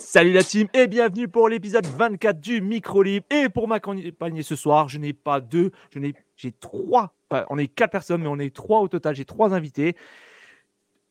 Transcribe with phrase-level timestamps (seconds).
[0.00, 3.26] Salut la team et bienvenue pour l'épisode 24 du Micro Libre.
[3.30, 7.14] Et pour m'accompagner ce soir, je n'ai pas deux, je n'ai, j'ai trois.
[7.50, 9.14] on est quatre personnes, mais on est trois au total.
[9.14, 9.94] J'ai trois invités.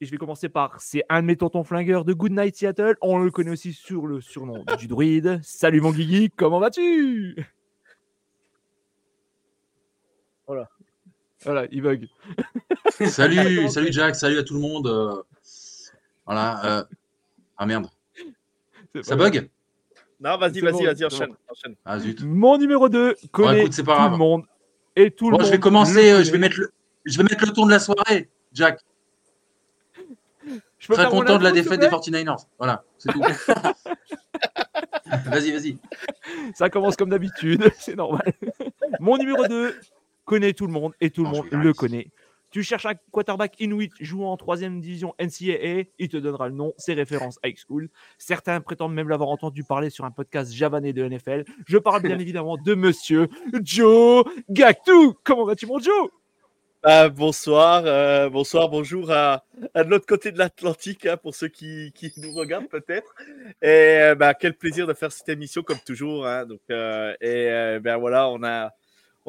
[0.02, 2.96] Et je vais commencer par, c'est un de mes tontons flingueurs de Good Night Seattle.
[3.02, 5.40] On le connaît aussi sur le surnom du druide.
[5.44, 7.46] Salut mon Guigui, comment vas-tu?
[10.48, 10.68] Voilà.
[11.44, 12.08] Voilà, il bug.
[13.08, 14.88] salut, salut Jack, salut à tout le monde.
[14.88, 15.22] Euh,
[16.26, 16.80] voilà.
[16.80, 16.84] Euh,
[17.56, 17.88] ah merde.
[19.02, 19.50] Ça bug
[20.20, 21.36] Non, vas-y, vas-y, vas-y, enchaîne.
[21.86, 22.22] Ah, zut.
[22.24, 24.44] Mon numéro 2 connaît tout le monde.
[24.96, 25.46] Et tout le monde.
[25.46, 26.72] Je vais commencer, euh, je, vais mettre le,
[27.06, 28.80] je vais mettre le ton de la soirée, Jack.
[30.80, 32.46] Je Très content de la défaite des 49ers.
[32.58, 33.22] Voilà, c'est tout.
[35.26, 35.78] vas-y, vas-y.
[36.56, 38.34] Ça commence comme d'habitude, c'est normal.
[39.00, 39.76] Mon numéro 2
[40.26, 42.08] connaît tout le monde et tout le monde le connaît.
[42.52, 46.74] Tu cherches un quarterback inuit jouant en troisième division NCAA, il te donnera le nom,
[46.78, 47.90] ses références high school.
[48.18, 51.46] Certains prétendent même l'avoir entendu parler sur un podcast javanais de NFL.
[51.68, 53.28] Je parle bien évidemment de monsieur
[53.64, 55.16] Joe Gactou.
[55.24, 56.10] Comment vas-tu, mon Joe?
[56.82, 61.92] Ah, bonsoir, euh, bonsoir, bonjour à, à l'autre côté de l'Atlantique hein, pour ceux qui,
[61.94, 63.14] qui nous regardent peut-être.
[63.62, 63.68] Et
[64.00, 66.26] euh, bah, quel plaisir de faire cette émission comme toujours.
[66.26, 68.72] Hein, donc, euh, et ben voilà, on a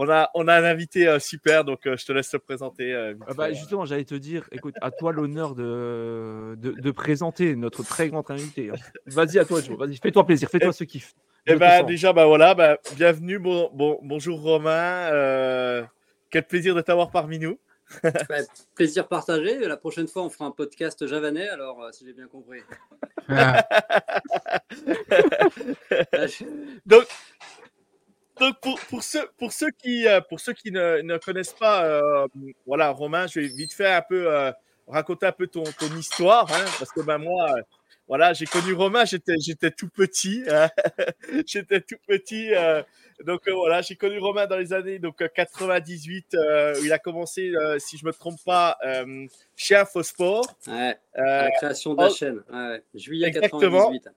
[0.03, 2.95] on a, on a un invité euh, super, donc euh, je te laisse te présenter.
[2.95, 7.83] Euh, ah bah, justement, j'allais te dire, écoute, à toi l'honneur de, de, présenter notre
[7.83, 8.71] très grand invité.
[8.71, 8.77] Hein.
[9.05, 9.77] Vas-y, à toi, Joe.
[9.77, 11.13] Vas-y, fais-toi plaisir, fais-toi ce kiff.
[11.47, 15.87] Et eh bah, déjà, bah voilà, bah, bienvenue, bon, bon, bonjour Romain.
[16.31, 17.59] quel plaisir de t'avoir parmi nous.
[18.03, 18.37] Bah,
[18.77, 19.59] plaisir partagé.
[19.59, 22.61] La prochaine fois, on fera un podcast javanais, alors si j'ai bien compris.
[23.29, 23.67] Ah.
[26.87, 27.05] donc,
[28.41, 28.57] donc
[28.89, 32.27] pour, ceux, pour ceux qui, euh, pour ceux qui ne, connaissent pas, euh,
[32.67, 34.51] voilà, Romain, je vais vite faire un peu euh,
[34.89, 37.55] raconter un peu ton, ton histoire, hein, parce que ben moi,
[38.09, 40.71] voilà, j'ai connu Romain, j'étais, j'étais tout petit, hein.
[41.47, 42.51] j'étais tout petit,
[43.27, 47.99] donc voilà, j'ai connu Romain dans les années donc 98, où il a commencé, si
[47.99, 48.79] je me trompe pas,
[49.55, 50.47] chez Infosport.
[50.67, 53.93] Ouais, la création de la chaîne, ouais, juillet exactement.
[53.93, 54.09] 98.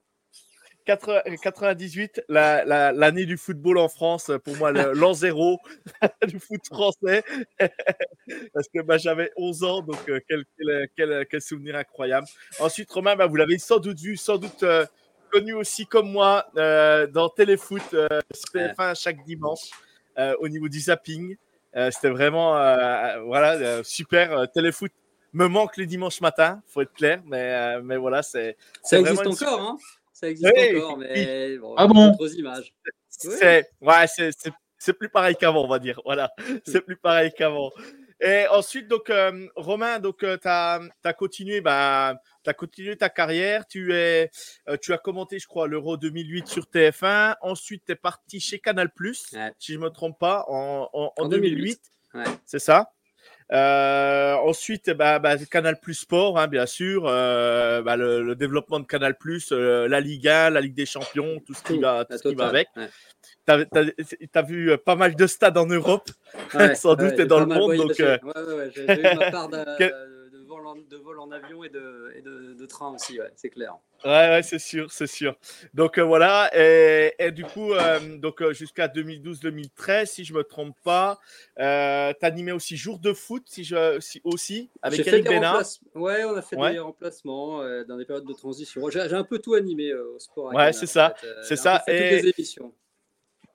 [0.84, 5.58] 98, l'année du football en France, pour moi, l'an zéro
[6.26, 7.24] du foot français.
[8.54, 10.44] Parce que bah, j'avais 11 ans, donc euh, quel,
[10.96, 12.26] quel, quel, souvenir incroyable.
[12.60, 14.84] Ensuite, Romain, bah, vous l'avez sans doute vu, sans doute euh,
[15.30, 17.82] connu aussi comme moi euh, dans Téléfoot,
[18.30, 19.70] c'était fin chaque dimanche
[20.38, 21.36] au niveau du zapping.
[21.90, 22.52] c'était vraiment
[23.24, 24.48] voilà, super.
[24.52, 24.92] Téléfoot
[25.32, 28.56] me manque les dimanches matins, faut être clair, mais, mais voilà, c'est.
[28.84, 29.76] Ça existe encore, hein
[30.14, 32.10] ça existe encore, mais bon, ah bon?
[32.12, 32.72] d'autres images.
[33.08, 34.06] C'est ouais,
[34.78, 36.00] c'est plus pareil qu'avant, on va dire.
[36.04, 36.32] Voilà,
[36.66, 37.70] c'est plus pareil qu'avant.
[38.20, 42.14] Et ensuite, donc, euh, Romain, donc, euh, tu as, as, continué, bah,
[42.46, 43.66] as continué ta carrière.
[43.66, 44.30] Tu, es,
[44.68, 47.36] euh, tu as commenté, je crois, l'Euro 2008 sur TF1.
[47.42, 48.90] Ensuite, tu es parti chez Canal,
[49.58, 51.50] si je ne me trompe pas, en, en, en 2008.
[51.50, 51.80] 2008.
[52.14, 52.24] Ouais.
[52.46, 52.93] C'est ça?
[53.52, 58.86] Euh, ensuite, bah, bah, Canal Plus Sport, hein, bien sûr, euh, bah, le, développement de
[58.86, 62.28] Canal Plus, euh, la Liga, la Ligue des Champions, tout ce qui va, tout ce
[62.28, 62.68] qui va avec.
[62.76, 62.88] Ouais.
[63.46, 63.52] Tu
[64.34, 66.08] as, vu euh, pas mal de stades en Europe,
[66.54, 67.76] ouais, sans doute, et dans le monde.
[67.76, 68.18] Donc, euh,
[68.74, 69.58] j'ai eu ma part de,
[70.88, 73.76] de vol en avion et de, et de, train aussi, ouais, c'est clair.
[74.04, 75.36] Ouais, ouais c'est sûr, c'est sûr.
[75.74, 80.42] Donc euh, voilà, et, et, du coup, euh, donc euh, jusqu'à 2012-2013, si je me
[80.42, 81.18] trompe pas,
[81.58, 85.62] euh, tu animé aussi jour de foot, si je, si, aussi, avec Eric Bénard?
[85.94, 88.88] Ouais, on a fait des remplacements dans des périodes de transition.
[88.90, 90.52] J'ai un peu tout animé au sport.
[90.54, 91.82] Ouais, c'est ça, c'est ça.
[91.86, 91.92] Et...
[91.92, 92.72] Toutes les émissions.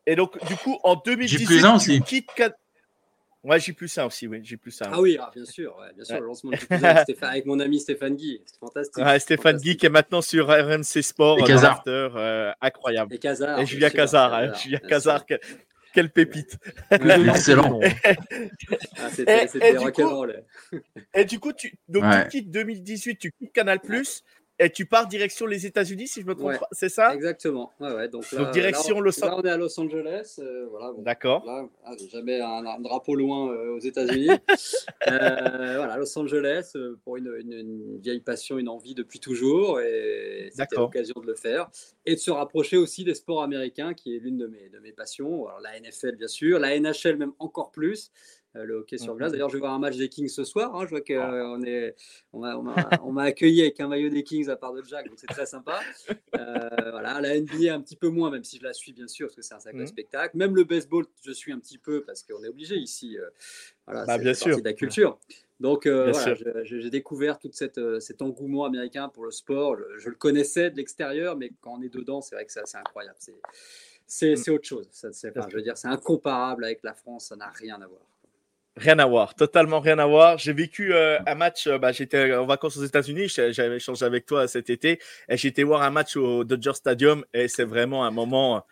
[0.05, 2.31] Et donc, du coup, en 2018, tu quittes
[3.44, 4.89] Ouais, j'ai plus ça aussi, oui, j'ai plus ça.
[4.91, 6.57] Ah oui, ah, bien sûr, ouais, bien sûr, le lancement de
[7.25, 9.06] avec mon ami Stéphane Guy, c'est fantastique.
[9.06, 11.53] Ouais, Stéphane Guy qui est maintenant sur RMC Sport, et.
[11.88, 13.13] Euh, incroyable.
[13.13, 13.59] Et Casar.
[13.59, 15.25] Et Julien Casar, hein, Julien Casar,
[15.94, 16.57] quelle pépite.
[16.91, 17.80] Excellent.
[18.97, 20.44] ah, C'était rock'n'roll.
[21.13, 23.80] Et du coup, tu, donc, tu quittes 2018, tu quittes Canal+,
[24.59, 27.15] et tu pars direction les États-Unis, si je me trompe c'est ça?
[27.15, 27.71] Exactement.
[27.79, 28.09] Ouais, ouais.
[28.09, 29.35] Donc, là, direction Los Angeles.
[29.38, 30.35] on est à Los Angeles.
[30.39, 31.44] Euh, voilà, D'accord.
[31.85, 34.29] Ah, jamais un, drapeau loin euh, aux États-Unis.
[35.07, 36.73] Euh, voilà, Los Angeles
[37.03, 41.69] pour une, une, vieille passion, une envie depuis toujours, et c'était l'occasion de le faire
[42.06, 44.91] et de se rapprocher aussi des sports américains, qui est l'une de mes, de mes
[44.91, 45.47] passions.
[45.47, 48.11] Alors, la NFL bien sûr, la NHL même encore plus.
[48.55, 49.31] Euh, le hockey sur glace.
[49.31, 50.75] D'ailleurs, je vais voir un match des Kings ce soir.
[50.75, 50.85] Hein.
[50.85, 51.67] Je vois qu'on ah.
[51.67, 51.95] est,
[52.33, 55.45] on m'a accueilli avec un maillot des Kings à part de Jack, donc c'est très
[55.45, 55.79] sympa.
[56.35, 59.27] Euh, voilà, la NBA un petit peu moins, même si je la suis bien sûr,
[59.27, 59.87] parce que c'est un sacré mmh.
[59.87, 60.35] spectacle.
[60.35, 63.19] Même le baseball, je suis un petit peu parce qu'on est obligé ici.
[63.19, 63.29] Euh,
[63.85, 65.19] voilà, bah, c'est partie de la culture.
[65.59, 69.77] Donc voilà, j'ai découvert tout cet engouement américain pour le sport.
[69.97, 73.17] Je, le connaissais de l'extérieur, mais quand on est dedans, c'est vrai que c'est incroyable.
[74.07, 74.51] C'est mmh.
[74.53, 74.87] autre chose.
[74.91, 77.27] Ça, je veux dire, c'est incomparable avec la France.
[77.27, 78.01] Ça n'a rien à voir.
[78.77, 80.38] Rien à voir, totalement rien à voir.
[80.38, 84.25] J'ai vécu euh, un match, euh, bah, j'étais en vacances aux États-Unis, j'avais échangé avec
[84.25, 88.12] toi cet été, et j'étais voir un match au Dodger Stadium, et c'est vraiment un
[88.12, 88.63] moment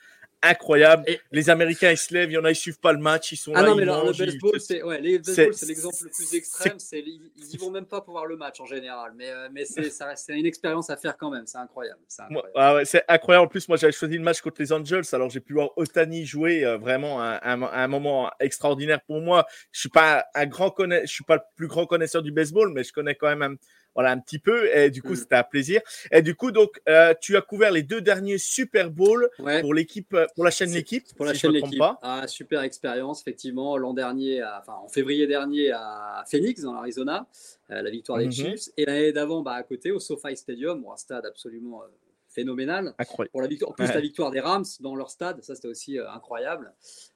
[0.47, 1.03] incroyable.
[1.07, 1.19] Et...
[1.31, 3.37] Les Américains, ils se lèvent, il y en a, ils suivent pas le match, ils
[3.37, 3.69] sont ah là.
[3.69, 6.79] non, mais le baseball, c'est ouais, l'exemple le plus extrême.
[6.79, 9.65] C'est ils, ils vont même pas pour voir le match en général, mais, euh, mais
[9.65, 11.45] c'est une expérience à faire quand même.
[11.45, 11.99] C'est incroyable.
[12.07, 12.51] C'est incroyable.
[12.55, 13.45] Ah ouais, incroyable.
[13.45, 16.25] En plus, moi, j'avais choisi le match contre les Angels, alors j'ai pu voir Otani
[16.25, 19.45] jouer euh, vraiment un, un, un, moment extraordinaire pour moi.
[19.71, 22.71] Je suis pas un grand connaisseur, je suis pas le plus grand connaisseur du baseball,
[22.73, 23.55] mais je connais quand même un,
[23.97, 24.69] voilà un petit peu.
[24.77, 25.15] Et du coup, mm.
[25.15, 25.81] c'était un plaisir.
[26.11, 29.27] Et du coup, donc, euh, tu as couvert les deux derniers Super Bowls
[29.61, 31.03] pour l'équipe, euh, pour la chaîne L'équipe.
[31.15, 31.81] Pour la chaîne L'équipe.
[32.03, 33.75] Ah, super expérience, effectivement.
[33.75, 37.25] L'an dernier, enfin en février dernier à Phoenix, dans l'Arizona,
[37.71, 38.31] euh, la victoire des mm-hmm.
[38.31, 38.69] Chiefs.
[38.77, 41.81] Et l'année d'avant, bah, à côté, au SoFi Stadium, un stade absolument
[42.29, 42.93] phénoménal.
[42.99, 43.31] Incroyable.
[43.31, 45.97] Pour la victoire, en plus, la victoire des Rams dans leur stade, ça c'était aussi
[45.97, 46.71] incroyable.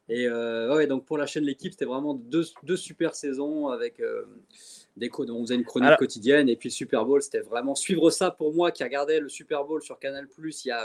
[0.10, 4.02] Et ouais, donc pour la chaîne L'équipe, c'était vraiment deux, deux, super saisons avec
[5.00, 8.54] on faisait une chronique quotidienne et puis le Super Bowl, c'était vraiment suivre ça pour
[8.54, 10.84] moi qui regardais le Super Bowl sur Canal Plus il y a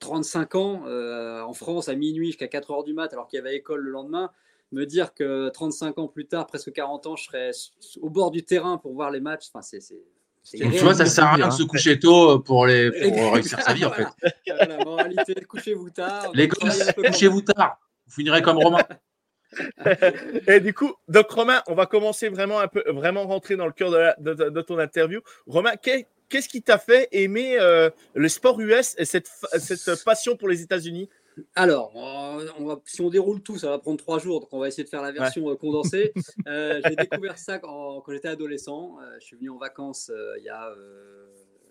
[0.00, 3.38] 35 euh, ans euh, en France à minuit jusqu'à 4 heures du mat alors qu'il
[3.38, 4.30] y avait école le lendemain.
[4.72, 7.50] Me dire que 35 ans plus tard, presque 40 ans, je serais
[8.00, 9.80] au bord du terrain pour voir les matchs, enfin, c'est
[10.52, 13.72] tu vois, ça sert à rien de se coucher tôt pour, les, pour réussir sa
[13.72, 14.06] vie, en fait.
[14.46, 16.30] La moralité, couchez-vous tard.
[16.34, 17.78] Les gosses, couchez-vous tard.
[18.06, 18.78] Vous finirez comme Romain.
[20.48, 23.72] et du coup, donc Romain, on va commencer vraiment un peu, vraiment rentrer dans le
[23.72, 25.20] cœur de, ton interview.
[25.46, 30.48] Romain, qu'est-ce qui t'a fait aimer euh, le sport US et cette, cette passion pour
[30.48, 31.08] les États-Unis?
[31.54, 34.68] Alors, on va, si on déroule tout, ça va prendre trois jours, donc on va
[34.68, 36.12] essayer de faire la version euh, condensée.
[36.46, 38.98] Euh, j'ai découvert ça quand, j'étais adolescent.
[39.20, 40.72] je suis venu en vacances il y a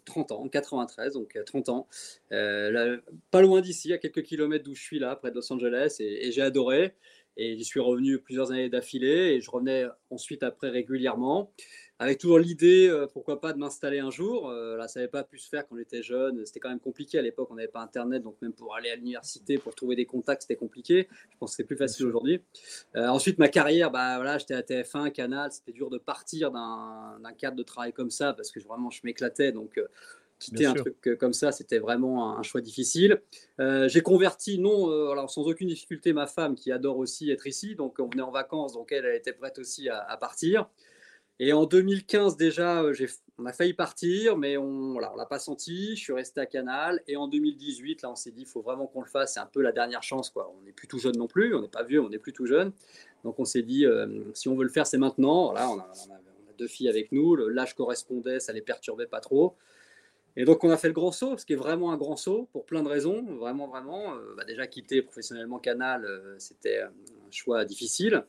[0.06, 1.88] 30 ans, 93, donc 30 ans.
[2.30, 6.31] pas loin d'ici, à quelques kilomètres d'où je suis là, près de Los Angeles, et
[6.31, 6.94] j'ai adoré.
[7.37, 11.51] Et j'y suis revenu plusieurs années d'affilée et je revenais ensuite après régulièrement,
[11.97, 14.49] avec toujours l'idée, euh, pourquoi pas, de m'installer un jour.
[14.49, 16.45] Euh, là, ça n'avait pas pu se faire quand on était jeune.
[16.45, 18.95] C'était quand même compliqué à l'époque, on n'avait pas Internet, donc même pour aller à
[18.95, 21.07] l'université, pour trouver des contacts, c'était compliqué.
[21.31, 22.41] Je pense que c'est plus facile aujourd'hui.
[22.97, 27.33] Euh, ensuite, ma carrière, bah, voilà, j'étais à TF1, Canal, c'était dur de partir d'un
[27.38, 29.53] cadre de travail comme ça parce que vraiment, je m'éclatais.
[29.53, 29.79] Donc,
[30.39, 33.21] quitter un truc euh, comme ça, c'était vraiment un, choix difficile.
[33.59, 37.47] Euh, j'ai converti, non, euh, alors sans aucune difficulté, ma femme qui adore aussi être
[37.47, 37.75] ici.
[37.75, 40.69] Donc on venait en vacances, donc elle, elle était prête aussi à, partir.
[41.39, 42.83] Et en 2015 déjà,
[43.37, 45.95] on a failli partir, mais on ne l'a pas senti.
[45.97, 47.01] Je suis resté à Canal.
[47.07, 49.33] Et en 2018, là, on s'est dit, il faut vraiment qu'on le fasse.
[49.33, 50.29] C'est un peu la dernière chance.
[50.29, 50.49] Quoi.
[50.57, 51.53] On n'est plus tout jeune non plus.
[51.53, 52.71] On n'est pas vieux, on n'est plus tout jeune.
[53.25, 53.85] Donc on s'est dit,
[54.33, 55.51] si on veut le faire, c'est maintenant.
[55.51, 57.35] Voilà, on, a, on, a, deux filles avec nous.
[57.35, 59.57] L'âge correspondait, ça les perturbait pas trop.
[60.37, 62.50] Et donc, on a fait le grand saut, ce qui est vraiment un grand saut
[62.51, 63.24] pour plein de raisons.
[63.38, 64.15] Vraiment, vraiment.
[64.15, 66.91] Euh, bah, déjà, quitter professionnellement Canal, euh, c'était un
[67.31, 68.24] choix difficile.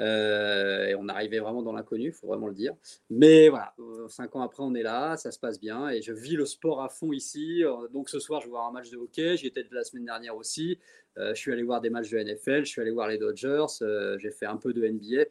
[0.00, 2.74] Euh, et on arrivait vraiment dans l'inconnu, il faut vraiment le dire.
[3.10, 3.74] Mais voilà,
[4.08, 6.82] cinq ans après, on est là, ça se passe bien et je vis le sport
[6.82, 7.62] à fond ici.
[7.92, 9.36] Donc ce soir, je vais voir un match de hockey.
[9.36, 10.80] J'y étais la semaine dernière aussi.
[11.16, 13.66] je suis allé voir des matchs de NFL, je suis allé voir les Dodgers,
[14.18, 15.26] j'ai fait un peu de NBA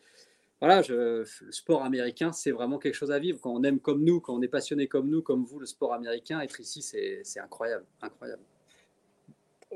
[0.61, 3.39] voilà, le sport américain, c'est vraiment quelque chose à vivre.
[3.41, 5.93] Quand on aime comme nous, quand on est passionné comme nous, comme vous, le sport
[5.93, 8.43] américain, être ici, c'est incroyable, incroyable.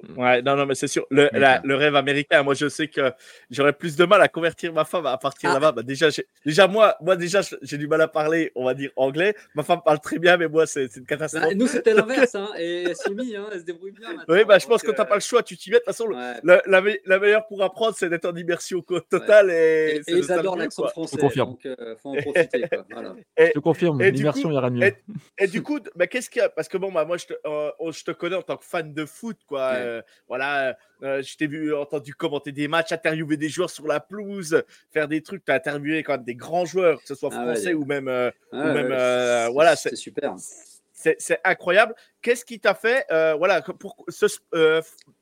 [0.03, 0.19] Mm.
[0.19, 1.05] Ouais, non, non, mais c'est sûr.
[1.09, 3.11] Le, le, rêve américain, moi, je sais que
[3.49, 5.53] j'aurais plus de mal à convertir ma femme à partir ah.
[5.55, 5.71] là-bas.
[5.71, 6.09] Bah, déjà,
[6.45, 9.35] déjà, moi, moi, déjà, j'ai du mal à parler, on va dire, anglais.
[9.55, 11.43] Ma femme parle très bien, mais moi, c'est une catastrophe.
[11.43, 14.09] Bah, nous, c'était l'inverse, hein, et elle s'est mise, hein, elle se débrouille bien.
[14.27, 15.77] Oui, bah, je pense que tu n'as pas le choix, tu t'y mets.
[15.77, 19.51] De toute façon, la, la, meilleure pour apprendre, c'est d'être en immersion totale.
[19.51, 21.17] Et, et, ils adorent l'accent français.
[21.17, 21.49] Je confirme.
[21.51, 22.67] Donc, euh, faut en profiter.
[22.69, 22.85] Quoi.
[22.97, 23.15] Voilà.
[23.37, 24.93] je te confirme, l'immersion, il y aura mieux.
[25.37, 26.49] Et, du coup, bah, qu'est-ce qu'il y a?
[26.49, 28.93] Parce que bon, bah, moi, je te, euh, je te connais en tant que fan
[28.93, 29.73] de foot, quoi.
[29.87, 33.99] Euh, voilà, euh, je t'ai vu entendu commenter des matchs, interviewer des joueurs sur la
[33.99, 35.43] pelouse, faire des trucs.
[35.45, 38.07] Tu as interviewé quand même des grands joueurs, que ce soit ah français ou même,
[38.07, 40.35] ah même voilà, c'est super.
[40.93, 41.95] C'est incroyable.
[42.21, 43.05] Qu'est-ce qui t'a fait,
[43.37, 44.27] voilà, pour ce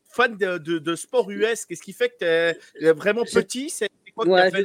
[0.09, 4.25] fan de, de, sport US, qu'est-ce qui fait que tu es vraiment petit C'est quoi
[4.25, 4.63] que fait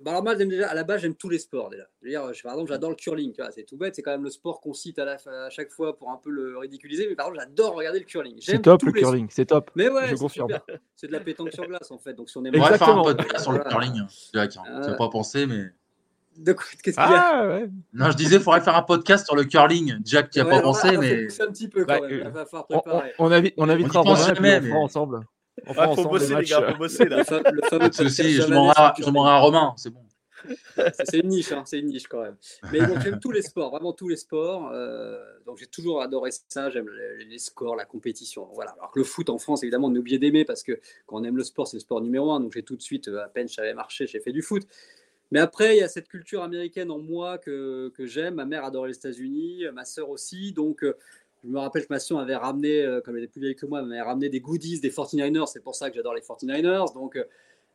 [0.00, 1.84] bah alors moi, déjà, à la base, j'aime tous les sports déjà.
[2.00, 3.34] Je veux dire, par exemple, j'adore le curling.
[3.50, 5.96] C'est tout bête, c'est quand même le sport qu'on cite à, la, à, chaque fois
[5.96, 7.06] pour un peu le ridiculiser.
[7.08, 8.36] Mais par exemple, j'adore regarder le curling.
[8.40, 9.70] C'est top le curling, c'est top.
[9.74, 10.48] Mais ouais, je confirme.
[10.94, 12.14] C'est de la pétanque sur glace en fait.
[12.14, 14.02] Donc si on aime on va faire un podcast sur le curling,
[14.32, 14.56] Jack.
[14.56, 14.80] Hein.
[14.82, 15.66] Tu n'as pas pensé, mais.
[16.36, 17.70] De quoi Qu'est-ce qu'il y a ah, ouais.
[17.94, 19.96] Non, je disais, il faudrait faire un podcast sur le curling.
[20.04, 21.24] Jack, tu n'y as pas pensé, mais.
[21.24, 22.32] un petit peu quand même.
[22.70, 25.20] On, on, on, on invitera Romain et on fera ensemble.
[25.66, 27.06] On ouais, faut bosser, les gars, faut bosser.
[27.06, 27.18] Là.
[27.18, 28.52] Le, fameux je
[29.10, 30.00] m'en rends à Romain, c'est bon.
[31.04, 32.36] c'est une niche, hein, c'est une niche quand même.
[32.72, 34.70] Mais donc j'aime tous les sports, vraiment tous les sports.
[34.72, 36.70] Euh, donc j'ai toujours adoré ça.
[36.70, 38.48] J'aime les, scores, la compétition.
[38.52, 38.72] Voilà.
[38.72, 41.36] Alors que le foot en France, évidemment, on obligé d'aimer parce que quand on aime
[41.36, 42.40] le sport, c'est le sport numéro un.
[42.40, 44.66] Donc j'ai tout de suite, euh, à peine je savais marcher, j'ai fait du foot.
[45.32, 48.34] Mais après, il y a cette culture américaine en moi que, que j'aime.
[48.34, 50.52] Ma mère adorait les États-Unis, ma sœur aussi.
[50.52, 50.96] Donc euh,
[51.46, 53.80] je me rappelle que ma avait ramené, euh, comme elle était plus vieille que moi,
[54.02, 55.46] ramené des goodies des 49ers.
[55.46, 56.92] C'est pour ça que j'adore les 49ers.
[56.92, 57.24] Donc, euh,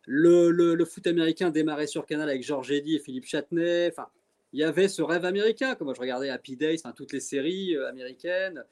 [0.06, 3.88] le, le, foot américain démarrait sur Canal avec Georges Eddy et Philippe Châtenay.
[3.90, 4.08] Enfin,
[4.52, 5.76] il y avait ce rêve américain.
[5.76, 8.64] Comme moi, je regardais Happy Days, toutes les séries euh, américaines.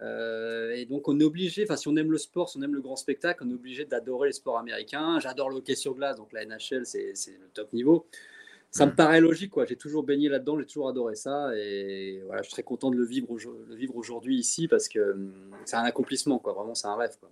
[0.00, 2.80] et donc, on est obligé, enfin, si on aime le sport, si on aime le
[2.80, 5.20] grand spectacle, on est obligé d'adorer les sports américains.
[5.20, 8.06] J'adore le hockey sur glace, donc la NHL, c'est le top niveau
[8.76, 9.50] ça me paraît logique.
[9.50, 9.64] quoi.
[9.64, 11.50] J'ai toujours baigné là-dedans, j'ai toujours adoré ça.
[11.56, 13.28] Et voilà, je suis très content de le vivre,
[13.68, 15.32] le vivre aujourd'hui ici parce que hum,
[15.64, 16.38] c'est un accomplissement.
[16.38, 16.52] Quoi.
[16.52, 17.16] Vraiment, c'est un rêve.
[17.18, 17.30] Quoi.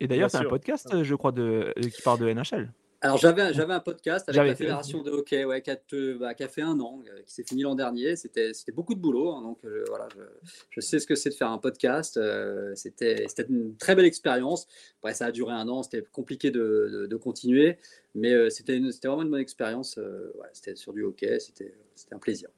[0.00, 2.70] Et d'ailleurs, c'est un podcast, je crois, de, qui parle de NHL.
[3.00, 5.76] Alors j'avais j'avais un podcast avec la fédération de hockey ouais, qui, a,
[6.18, 8.16] bah, qui, a, fait un an, euh, qui s'est fini l'an dernier.
[8.16, 10.20] C'était c'était beaucoup de boulot, hein, donc euh, voilà, je,
[10.70, 12.16] je, sais ce que c'est de faire un podcast.
[12.16, 14.66] Euh, c'était c'était une très belle expérience.
[15.00, 17.78] Après ça a duré un an, c'était compliqué de, de, continuer,
[18.16, 19.96] mais c'était c'était vraiment une bonne expérience.
[19.96, 22.48] Ouais, c'était sur du hockey, c'était c'était un plaisir.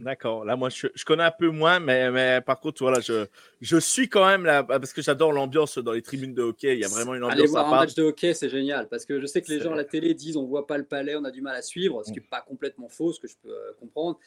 [0.00, 0.44] D'accord.
[0.44, 3.26] Là, moi, je, connais un peu moins, mais, mais par contre, voilà, je,
[3.60, 6.74] je suis quand même là parce que j'adore l'ambiance dans les tribunes de hockey.
[6.74, 7.38] Il y a vraiment une ambiance.
[7.38, 9.72] Aller voir un match de hockey, c'est génial parce que je sais que les gens
[9.72, 12.02] à la télé disent on voit pas le palais, on a du mal à suivre,
[12.04, 14.18] ce qui n'est pas complètement faux, ce que je peux euh, comprendre.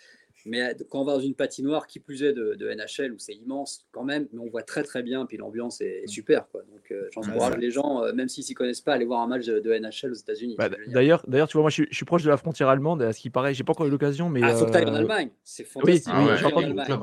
[0.48, 3.34] Mais euh, quand on va dans une patinoire, qui plus est de, NHL, où c'est
[3.34, 6.08] immense quand même, mais on voit très très bien, puis l'ambiance est, mm.
[6.08, 6.48] super.
[6.50, 6.62] Quoi.
[6.72, 9.28] Donc euh, j'encourage les gens, euh, même s'ils s'y connaissent pas, à aller voir un
[9.28, 10.56] match de, NHL aux États-Unis.
[10.58, 13.20] Bah, d'ailleurs, d'ailleurs, tu vois, moi je suis, proche de la frontière allemande, à ce
[13.20, 14.42] qui paraît, j'ai pas encore eu l'occasion, mais.
[14.44, 16.14] Ah, faut que tu en Allemagne, c'est fantastique.
[16.16, 16.96] Oui, oui, oui,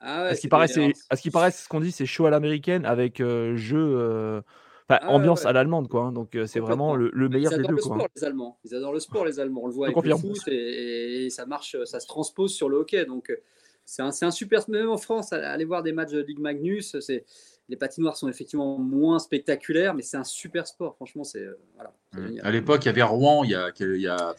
[0.00, 2.06] ah ouais, à ce qui paraît, c'est, à ce qui paraît, ce qu'on dit, c'est
[2.06, 4.42] chaud à l'américaine avec jeu
[4.88, 6.02] Enfin, ah ambiance à l'allemande, quoi.
[6.04, 7.74] Hein, donc, c'est vraiment le, meilleur des deux.
[7.74, 8.58] Le sport, les Allemands.
[8.64, 9.62] Ils adorent le sport, les Allemands.
[9.64, 13.04] On le voit avec le foot et, ça marche, ça se transpose sur le hockey.
[13.04, 13.36] Donc,
[13.84, 14.68] c'est un, un, super.
[14.68, 17.24] Même en France, aller voir des matchs de Ligue Magnus, c'est
[17.68, 20.94] les patinoires sont effectivement moins spectaculaires, mais c'est un super sport.
[20.96, 21.92] Franchement, c'est voilà.
[22.12, 22.40] Mmh.
[22.42, 24.34] À l'époque, il y avait Rouen, il y a, il y a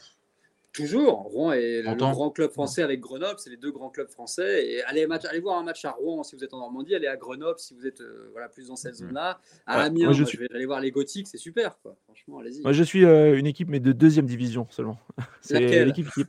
[0.78, 4.64] Toujours, Rouen est le, grand club français avec Grenoble, c'est les deux grands clubs français.
[4.64, 7.08] Et allez, match, allez, voir un match à Rouen si vous êtes en Normandie, allez
[7.08, 8.98] à Grenoble si vous êtes euh, voilà, plus dans cette mm.
[8.98, 9.40] zone-là.
[9.66, 11.80] À Amiens, je, vais aller voir les Gothiques, c'est super.
[11.82, 11.96] Quoi.
[12.04, 12.62] Franchement, allez-y.
[12.62, 15.00] Moi, je suis euh, une équipe, mais de deuxième division seulement.
[15.42, 16.26] c'est l'équipe qui.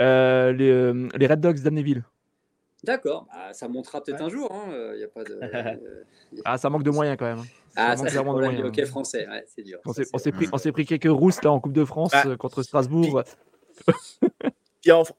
[0.00, 2.02] Euh, les, les, Red Dogs d'Amnéville.
[2.82, 4.50] D'accord, bah, ça montera peut-être un jour.
[4.52, 4.94] Hein.
[4.96, 5.38] Y a pas de,
[6.44, 7.40] ah, ça manque de moyens quand même.
[7.40, 7.70] Hein.
[7.76, 9.78] Ah, ça, c'est problème du hockey français, ouais, c'est dur.
[9.84, 13.22] On s'est pris, pris, quelques rousses là en Coupe de France bah, contre Strasbourg.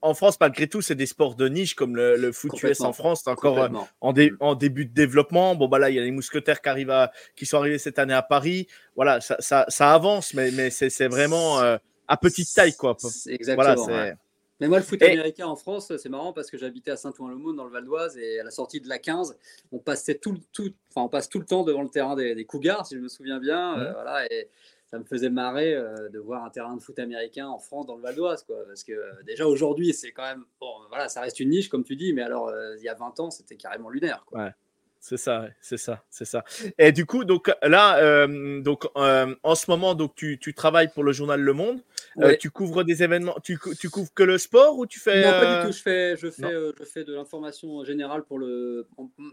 [0.01, 3.21] En, France, malgré tout, c'est des sports de niche comme le, foot US en France.
[3.23, 3.69] C'est encore euh,
[4.01, 5.55] en, en, début de développement.
[5.55, 7.99] Bon, bah là, il y a les mousquetaires qui, arrivent à, qui sont arrivés cette
[7.99, 8.67] année à Paris.
[8.95, 11.77] Voilà, ça, ça, ça avance, mais, mais c'est vraiment euh,
[12.07, 12.75] à petite taille.
[12.75, 12.97] Quoi.
[13.27, 14.15] Exactement.
[14.61, 17.65] Mais moi, le foot américain en France, c'est marrant parce que j'habitais à Saint-Ouen-le-Monde dans
[17.65, 19.35] le Val d'Oise et à la sortie de la 15,
[19.71, 22.85] on passait tout, tout, enfin, on passe tout le temps devant le terrain des, Cougars,
[22.85, 23.79] si je me souviens bien.
[23.79, 24.49] Euh, voilà, et,
[24.91, 27.95] ça me faisait marrer euh, de voir un terrain de foot américain en France dans
[27.95, 28.43] le Val d'Oise.
[28.43, 30.43] Quoi, parce que euh, déjà aujourd'hui, c'est quand même.
[30.59, 32.93] Bon, voilà, ça reste une niche, comme tu dis, mais alors euh, il y a
[32.93, 34.23] 20 ans, c'était carrément lunaire.
[34.25, 34.43] Quoi.
[34.43, 34.51] Ouais.
[34.99, 36.43] C'est ça, c'est ça, c'est ça.
[36.77, 38.27] Et du coup, donc là,
[38.59, 41.81] donc en ce moment, donc tu, tu, travailles pour le journal Le Monde.
[42.19, 43.35] Euh, tu couvres des événements.
[43.43, 45.73] Tu, tu, couvres que le sport ou tu fais Non, pas du tout.
[45.77, 48.87] Je fais, je fais, je fais de l'information générale pour le,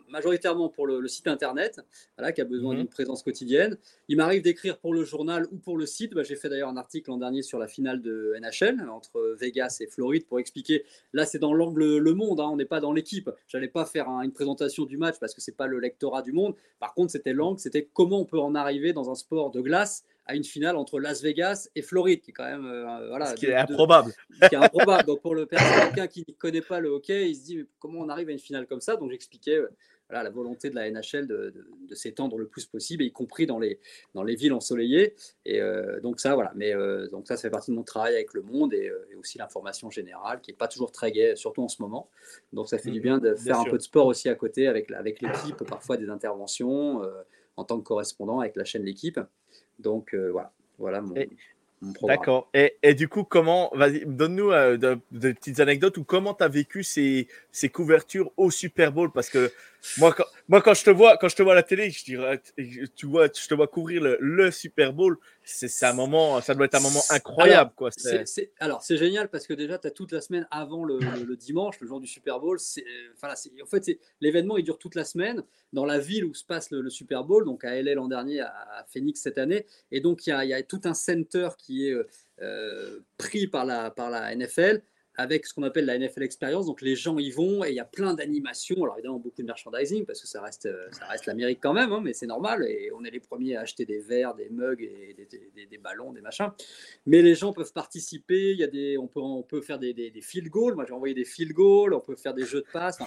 [0.08, 1.80] majoritairement pour le, site internet,
[2.16, 2.80] voilà, qui a besoin mhm.
[2.80, 3.76] d'une présence quotidienne.
[4.08, 6.14] Il m'arrive d'écrire pour le journal ou pour le site.
[6.14, 9.78] Bah, J'ai fait d'ailleurs un article l'an dernier sur la finale de NHL entre Vegas
[9.80, 10.84] et Floride pour expliquer.
[11.12, 12.40] Là, c'est dans l'angle Le Monde.
[12.40, 13.30] Hein, on n'est pas dans l'équipe.
[13.48, 16.54] J'allais pas faire une présentation du match parce que c'est pas le lectorat du monde.
[16.78, 20.04] Par contre, c'était l'angle, c'était comment on peut en arriver dans un sport de glace
[20.28, 23.34] à une finale entre Las Vegas et Floride, qui est quand même euh, voilà, ce
[23.34, 24.12] qui est improbable.
[24.48, 25.06] qui est improbable.
[25.06, 28.10] Donc pour le quelqu'un qui ne connaît pas le hockey, il se dit comment on
[28.10, 28.96] arrive à une finale comme ça?
[28.96, 29.70] Donc j'expliquais euh,
[30.10, 31.54] voilà, la volonté de la NHL de,
[31.88, 33.80] de, s'étendre le plus possible, y compris dans les,
[34.14, 35.14] dans les villes ensoleillées.
[35.46, 36.52] Et euh, donc ça, voilà.
[36.54, 36.74] Mais
[37.10, 40.40] donc ça, ça fait partie de mon travail avec le monde et, aussi l'information générale,
[40.40, 42.10] qui n'est pas toujours très gaie, surtout en ce moment.
[42.52, 44.66] Donc ça fait du mmh, bien de faire un peu de sport aussi à côté
[44.66, 47.02] avec, avec l'équipe, parfois des interventions
[47.58, 49.20] en tant que correspondant avec la chaîne L'équipe.
[49.78, 51.14] Donc euh, voilà, voilà mon,
[52.02, 52.48] D'accord.
[52.54, 56.48] Et, et, du coup, comment, vas-y, donne-nous euh, de, petites anecdotes ou comment tu as
[56.48, 59.12] vécu ces, ces, couvertures au Super Bowl?
[59.12, 59.52] Parce que
[59.98, 62.04] moi quand, moi, quand je te vois, quand je te vois à la télé, je
[62.04, 62.40] dirais,
[62.96, 65.18] tu vois, je te vois couvrir le, le Super Bowl.
[65.44, 67.90] C'est un moment, ça doit être un moment incroyable, quoi.
[68.60, 71.80] Alors, c'est génial parce que déjà, tu as toute la semaine avant le, le, dimanche,
[71.80, 72.58] le jour du Super Bowl.
[73.14, 73.32] Enfin,
[73.62, 75.42] en fait, l'événement, il dure toute la semaine
[75.72, 78.84] dans la ville où se passe le, Super Bowl, donc à LA l'an dernier, à,
[78.92, 79.66] Phoenix cette année.
[79.90, 82.06] Et donc, il y a, y a, tout un center qui est euh,
[82.40, 84.82] euh, pris par la, par la NFL
[85.18, 86.66] avec ce qu'on appelle la NFL Experience.
[86.66, 88.76] Donc les gens y vont et il y a plein d'animations.
[88.76, 91.92] Alors évidemment beaucoup de merchandising parce que ça reste, euh, ça reste l'Amérique quand même,
[91.92, 92.64] hein, mais c'est normal.
[92.64, 95.16] Et on est les premiers à acheter des verres, des mugs et
[95.66, 96.50] des, ballons, des machins.
[97.04, 98.52] Mais les gens peuvent participer.
[98.52, 100.76] Il y a des, on peut, on peut faire des, des, field goals.
[100.76, 101.94] Moi j'ai envoyé des field goals.
[101.94, 102.98] On peut faire des jeux de passe.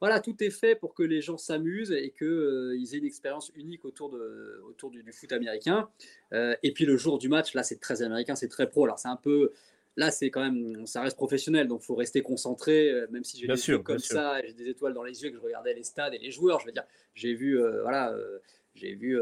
[0.00, 3.50] voilà, tout est fait pour que les gens s'amusent et qu'ils euh, aient une expérience
[3.56, 5.88] unique autour, de, autour du, foot américain.
[6.32, 8.84] Euh, et puis le jour du match, là, c'est très américain, c'est très pro.
[8.84, 9.52] Alors c'est un peu,
[9.98, 13.36] Là, c'est quand même, ça reste professionnel, donc il faut rester concentré, euh, même si
[13.36, 15.82] j'ai des yeux comme ça, j'ai des étoiles dans les yeux, que je regardais les
[15.82, 16.60] stades et les joueurs.
[16.60, 16.84] Je veux dire,
[17.16, 18.38] j'ai vu, euh, voilà, euh,
[18.76, 19.18] j'ai vu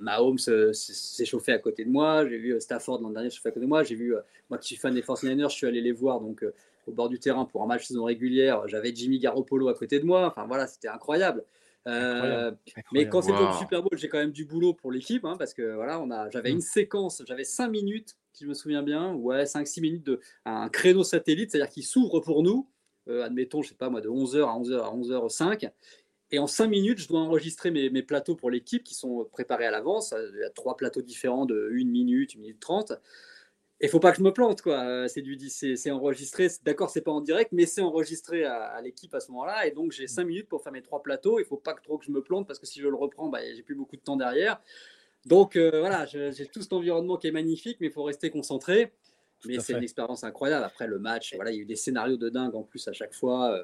[0.00, 3.68] Mahomes s'échauffer à côté de moi, j'ai vu Stafford l'an dernier s'échauffer à côté de
[3.68, 4.16] moi, j'ai vu,
[4.50, 6.44] moi qui suis fan des 49ers, je suis allé les voir donc
[6.88, 8.66] au bord du terrain pour un match saison régulière.
[8.66, 10.26] J'avais Jimmy Garoppolo à côté de moi.
[10.26, 11.44] Enfin voilà, c'était incroyable.
[11.86, 15.54] Mais quand c'était au Super Bowl, j'ai quand même du boulot pour l'équipe hein, parce
[15.54, 16.54] que voilà, on a, j'avais mm.
[16.54, 20.68] une séquence, j'avais 5 minutes si je me souviens bien, ouais, 5-6 minutes de un
[20.68, 22.68] créneau satellite, c'est-à-dire qui s'ouvre pour nous,
[23.08, 25.70] euh, admettons, je sais pas moi, de 11h à 11h à 11h05.
[26.30, 29.70] Et en 5 minutes, je dois enregistrer mes, plateaux pour l'équipe qui sont préparés à
[29.70, 30.12] l'avance.
[30.32, 32.92] Il y a trois plateaux différents de 1 minute, 1 minute 30.
[33.80, 34.82] Et faut pas que je me plante, quoi.
[34.82, 36.48] Euh, c'est du, c'est enregistré.
[36.64, 39.66] D'accord, c'est pas en direct, mais c'est enregistré à, l'équipe à ce moment-là.
[39.66, 41.38] Et donc j'ai 5 minutes pour faire mes trois plateaux.
[41.38, 43.28] Il faut pas que trop que je me plante parce que si je le reprends,
[43.28, 44.60] bah, j'ai plus beaucoup de temps derrière.
[45.26, 48.92] Donc euh, voilà, j'ai tout cet environnement qui est magnifique, mais il faut rester concentré.
[49.46, 50.64] mais c'est une expérience incroyable.
[50.64, 52.92] Après le match, voilà, il y a eu des scénarios de dingue en plus à
[52.92, 53.52] chaque fois.
[53.52, 53.62] Euh,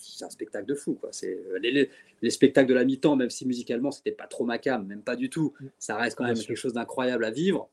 [0.00, 0.94] c'est un spectacle de fou.
[0.94, 1.10] Quoi.
[1.24, 1.88] Euh, les,
[2.20, 5.30] les, spectacles de la mi-temps, même si musicalement c'était pas trop macam, même pas du
[5.30, 5.66] tout, mm.
[5.78, 7.70] ça reste quand même quelque chose d'incroyable à vivre.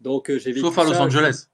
[0.00, 1.48] Donc j'ai Sauf à Los Angeles.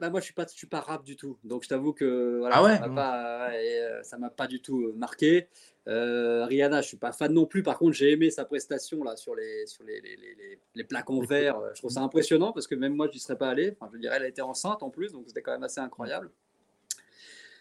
[0.00, 1.38] Bah, moi, je suis pas, je suis pas rap du tout.
[1.44, 5.48] Donc, je t'avoue que voilà, ah ça m'a pas, m'a pas du tout marqué.
[5.86, 7.62] Euh, Rihanna, je suis pas fan non plus.
[7.62, 11.10] Par contre, j'ai aimé sa prestation là sur les sur les, les, les, les plaques
[11.10, 11.60] en verre.
[11.74, 13.76] Je trouve ça impressionnant parce que même moi, je n'y serais pas allé.
[13.78, 16.30] Enfin, je dirais, elle été enceinte en plus, donc c'était quand même assez incroyable.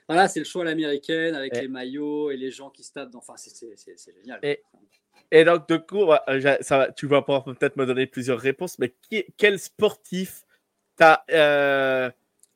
[0.08, 3.16] Voilà, c'est le choix à l'américaine avec les maillots et les gens qui se tapent.
[3.16, 4.40] Enfin, c'est génial.
[4.44, 4.62] Et,
[5.32, 6.06] et, donc, de coup,
[6.62, 10.46] ça, tu vas pouvoir peut-être me donner plusieurs réponses, mais qui, quel sportif
[11.04, 12.10] t'as euh,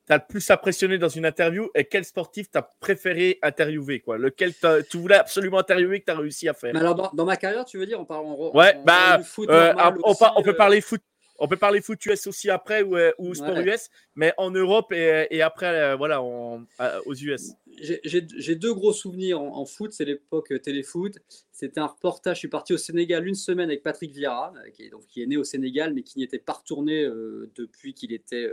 [0.10, 4.18] le plus impressionné dans une interview et quel sportif t'as préféré interviewer quoi?
[4.18, 4.54] Lequel
[4.90, 6.76] tu voulais absolument interviewer que tu as réussi à faire?
[6.76, 10.44] Alors dans, ma carrière, tu veux dire, on parle en Ouais, bah, foot euh, on,
[10.44, 11.02] peut parler foot.
[11.40, 14.92] On peut parler foot US aussi après ou, euh, ou sport US, mais en Europe
[14.92, 19.94] et, et après, voilà, aux US j'ai deux gros souvenirs en, foot.
[19.94, 21.18] C'est l'époque euh, téléfoot.
[21.52, 22.38] C'était un reportage.
[22.38, 25.22] Je suis parti au Sénégal une semaine avec Patrick Vieira, euh, qui est, donc, qui
[25.22, 28.52] est né au Sénégal, mais qui n'y était pas retourné euh, depuis qu'il était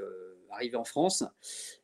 [0.51, 1.25] arrivé en France.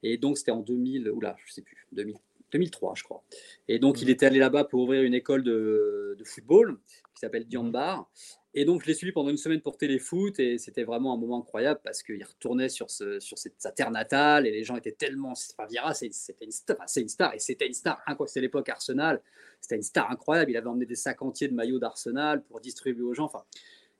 [0.02, 3.24] Et donc, c'était en 2000, oula, je sais plus, 2003, je crois.
[3.68, 4.10] Et donc, il mmh.
[4.10, 6.78] était allé là-bas pour ouvrir une école de, de football
[7.14, 8.10] qui s'appelle Diambar.
[8.52, 11.38] Et donc, je l'ai suivi pendant une semaine pour Téléfoot et c'était vraiment un moment
[11.38, 15.32] incroyable parce qu'il retournait sur, sa terre natale et les gens étaient tellement.
[15.32, 18.02] Enfin, star, c'est une star et c'était une star.
[18.26, 19.22] C'était l'époque Arsenal,
[19.60, 20.50] c'était une star incroyable.
[20.50, 23.26] Il avait emmené des sacs entiers de maillots d'Arsenal pour distribuer aux gens.
[23.26, 23.44] Enfin,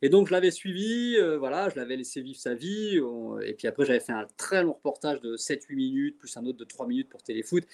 [0.02, 2.98] et donc, je l'avais suivi, euh, voilà, je l'avais laissé vivre sa vie.
[3.44, 6.58] et puis après, j'avais fait un très long reportage de 7-8 minutes, plus un autre
[6.58, 7.64] de 3 minutes pour Téléfoot.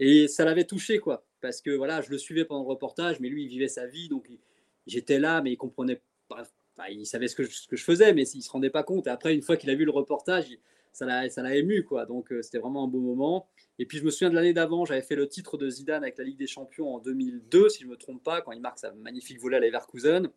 [0.00, 1.24] Et ça l'avait touché, quoi.
[1.40, 4.08] Parce que voilà, je le suivais pendant le reportage, mais lui, il vivait sa vie.
[4.08, 4.28] Donc,
[4.86, 6.00] j'étais là, mais il comprenait
[6.90, 8.82] il savait ce que, je, ce que je faisais, mais il ne se rendait pas
[8.82, 9.06] compte.
[9.06, 10.46] Et après, une fois qu'il a vu le reportage,
[10.92, 11.84] ça l'a ému.
[11.84, 12.06] Quoi.
[12.06, 13.48] Donc, euh, c'était vraiment un beau moment.
[13.78, 16.16] Et puis, je me souviens de l'année d'avant, j'avais fait le titre de Zidane avec
[16.18, 18.78] la Ligue des Champions en 2002, si je ne me trompe pas, quand il marque
[18.78, 20.28] sa magnifique volée à Leverkusen.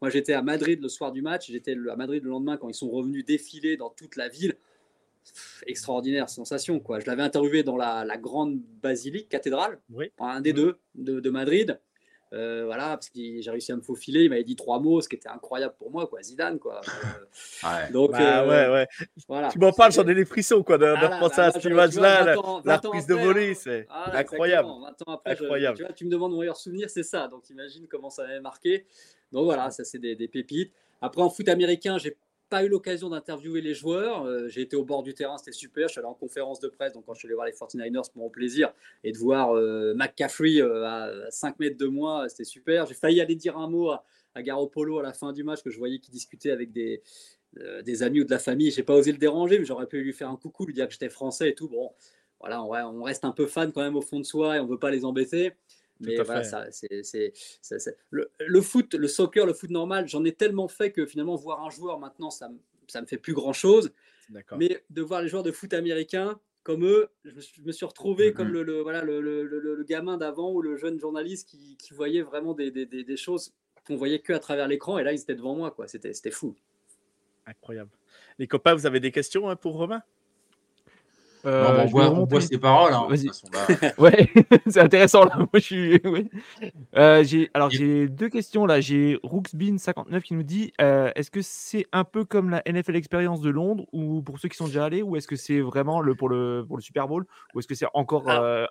[0.00, 1.50] Moi, j'étais à Madrid le soir du match.
[1.50, 4.56] J'étais à Madrid le lendemain quand ils sont revenus défiler dans toute la ville.
[5.66, 6.80] extraordinaire sensation.
[6.80, 6.98] Quoi.
[6.98, 9.80] Je l'avais interviewé dans la, grande basilique, cathédrale,
[10.18, 10.56] un des mmh.
[10.56, 11.78] deux de, de Madrid.
[12.32, 14.24] Euh, voilà, parce que j'ai réussi à me faufiler.
[14.24, 16.22] Il m'avait dit trois mots, ce qui était incroyable pour moi, quoi.
[16.22, 16.80] Zidane, quoi.
[17.64, 17.92] ouais.
[17.92, 18.88] Donc, bah, ouais, ouais.
[19.28, 19.48] Voilà.
[19.50, 23.06] Tu m'en parles, j'en ai des frissons, quoi, de, repenser à cette image-là, la, reprise
[23.06, 24.68] de volée, c'est incroyable.
[25.26, 25.76] incroyable.
[25.76, 27.28] tu, vois, tu me demandes mon meilleur souvenir, c'est ça.
[27.28, 28.86] Donc, imagine comment ça m'avait marqué.
[29.30, 30.72] Donc voilà, ça c'est des, des, pépites.
[31.00, 32.16] Après, en foot américain, j'ai
[32.52, 34.26] pas eu l'occasion d'interviewer les joueurs.
[34.26, 35.88] Euh, j'ai été au bord du terrain, c'était super.
[35.88, 38.12] Je suis allé en conférence de presse, donc quand je suis allé voir les 49ers,
[38.12, 42.44] pour mon plaisir, et de voir euh, McCaffrey euh, à 5 mètres de moi, c'était
[42.44, 42.84] super.
[42.84, 45.70] J'ai failli aller dire un mot à, à Garoppolo à la fin du match, que
[45.70, 47.02] je voyais qu'il discutait avec des,
[47.84, 48.70] des amis ou de la famille.
[48.70, 50.92] J'ai pas osé le déranger, mais j'aurais pu lui faire un coucou, lui dire que
[50.92, 51.70] j'étais français et tout.
[51.70, 51.90] Bon,
[52.38, 54.78] voilà, on, reste un peu fan quand même au fond de soi et on veut
[54.78, 55.52] pas les embêter.
[56.02, 57.32] Mais voilà, ça, c'est,
[58.10, 61.64] le, le, foot, le soccer, le foot normal, j'en ai tellement fait que finalement, voir
[61.64, 63.92] un joueur maintenant, ça ne me fait plus grand-chose.
[64.56, 68.48] Mais de voir les joueurs de foot américains, comme eux, je me suis retrouvé comme
[68.48, 72.70] le, voilà, le, le, gamin d'avant ou le jeune journaliste qui, qui voyait vraiment des,
[72.70, 73.52] des, des, choses
[73.86, 74.98] qu'on voyait que à travers l'écran.
[74.98, 75.72] Et là, ils étaient devant moi.
[75.72, 75.88] Quoi.
[75.88, 76.54] C'était, c'était fou.
[77.46, 77.90] Incroyable.
[78.38, 80.02] Les copains, vous avez des questions hein, pour Romain?
[81.44, 82.92] Euh, on, voit, ses paroles.
[82.94, 83.08] Hein,
[83.98, 84.28] ouais,
[84.66, 85.24] c'est intéressant.
[85.24, 85.36] Là.
[85.36, 86.00] Moi, je suis...
[86.96, 87.50] euh, j'ai...
[87.54, 88.66] Alors, j'ai deux questions.
[88.66, 88.80] là.
[88.80, 93.40] J'ai Rooksbean59 qui nous dit euh, est-ce que c'est un peu comme la NFL Experience
[93.40, 96.14] de Londres, ou pour ceux qui sont déjà allés, ou est-ce que c'est vraiment le,
[96.14, 98.28] pour, le, pour le Super Bowl, ou est-ce que c'est encore.
[98.30, 98.66] Euh,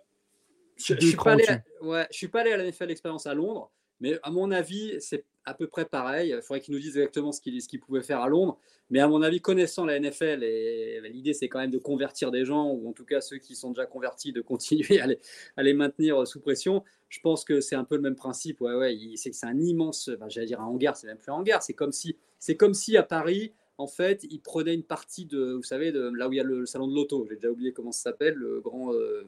[0.78, 1.62] je ne suis, pas allé à...
[1.82, 4.96] ouais, je suis pas allé à la NFL Experience à Londres, mais à mon avis,
[5.00, 6.34] c'est à peu près pareil.
[6.36, 8.58] Il faudrait qu'ils nous disent exactement ce qu'ils pouvaient faire à Londres.
[8.90, 12.46] Mais à mon avis, connaissant la NFL, et l'idée c'est quand même de convertir des
[12.46, 15.20] gens, ou en tout cas ceux qui sont déjà convertis, de continuer à les,
[15.58, 16.84] à les maintenir sous pression.
[17.10, 18.62] Je pense que c'est un peu le même principe.
[18.62, 21.64] Ouais, ouais, c'est un immense, j'allais dire un hangar, c'est même plus un hangar.
[21.64, 22.18] C'est comme si,
[22.58, 26.34] comme si à Paris, en fait, ils prenaient une partie de, vous savez, là où
[26.34, 27.26] il y a le salon de l'auto.
[27.30, 29.26] J'ai déjà oublié comment ça s'appelle, le grand, euh,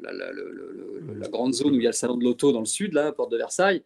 [0.00, 2.92] la, la, grande zone où il y a le salon de l'auto dans le sud,
[2.92, 3.82] là, porte de Versailles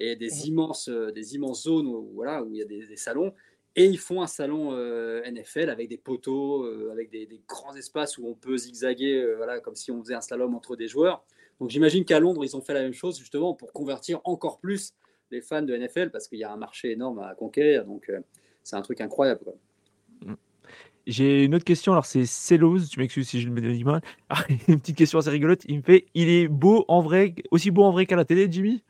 [0.00, 3.34] et des immenses, euh, des immenses zones où, voilà, où il y a des, salons.
[3.76, 8.18] Et ils font un salon euh, NFL avec des poteaux, euh, avec des, grands espaces
[8.18, 11.22] où on peut zigzaguer, voilà, comme si on faisait un slalom entre des joueurs.
[11.60, 14.94] Donc j'imagine qu'à Londres, ils ont fait la même chose justement pour convertir encore plus
[15.30, 17.84] les fans de NFL parce qu'il y a un marché énorme à conquérir.
[17.84, 18.10] Donc
[18.64, 19.44] c'est un truc incroyable.
[20.22, 20.34] Mm.
[21.06, 24.00] J'ai une autre question, alors c'est Celos, tu m'excuses si je le dis mal.
[24.30, 25.64] Ah, une petite question assez rigolote.
[25.68, 28.48] Il me fait il est beau en vrai, aussi beau en vrai qu'à la télé,
[28.50, 28.82] Jimmy?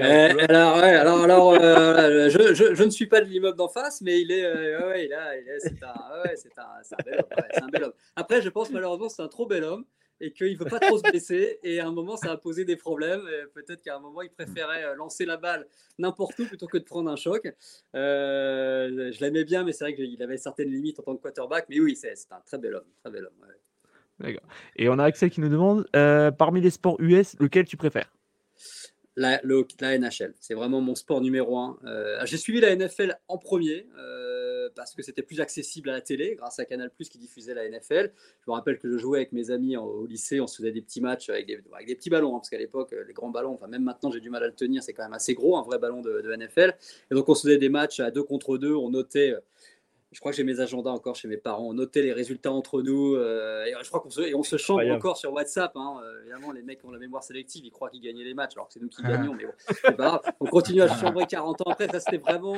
[0.00, 3.68] Euh, alors, ouais, alors, alors euh, je, je, je, ne suis pas de l'immeuble d'en
[3.68, 7.14] face, mais il est, euh, ouais, il est, c'est un, ouais, c'est un, un, bel
[7.18, 7.92] homme, ouais, un bel homme.
[8.16, 9.84] Après, je pense malheureusement c'est un trop bel homme
[10.20, 11.58] et qu'il ne veut pas trop se blesser.
[11.62, 13.22] Et à un moment, ça a posé des problèmes.
[13.54, 15.66] Peut-être qu'à un moment, il préférait lancer la balle
[15.98, 17.46] n'importe où plutôt que de prendre un choc.
[17.94, 21.66] Euh, je l'aimais bien, mais c'est vrai qu'il avait certaines limites en tant que quarterback.
[21.68, 22.86] Mais oui, c'est, c'est un très bel homme.
[23.02, 23.48] Très bel homme
[24.18, 24.48] D'accord.
[24.74, 28.10] Et on a Axel qui nous demande euh, parmi les sports US, lequel tu préfères?
[29.18, 30.34] La, NHL.
[30.40, 31.78] C'est vraiment mon sport numéro un.
[31.84, 36.00] Euh, j'ai suivi la NFL en premier euh, parce que c'était plus accessible à la
[36.00, 38.12] télé grâce à Canal Plus qui diffusait la NFL.
[38.40, 40.82] Je me rappelle que je jouais avec mes amis au lycée, on se faisait des
[40.82, 41.58] petits matchs avec des,
[41.94, 44.44] petits ballons hein, parce qu'à l'époque, les grands ballons, enfin même maintenant j'ai du mal
[44.44, 46.76] à le tenir, c'est quand même assez gros, un vrai ballon de, NFL.
[47.10, 49.34] Et donc on se faisait des matchs à deux contre deux, on notait
[50.10, 51.68] je crois que j'ai mes agendas encore chez mes parents.
[51.68, 53.14] On notait les résultats entre nous.
[53.14, 55.72] Euh, et je crois qu'on se, et on se chante encore sur WhatsApp.
[55.76, 56.00] Hein.
[56.02, 58.68] Euh, évidemment, les mecs ont la mémoire sélective, ils croient qu'ils gagnaient les matchs, alors
[58.68, 59.34] que c'est nous qui gagnons.
[59.34, 60.20] mais bon, c'est pas grave.
[60.40, 61.88] On continue à chambrer 40 ans après.
[61.88, 62.56] Ça, c'était vraiment.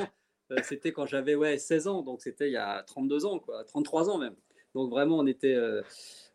[0.51, 2.01] Euh, c'était quand j'avais ouais, 16 ans.
[2.03, 4.35] Donc, c'était il y a 32 ans, quoi, 33 ans même.
[4.73, 5.57] Donc, vraiment, on était.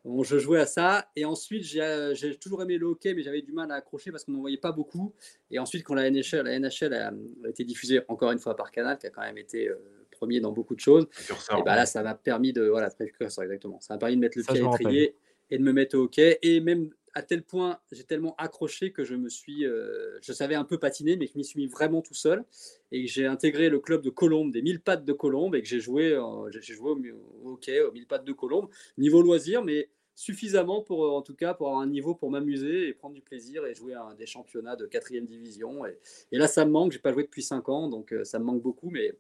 [0.05, 1.09] je jouais à ça.
[1.17, 4.33] Et ensuite, j'ai toujours aimé le hockey, mais j'avais du mal à accrocher parce qu'on
[4.33, 5.15] n'en voyait pas beaucoup.
[5.51, 7.13] Et ensuite, quand la NHL, la NHL a,
[7.49, 9.71] été diffusée encore une fois par Canal, qui a quand même été
[10.17, 11.07] premier dans beaucoup de choses.
[11.31, 12.63] Et bah là, ça m'a permis de.
[12.63, 13.81] Voilà, précurseur, exactement.
[13.81, 15.17] Ça m'a permis de mettre le pied à l'étrier
[15.51, 16.39] et de me mettre au hockey.
[16.43, 19.65] Et même à tel point, j'ai tellement accroché que je me suis.
[19.65, 22.45] Euh, je savais un peu patiner, mais je m'y suis mis vraiment tout seul.
[22.93, 25.81] Et j'ai intégré le club de Colombe, des 1000 pattes de Colombe, et que j'ai
[25.81, 26.19] joué,
[26.51, 31.23] j'ai joué au, hockey, aux 1000 pattes de Colombe, niveau loisir, mais suffisamment pour, en
[31.23, 34.15] tout cas, pour avoir un niveau pour m'amuser et prendre du plaisir et jouer à
[34.19, 35.87] des championnats de quatrième division.
[35.87, 35.99] Et,
[36.33, 36.93] et, là, ça me manque.
[36.93, 39.15] J'ai pas joué depuis 5 ans, donc euh, ça me manque beaucoup, mais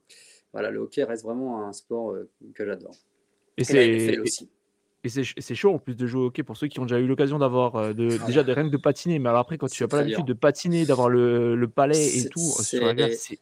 [0.56, 2.94] voilà, le hockey reste vraiment un sport euh, que j'adore.
[3.58, 4.48] Et, c'est aussi.
[5.04, 7.06] Et c'est chaud en plus de jouer au hockey pour ceux qui ont déjà eu
[7.06, 9.88] l'occasion d'avoir euh, de, déjà de rien de patiner, mais alors après quand tu n'as
[9.88, 12.80] pas l'habitude de patiner, d'avoir le, le, palais et tout c'est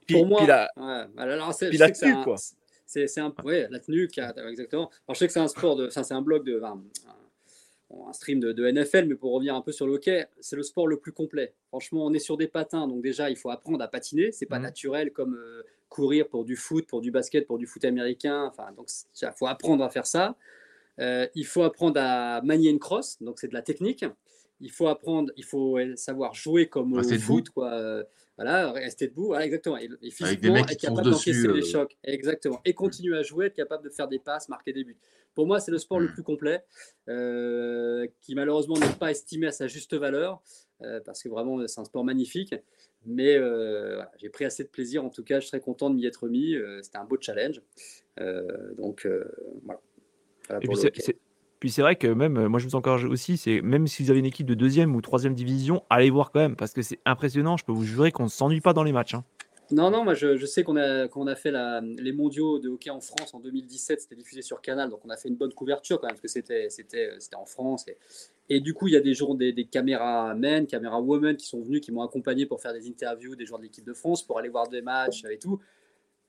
[0.09, 0.45] pour moi.
[0.45, 0.69] La...
[0.75, 2.35] Tenue quoi.
[2.85, 4.09] C'est un ouais, la tenue
[4.49, 4.91] exactement.
[5.07, 6.61] Alors je sais que c'est un sport de, c'est un blog de,
[8.09, 10.89] un stream de, NFL, mais pour revenir un peu sur le hockey, c'est le sport
[10.89, 11.55] le plus complet.
[11.69, 14.33] Franchement, on est sur des patins, donc déjà, il faut apprendre à patiner.
[14.33, 14.63] C'est pas mmh.
[14.63, 15.63] naturel comme euh,
[15.95, 18.51] courir pour du foot, pour du basket, pour du foot américain.
[18.51, 18.89] Enfin, donc,
[19.23, 20.37] il faut apprendre à faire ça.
[20.99, 24.05] Euh, il faut apprendre à manier une crosse, donc c'est de la technique.
[24.61, 28.05] il faut apprendre, il faut savoir jouer comme au foot, quoi.
[28.37, 29.77] Voilà, rester debout, voilà, exactement.
[29.79, 31.97] Et, physiquement, être capable d'encaisser les chocs.
[32.03, 32.61] Exactement.
[32.65, 34.99] Et continuer à jouer, être capable de faire des passes, marquer des buts.
[35.35, 36.65] Pour moi, c'est le sport le plus complet,
[37.07, 40.43] qui malheureusement n'est pas estimé à sa juste valeur,
[41.05, 42.57] parce que vraiment, c'est un sport magnifique.
[43.07, 43.39] Mais
[44.19, 46.57] j'ai pris assez de plaisir, en tout cas, je serais content de m'y être mis.
[46.83, 47.61] C'était un beau challenge.
[48.77, 49.09] donc,
[49.65, 49.81] voilà.
[51.61, 54.11] puis c'est vrai que même, moi je me sens encore aussi, c'est même si vous
[54.11, 57.01] avez une équipe de deuxième ou troisième division, allez voir quand même, parce que c'est
[57.07, 57.57] impressionnant.
[57.57, 59.15] Je peux vous jurer qu'on ne s'ennuie pas dans les matchs.
[59.15, 59.25] Hein.
[59.71, 63.33] Non, non, moi je, sais qu'on a, a fait les mondiaux de hockey en France
[63.33, 66.17] en 2017, c'était diffusé sur Canal, donc on a fait une bonne couverture quand même,
[66.17, 67.87] parce que c'était, c'était en France.
[68.51, 71.93] Et, du coup, il y a des, jours, des, des men, qui sont venus, qui
[71.93, 74.69] m'ont accompagné pour faire des interviews des joueurs de l'équipe de France, pour aller voir
[74.69, 75.61] des matchs et tout.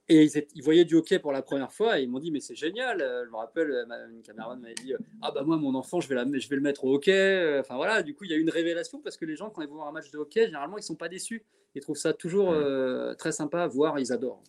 [0.08, 2.56] Et ils, voyaient du hockey pour la première fois et ils m'ont dit mais c'est
[2.56, 3.00] génial.
[3.00, 6.26] Je me rappelle, une caméraman m'avait dit ah bah moi mon enfant je vais, la,
[6.26, 7.60] je vais le mettre au hockey.
[7.60, 9.64] Enfin voilà, du coup il y a eu une révélation parce que les gens quand
[9.64, 11.44] ils vont voir un match de hockey généralement ils sont pas déçus.
[11.76, 14.42] Ils trouvent ça toujours euh, très sympa à voir, ils adorent.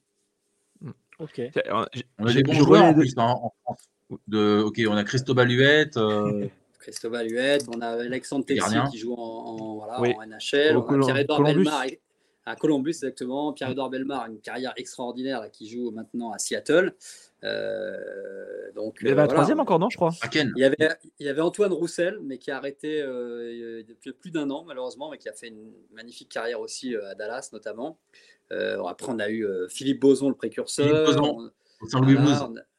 [0.81, 0.90] Mmh.
[1.19, 1.42] Ok.
[2.19, 3.88] On a des bons joueurs en plus hein, en France.
[4.29, 5.97] De, ok, on a Christophe Huette.
[5.97, 6.47] Euh...
[6.79, 11.42] Christophe Huette, on a Alexandre Texier qui joue en, voilà, en NHL, on a Pierre-Edouard
[11.42, 11.85] Belmar
[12.46, 13.52] à Columbus exactement.
[13.52, 16.94] Pierre-Edouard Belmar, une carrière extraordinaire là, qui joue maintenant à Seattle.
[17.44, 20.12] Euh, donc, il y avait un euh, troisième encore, non, je crois.
[20.32, 24.30] Il y, avait, il y avait Antoine Roussel, mais qui a arrêté euh, depuis plus
[24.30, 27.98] d'un an, malheureusement, mais qui a fait une magnifique carrière aussi à Dallas, notamment.
[28.50, 30.87] après, on a eu Philippe Boson, le précurseur.
[30.87, 31.50] Philippe Boson,
[31.88, 32.16] Saint-Louis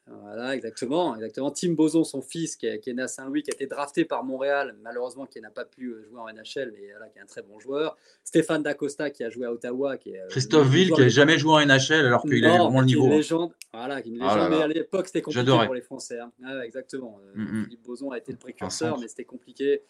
[0.10, 1.52] voilà, exactement, exactement.
[1.52, 4.76] Tim Boson, son fils, qui est, né à Saint-Louis, qui a été drafté par Montréal,
[4.82, 7.42] malheureusement, qui n'a pas pu euh, jouer en NHL, mais voilà, qui est un très
[7.42, 7.98] bon joueur.
[8.24, 9.98] Stéphane Dacosta, qui a joué à Ottawa.
[9.98, 12.80] Qui est, euh, Christophe Ville, qui n'a jamais joué en NHL, alors qu'il a vraiment
[12.80, 13.06] le niveau.
[13.06, 16.20] Une légende, voilà, une ah légende, mais à l'époque, c'était compliqué pour les Français.
[16.20, 16.32] Hein.
[16.46, 17.20] Ah exactement.
[17.22, 17.64] Euh, mm, mm.
[17.66, 19.84] Philippe Boson a été le précurseur, mais c'était compliqué.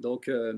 [0.00, 0.52] Donc, euh,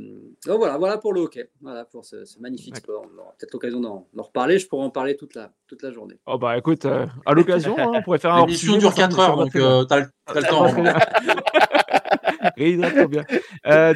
[0.47, 3.07] voilà, voilà pour le hockey, voilà pour ce, magnifique sport.
[3.15, 4.59] On aura peut-être l'occasion d'en reparler.
[4.59, 6.19] Je pourrais en parler toute la, toute la journée.
[6.27, 8.47] Oh bah écoute, euh, à l'occasion, hein, on pourrait faire un.
[8.47, 10.73] L'émission dure 4 heures, donc euh, t'as le, le temps.
[12.57, 13.25] très bien.
[13.67, 13.95] Euh,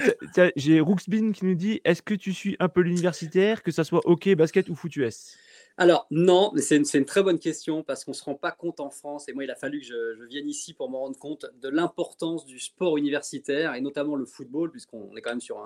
[0.56, 4.02] J'ai Rooksbin qui nous dit Est-ce que tu suis un peu l'universitaire, que ce soit
[4.04, 5.36] hockey, basket ou foot US
[5.80, 8.80] alors, non, mais c'est une, très bonne question parce qu'on ne se rend pas compte
[8.80, 11.46] en France, et moi, il a fallu que je, vienne ici pour me rendre compte
[11.58, 15.56] de l'importance du sport universitaire, et notamment le football, puisqu'on est quand même sur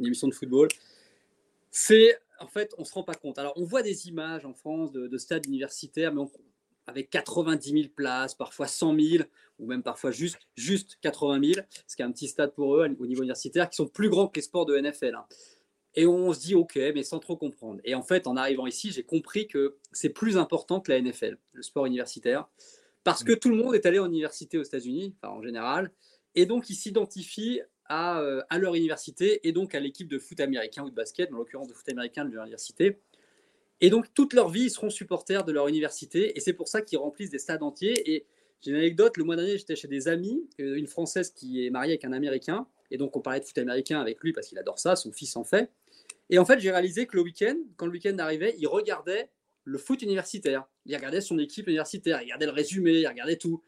[0.00, 0.66] une émission de football.
[1.70, 3.38] C'est, en fait, on ne se rend pas compte.
[3.38, 6.24] Alors, on voit des images en France de, stades universitaires, mais
[6.88, 9.24] avec 90 000 places, parfois 100 000,
[9.60, 12.84] ou même parfois juste, juste 80 000, ce qui est un petit stade pour eux
[12.98, 15.14] au niveau universitaire, qui sont plus grands que les sports de NFL.
[15.14, 15.24] Hein.
[15.94, 17.80] Et on se dit, OK, mais sans trop comprendre.
[17.84, 21.36] Et en fait, en arrivant ici, j'ai compris que c'est plus important que la NFL,
[21.52, 22.48] le sport universitaire,
[23.04, 23.38] parce que mm.
[23.38, 25.90] tout le monde est allé en université aux États-Unis, enfin, en général,
[26.34, 30.40] et donc ils s'identifient à, euh, à, leur université et donc à l'équipe de foot
[30.40, 32.98] américain ou de basket, en l'occurrence de foot américain de leur université.
[33.82, 36.80] Et donc toute leur vie, ils seront supporters de leur université, et c'est pour ça
[36.80, 38.14] qu'ils remplissent des stades entiers.
[38.14, 38.26] Et
[38.62, 41.70] j'ai une anecdote, le mois dernier, j'étais chez des amis, euh, une Française qui est
[41.70, 44.58] mariée avec un Américain, et donc on parlait de foot américain avec lui parce qu'il
[44.58, 45.70] adore ça, son fils en fait.
[46.32, 49.28] Et en fait, j'ai réalisé que le week-end, quand le week-end arrivait, il regardait
[49.64, 50.64] le foot universitaire.
[50.86, 53.62] Il regardait son équipe universitaire, il regardait le résumé, il regardait tout.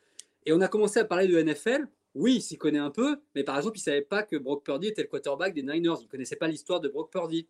[0.46, 1.87] Et on a commencé à parler de NFL.
[2.14, 4.64] Oui, il s'y connaît un peu, mais par exemple, il ne savait pas que Brock
[4.64, 5.96] Purdy était le quarterback des Niners.
[6.00, 7.46] Il ne connaissait pas l'histoire de Brock Purdy.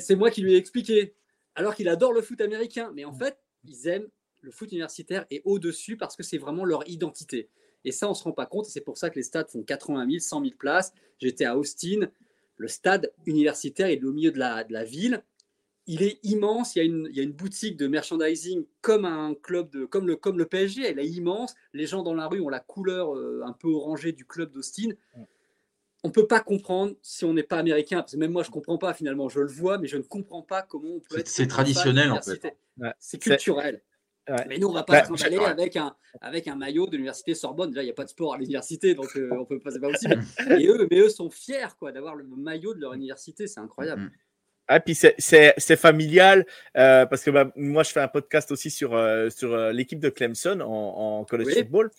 [0.00, 1.14] C'est moi qui lui ai expliqué.
[1.54, 2.90] Alors qu'il adore le foot américain.
[2.96, 4.08] Mais en fait, ils aiment
[4.40, 7.48] le foot universitaire et au-dessus parce que c'est vraiment leur identité.
[7.84, 8.66] Et ça, on ne se rend pas compte.
[8.66, 10.92] C'est pour ça que les stades font 80 000, 100 000 places.
[11.20, 12.10] J'étais à Austin
[12.60, 15.22] le stade universitaire est au milieu de la, de la ville.
[15.86, 16.76] Il est immense.
[16.76, 19.86] Il y, a une, il y, a une, boutique de merchandising comme un club de,
[19.86, 20.86] comme le, comme le PSG.
[20.86, 21.54] Elle est immense.
[21.72, 24.90] Les gens dans la rue ont la couleur euh, un peu orangée du club d'Austin.
[26.04, 28.00] On ne peut pas comprendre si on n'est pas américain.
[28.00, 29.30] Parce que même moi, je ne comprends pas finalement.
[29.30, 31.28] Je le vois, mais je ne comprends pas comment on peut être.
[31.28, 32.54] C'est traditionnel en fait.
[32.98, 33.80] C'est culturel.
[34.48, 37.70] Mais nous, on va pas se avec un, avec un maillot de l'université Sorbonne.
[37.70, 39.90] Déjà, il n'y a pas de sport à l'université, donc euh, on peut pas, pas
[39.90, 40.22] possible.
[40.60, 43.46] Et eux, mais eux sont fiers quoi, d'avoir le maillot de leur université.
[43.46, 44.02] C'est incroyable.
[44.02, 44.10] Mm.
[44.72, 48.94] Ah, puis c'est familial euh, parce que bah, moi je fais un podcast aussi sur,
[48.94, 51.90] euh, sur l'équipe de Clemson en, en college football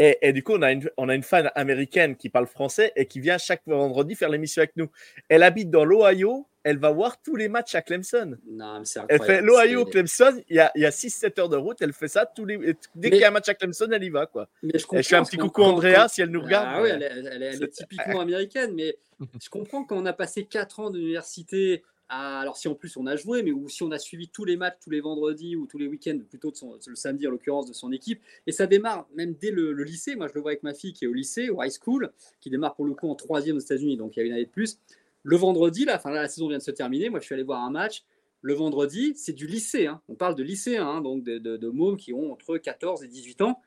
[0.00, 2.92] et, et, du coup on a, une, on a une fan américaine qui parle français
[2.96, 4.90] et qui vient chaque vendredi faire l'émission avec nous.
[5.28, 8.36] Elle habite dans l'Ohio elle va voir tous les matchs à Clemson.
[8.46, 11.92] Non, mais elle fait l'Ohio Clemson, il y a, a 6-7 heures de route, elle
[11.92, 14.26] fait ça tous les dès qu'il y a un match à Clemson, elle y va
[14.26, 14.48] quoi.
[14.62, 16.68] Mais je, fais un petit coucou à Andrea si elle nous regarde.
[16.70, 18.96] Ah oui, elle, est, typiquement américaine, mais
[19.42, 21.82] je comprends quand on a passé 4 ans d'université
[22.12, 24.56] alors si en plus on a joué, mais ou si on a suivi tous les
[24.56, 26.52] matchs tous les vendredis ou tous les week-ends, plutôt
[26.86, 28.20] le samedi en l'occurrence de son équipe.
[28.46, 30.16] Et ça démarre même dès le, lycée.
[30.16, 32.50] Moi je le vois avec ma fille qui est au lycée, au high school, qui
[32.50, 34.50] démarre pour le coup en troisième aux États-Unis, donc il y a une année de
[34.50, 34.78] plus.
[35.22, 37.10] Le vendredi, là, enfin là, la saison vient de se terminer.
[37.10, 38.04] Moi je suis allé voir un match.
[38.42, 39.86] Le vendredi, c'est du lycée.
[39.86, 40.00] Hein.
[40.08, 43.08] On parle de lycéens, hein, donc de, de, de mômes qui ont entre 14 et
[43.08, 43.60] 18 ans.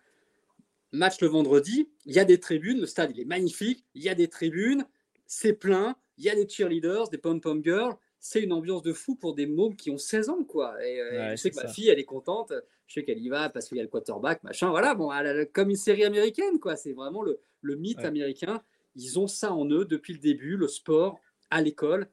[0.91, 4.09] Match le vendredi, il y a des tribunes, le stade il est magnifique, il y
[4.09, 4.85] a des tribunes,
[5.25, 9.15] c'est plein, il y a des cheerleaders, des pom-pom girls, c'est une ambiance de fou
[9.15, 10.81] pour des mômes qui ont 16 ans, quoi.
[10.81, 12.53] Et, euh, je sais que ma fille, elle est contente,
[12.87, 15.11] je sais qu'elle y va parce qu'il y a le quarterback, machin, voilà, bon,
[15.51, 16.77] comme une série américaine, quoi.
[16.77, 17.37] C'est vraiment le,
[17.75, 18.63] mythe américain.
[18.95, 22.07] Ils ont ça en eux depuis le début, le sport à l'école,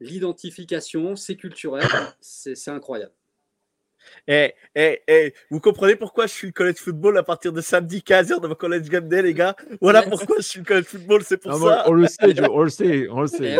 [0.00, 1.86] l'identification, c'est culturel,
[2.20, 3.12] c'est incroyable.
[4.28, 7.98] Et, et, et, vous comprenez pourquoi je suis le college football à partir de samedi
[7.98, 9.56] 15h de mon college game day, les gars?
[9.80, 11.84] Voilà pourquoi je suis le college football, c'est pour ça.
[11.86, 13.56] on le sait, on le sait, on le sait.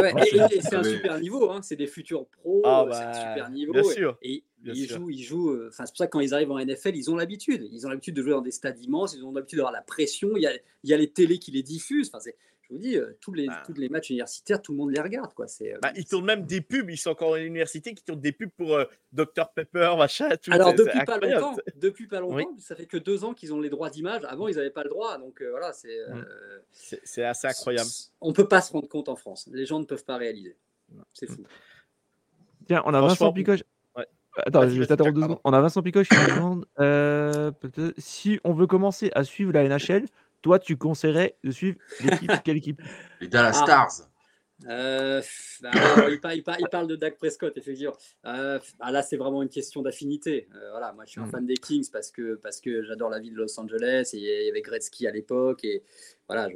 [0.60, 3.72] C'est un super niveau, hein, c'est des futurs pros, ah c'est un bah, super niveau.
[3.72, 4.18] Bien sûr.
[4.22, 5.50] Et, ils jouent, ils jouent.
[5.50, 7.68] Euh, enfin, c'est pour ça que quand ils arrivent en NFL, ils ont l'habitude.
[7.72, 9.14] Ils ont l'habitude de jouer dans des stades immenses.
[9.14, 10.30] Ils ont l'habitude d'avoir la pression.
[10.36, 10.52] Il y, a,
[10.84, 12.08] il y a les télés qui les diffusent.
[12.08, 12.36] Enfin, c'est,
[12.72, 13.62] vous dis, euh, tous, les, bah.
[13.66, 15.32] tous les matchs universitaires, tout le monde les regarde.
[15.34, 15.46] Quoi.
[15.46, 16.88] C'est, euh, bah, ils tournent même des pubs.
[16.90, 20.28] Ils sont encore à l'université qui tournent des pubs pour euh, Dr Pepper, machin.
[20.36, 23.60] Tout, Alors, depuis pas, longtemps, depuis pas longtemps, ça fait que deux ans qu'ils ont
[23.60, 24.22] les droits d'image.
[24.24, 25.18] Avant, ils n'avaient pas le droit.
[25.18, 26.24] Donc, voilà, mmh.
[26.72, 27.90] c'est, c'est, assez incroyable.
[28.20, 29.48] On ne peut pas se rendre compte en France.
[29.52, 30.56] Les gens ne peuvent pas réaliser.
[31.14, 31.42] C'est fou.
[32.66, 33.62] Tiens, on a Vincent Picoche.
[34.34, 35.40] Attends, je vais t'attendre deux secondes.
[35.44, 36.66] On a Vincent Picoche qui demande
[37.98, 40.06] si on veut commencer à suivre la NHL,
[40.42, 42.82] toi, tu conseillerais de suivre l'équipe Quelle équipe?
[43.20, 43.64] Les Dallas ah.
[43.64, 44.11] Stars.
[44.68, 45.22] Euh,
[45.60, 47.96] bah, il, parle, de Dak Prescott, effectivement.
[48.26, 50.48] Euh, bah, là, c'est vraiment une question d'affinité.
[50.54, 51.30] Euh, voilà, moi, je suis un mm.
[51.30, 54.46] fan des Kings parce que, parce que j'adore la ville de Los Angeles et il
[54.46, 55.82] y avait Gretzky à l'époque et
[56.28, 56.48] voilà,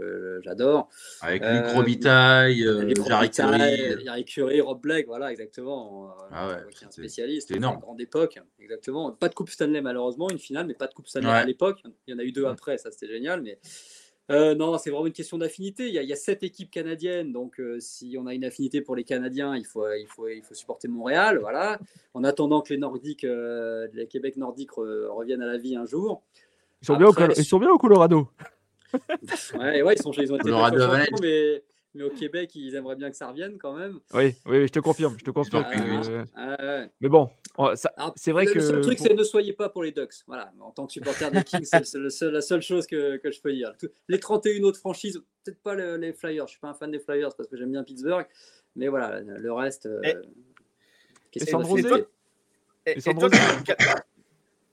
[0.43, 0.89] j'adore.
[1.21, 2.67] Avec Luc Robitaille,
[3.07, 4.05] Jarry Curie.
[4.05, 6.15] Jarry Curie, Rob Blake, voilà, exactement.
[6.31, 7.49] Ah ouais, un spécialiste.
[7.49, 7.81] C'est énorme.
[7.81, 9.13] grande époque, exactement.
[9.13, 11.83] Pas de Coupe Stanley, malheureusement, une finale, mais pas de Coupe Stanley à l'époque.
[12.07, 13.59] Il y en a eu deux après, ça c'était génial, mais.
[14.31, 15.89] Euh, non, c'est vraiment une question d'affinité.
[15.89, 19.05] Il, y a sept équipes canadiennes, donc euh, si on a une affinité pour les
[19.05, 21.39] Canadiens, il faut, il faut, il faut supporter Montréal.
[21.41, 21.79] Voilà.
[22.13, 26.23] En attendant que les Nordiques, euh, les Québec nordiques reviennent à la vie un jour.
[26.83, 28.29] Ils sont, bien, au, ils sont bien au Colorado.
[29.59, 30.87] ouais, ouais, ils sont, ont été Colorado
[31.21, 31.63] mais
[31.97, 33.99] mais au Québec, ils aimeraient bien que ça revienne quand même.
[34.15, 35.65] Oui, oui, je te confirme, je te confirme.
[37.01, 37.31] Mais bon,
[38.15, 38.55] c'est vrai que.
[38.55, 40.15] Le seul truc, c'est ne soyez pas pour les Ducks.
[40.27, 43.53] Voilà, en tant que supporter des Kings, c'est la seule chose que, que, je peux
[43.53, 43.73] dire.
[44.09, 46.47] Les 31 autres franchises, peut-être pas les Flyers.
[46.47, 48.27] Je suis pas un fan des Flyers parce que j'aime bien Pittsburgh,
[48.75, 49.87] mais voilà, le reste.
[49.87, 50.01] Euh,
[51.33, 51.77] et, Sandro
[52.87, 53.29] et, Sandro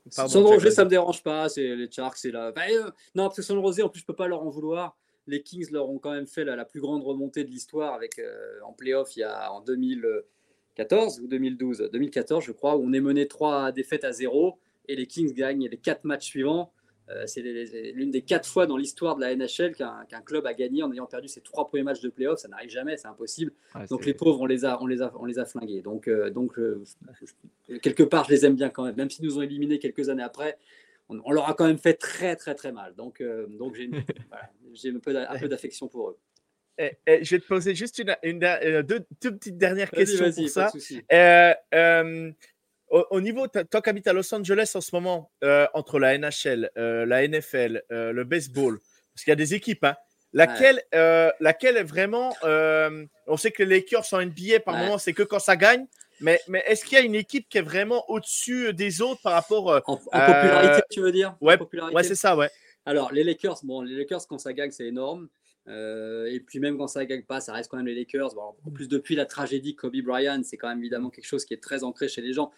[0.09, 1.49] ça me dérange pas.
[1.49, 2.51] C'est les Sharks, c'est là.
[2.51, 4.97] Bah, euh, non, parce que Sandro Rosé, en plus, je peux pas leur en vouloir
[5.27, 8.59] les Kings leur ont quand même fait la, plus grande remontée de l'histoire avec euh,
[8.65, 13.01] en playoff il y a en 2014 ou 2012, 2014 je crois, où on est
[13.01, 16.71] mené trois défaites à zéro et les Kings gagnent les quatre matchs suivants.
[17.09, 20.83] Euh, c'est l'une des quatre fois dans l'histoire de la NHL qu'un club a gagné
[20.83, 22.39] en ayant perdu ses trois premiers matchs de playoff.
[22.39, 23.51] Ça n'arrive jamais, c'est impossible.
[23.89, 25.81] donc les pauvres, on les a, on les a, on les a flingués.
[25.81, 26.57] Donc, euh, donc
[27.81, 30.23] quelque part, je les aime bien quand même, même s'ils nous ont éliminés quelques années
[30.23, 30.57] après
[31.09, 32.95] on, leur a quand même fait très très très mal.
[32.95, 33.89] Donc, euh, donc j'ai
[34.95, 34.99] un
[35.39, 36.19] peu d'affection pour eux.
[36.77, 40.71] Et, je vais te poser juste une, une, euh, deux, petites dernières questions pour ça.
[41.11, 42.31] Euh,
[42.89, 45.31] au, niveau, toi qui habites à Los Angeles en ce moment,
[45.73, 48.79] entre la NHL, la NFL, le baseball,
[49.13, 49.95] parce qu'il y a des équipes, hein,
[50.31, 50.81] laquelle,
[51.39, 52.35] laquelle est vraiment.
[52.43, 55.87] on sait que les Lakers sont NBA par moment, c'est que quand ça gagne.
[56.23, 59.33] Mais, mais est-ce qu'il y a une équipe qui est vraiment au-dessus des autres par
[59.33, 59.69] rapport.
[59.69, 61.35] Euh, en, popularité, tu veux dire?
[61.41, 61.59] Ouais,
[61.93, 62.49] ouais c'est ça, ouais.
[62.85, 65.27] Alors, les Lakers, bon, les Lakers, quand ça gagne, c'est énorme.
[65.67, 68.33] Euh, et puis même quand ça ne gagne pas, ça reste quand même les Lakers.
[68.35, 71.53] Bon, en plus, depuis la tragédie Kobe Bryant, c'est quand même évidemment quelque chose qui
[71.53, 72.51] est très ancré chez les gens.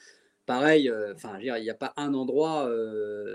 [0.45, 2.69] Pareil, euh, il n'y a pas un endroit,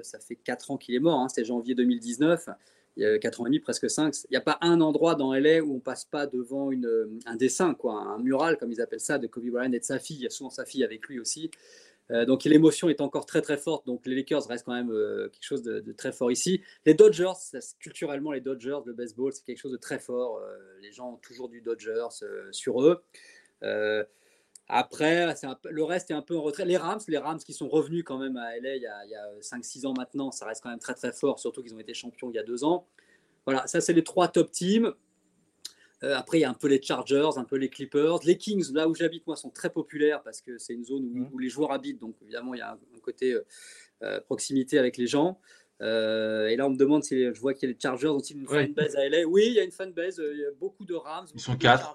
[0.05, 3.41] ça fait 4 ans qu'il est mort, hein, c'était janvier 2019 il y a 4
[3.41, 4.15] ans et demi, presque 5.
[4.25, 7.37] Il n'y a pas un endroit dans LA où on passe pas devant une, un
[7.37, 10.17] dessin, quoi, un mural, comme ils appellent ça, de Kobe Bryant et de sa fille.
[10.17, 11.51] Il y a souvent sa fille avec lui aussi.
[12.11, 13.87] Euh, donc l'émotion est encore très très forte.
[13.87, 16.63] Donc les Lakers restent quand même euh, quelque chose de, très fort ici.
[16.85, 17.33] Les Dodgers,
[17.79, 20.39] culturellement les Dodgers, le baseball, c'est quelque chose de très fort.
[20.39, 22.09] Euh, les gens ont toujours du Dodgers
[22.51, 23.03] sur eux.
[24.73, 25.35] Après,
[25.69, 26.65] le reste est un peu en retrait.
[26.65, 29.87] Les Rams, les Rams qui sont revenus quand même à LA il y a, 5-6
[29.87, 32.37] ans maintenant, ça reste quand même très très fort, surtout qu'ils ont été champions il
[32.37, 32.87] y a deux ans.
[33.47, 34.93] Voilà, ça c'est les trois top teams.
[36.03, 38.21] Euh, après, il y a un peu les Chargers, un peu les Clippers.
[38.25, 41.37] Les Kings, là où j'habite, moi, sont très populaires parce que c'est une zone où,
[41.37, 41.41] mmh.
[41.41, 42.01] les joueurs habitent.
[42.01, 43.45] Donc, évidemment, il y a un, côté euh,
[44.03, 45.41] euh, proximité avec les gens.
[45.81, 48.47] et là, on me demande si je vois qu'il y a les Chargers ont-ils une
[48.47, 49.25] fanbase à LA.
[49.27, 50.23] Oui, il y a une fanbase.
[50.33, 51.27] Il y a beaucoup de Rams.
[51.35, 51.95] Ils sont quatre.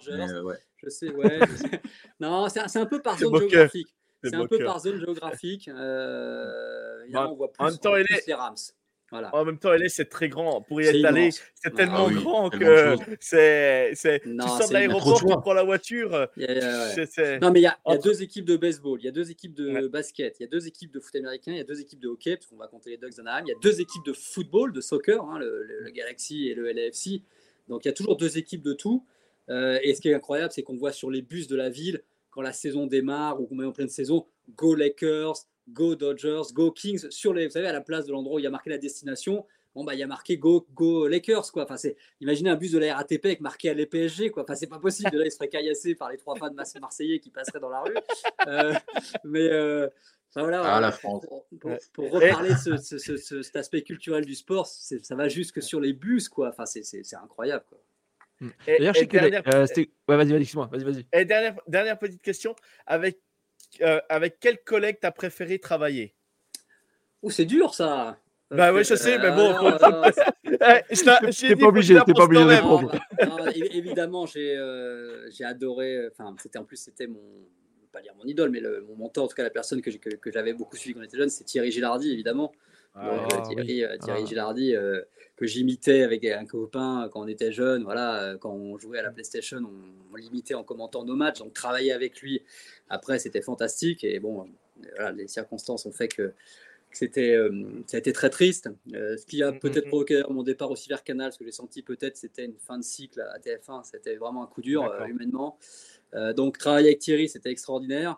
[0.86, 1.40] Je sais, ouais.
[2.20, 3.88] non, c'est un peu par zone géographique.
[4.24, 5.68] C'est un peu par zone géographique.
[5.68, 8.56] Euh, bah, on voit plus, en même temps, les Rams.
[9.12, 10.62] En même temps, LA, c'est très grand.
[10.62, 13.92] Pour y être allé, c'est tellement ah grand que c'est.
[13.96, 16.28] Tu sors de l'aéroport, tu prends la voiture.
[16.38, 19.88] Non, mais il y, a, deux équipes de baseball, il y a deux équipes de
[19.88, 22.08] basket, il y a deux équipes de foot américain, il y a deux équipes de
[22.08, 23.44] hockey, parce qu'on va compter les Ducks d'Anaheim.
[23.46, 27.22] Il y a deux équipes de football, de soccer, hein, le, Galaxy et le LAFC.
[27.68, 29.06] Donc il y a toujours deux équipes de tout.
[29.50, 32.02] Euh, et ce qui est incroyable, c'est qu'on voit sur les bus de la ville,
[32.30, 34.26] quand la saison démarre ou qu'on met en pleine saison,
[34.56, 38.36] Go Lakers, Go Dodgers, Go Kings, sur les, vous savez, à la place de l'endroit
[38.36, 41.08] où il y a marqué la destination, bon, bah, il y a marqué Go, Go
[41.08, 41.64] Lakers, quoi.
[41.64, 44.44] Enfin, c'est, imaginez un bus de la RATP avec marqué à l'EPSG, quoi.
[44.44, 45.12] Enfin, c'est pas possible.
[45.12, 47.82] De là, il serait caillassé par les trois fans de Marseillais qui passeraient dans la
[47.82, 47.96] rue.
[48.48, 48.74] Euh,
[49.24, 49.88] mais, euh,
[50.36, 51.26] voilà, ah, la France.
[51.94, 56.30] Pour, reparler de ce, cet aspect culturel du sport, ça va jusque sur les bus,
[56.30, 56.50] quoi.
[56.50, 56.84] Enfin, c'est,
[57.16, 57.80] incroyable, quoi.
[58.68, 59.18] D'ailleurs, je sais que.
[59.18, 59.44] Dernière...
[59.54, 59.66] Euh,
[60.08, 61.06] ouais, vas-y, vas-y, moi Vas-y, vas-y.
[61.14, 62.56] Et dernière, dernière petite question.
[62.86, 63.20] Avec
[63.82, 66.16] euh, avec quel collègue t'as préféré travailler?
[67.22, 68.18] Oh, c'est dur ça.
[68.52, 69.54] Bah oui, je sais, mais bon.
[70.44, 72.92] T'es pas obligé, t'es pas obligé de répondre.
[73.56, 76.08] Évidemment, j'ai euh, j'ai adoré.
[76.12, 77.48] Enfin, c'était en plus, c'était mon
[77.92, 80.32] pas dire mon idole, mais le, mon mentor, en tout cas la personne que, que
[80.32, 82.52] j'avais beaucoup suivi quand on était jeune, c'est Thierry Gilardi, évidemment.
[82.96, 84.26] Ah, Thierry, euh, Thierry ah.
[84.26, 85.02] Gilardi, euh,
[85.36, 87.84] que j'imitais avec un copain quand on était jeune.
[87.84, 91.40] Voilà, euh, quand on jouait à la PlayStation, on, l'imitait en commentant nos matchs.
[91.40, 92.42] Donc travailler avec lui,
[92.90, 94.06] après, c'était fantastique.
[94.06, 94.48] Et bon,
[95.14, 96.34] les circonstances ont fait que,
[96.92, 97.38] c'était,
[97.88, 98.70] ça a été très triste.
[98.88, 99.90] ce qui a mm, mm, peut-être mm.
[99.90, 102.84] provoqué mon départ aussi vers Canal, ce que j'ai senti peut-être, c'était une fin de
[102.84, 103.84] cycle à TF1.
[103.84, 105.60] C'était vraiment un coup dur humainement.
[106.38, 108.18] donc travailler avec Thierry, c'était extraordinaire.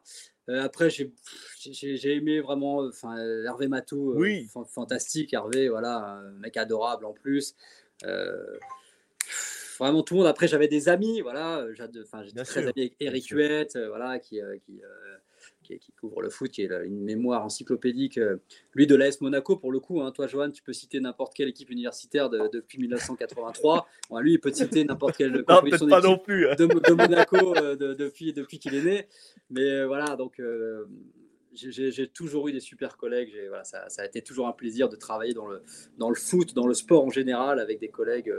[0.49, 5.33] Euh, après, j'ai aimé vraiment enfin, Hervé Matou, euh, fantastique.
[5.33, 7.55] Hervé, voilà, un mec adorable en plus.
[8.05, 8.57] Euh,
[9.77, 10.27] vraiment tout le monde.
[10.27, 11.65] Après, j'avais des amis, voilà.
[11.73, 14.81] J'étais très ami avec Eric Huette, voilà, qui, qui
[15.75, 18.17] qui, couvre le foot, qui est une mémoire encyclopédique.
[18.17, 18.37] Euh,
[18.73, 20.01] lui de l'AS Monaco, pour le coup.
[20.01, 20.11] Hein.
[20.11, 23.87] Toi, Johan, tu peux citer n'importe quelle équipe universitaire depuis 1983.
[24.21, 26.47] lui, il peut citer n'importe quelle non, pas non plus.
[26.47, 26.55] Hein.
[26.55, 29.07] De, Monaco euh, depuis, depuis qu'il est né.
[29.49, 30.41] Mais euh, voilà, donc
[31.53, 33.33] j'ai toujours eu des super collègues.
[33.47, 35.63] Voilà, ça, ça, a été toujours un plaisir de travailler dans le,
[35.97, 38.33] dans le foot, dans le sport en général, avec des collègues.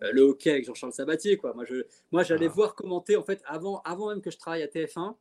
[0.00, 1.36] le hockey avec Jean-Charles Sabatier.
[1.36, 1.54] Quoi.
[1.54, 2.54] Moi, je, moi, j'allais ah.
[2.54, 5.14] voir commenter, en fait, avant, avant même que je travaille à TF1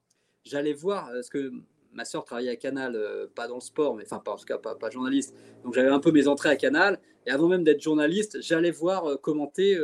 [0.49, 1.51] j'allais voir, euh, ce que
[1.93, 4.45] ma soeur travaillait à Canal, euh, pas dans le sport, mais enfin, pas, en tout
[4.45, 5.35] cas, pas, pas journaliste.
[5.63, 6.99] Donc, j'avais un peu mes entrées à Canal.
[7.25, 9.77] Et avant même d'être journaliste, j'allais voir euh, commenter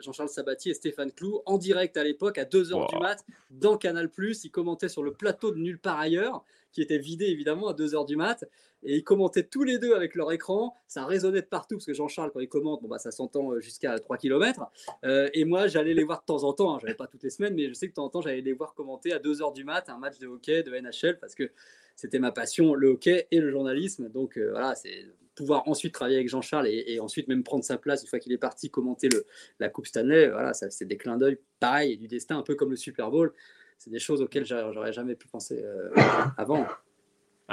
[0.00, 4.10] Jean-Charles Sabatier et Stéphane Clou en direct à l'époque, à 2h du mat, dans Canal.
[4.18, 8.06] Ils commentaient sur le plateau de Nulle part ailleurs, qui était vidé évidemment à 2h
[8.06, 8.44] du mat.
[8.82, 10.74] Et ils commentaient tous les deux avec leur écran.
[10.88, 13.60] Ça résonnait de partout parce que Jean-Charles, quand il commente, bon, bah, ça s'entend euh,
[13.60, 14.70] jusqu'à 3 km.
[15.04, 16.74] Euh, et moi, j'allais les voir de temps en temps.
[16.74, 16.78] Hein.
[16.80, 18.40] Je n'avais pas toutes les semaines, mais je sais que de temps en temps, j'allais
[18.40, 21.50] les voir commenter à 2h du mat un match de hockey, de NHL, parce que
[21.94, 24.08] c'était ma passion, le hockey et le journalisme.
[24.08, 28.02] Donc euh, voilà, c'est pouvoir ensuite travailler avec Jean-Charles et, ensuite même prendre sa place
[28.02, 29.08] une fois qu'il est parti commenter
[29.58, 30.28] la Coupe Stanley.
[30.28, 33.32] Voilà, c'est des clins d'œil pareil du destin, un peu comme le Super Bowl.
[33.78, 35.64] C'est des choses auxquelles j'aurais jamais pu penser
[36.36, 36.66] avant.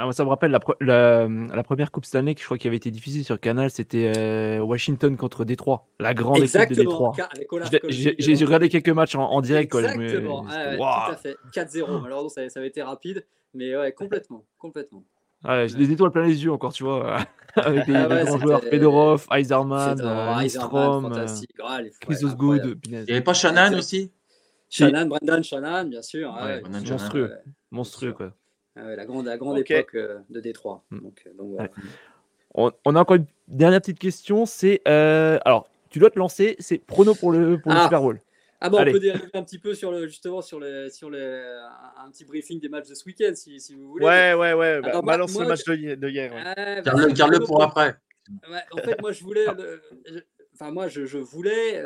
[0.00, 2.92] Ah, ça me rappelle la, la, première Coupe Stanley que je crois qui avait été
[2.92, 7.16] diffusée sur Canal, c'était euh, Washington contre Détroit, la grande équipe de Détroit.
[7.88, 9.74] J'ai regardé quelques matchs en, direct.
[9.74, 11.36] Exactement, tout à fait.
[11.52, 14.44] 4-0, malheureusement ça, ça, avait été rapide, mais ouais, complètement.
[14.56, 15.02] complètement.
[15.44, 17.18] j'ai des étoiles plein les yeux encore, tu vois,
[17.56, 19.98] avec des, ah grands joueurs, Fedorov, Eiserman,
[20.48, 21.26] Strom, euh,
[22.00, 22.78] Chris Osgood.
[22.84, 24.12] Il n'y avait pas Shannon aussi?
[24.70, 26.32] Shannon, Brendan Shannon, bien sûr.
[26.70, 27.32] monstrueux,
[27.72, 28.32] monstrueux quoi.
[28.78, 30.84] Ah la grande, la grande époque euh, de Détroit.
[30.90, 31.00] Mm.
[31.00, 31.70] Donc, euh, donc voilà.
[32.84, 34.46] on, a encore une dernière petite question.
[34.46, 36.56] C'est euh, alors, tu dois te lancer.
[36.58, 37.84] C'est prono pour le, pour le ah.
[37.84, 38.20] Super Bowl.
[38.60, 41.58] Ah bon, on peut dériver un petit peu sur le, justement sur, le, sur le,
[41.96, 44.04] un petit briefing des matchs de ce week-end, si, si, vous voulez.
[44.04, 44.80] Ouais, ouais, ouais.
[44.80, 46.32] Bah, balance le match de, hier.
[46.34, 46.82] Ouais.
[46.82, 47.94] Bah, garde-le pour après.
[48.50, 49.46] Ouais, en fait, moi, je voulais.
[50.54, 51.80] enfin, moi, je, je voulais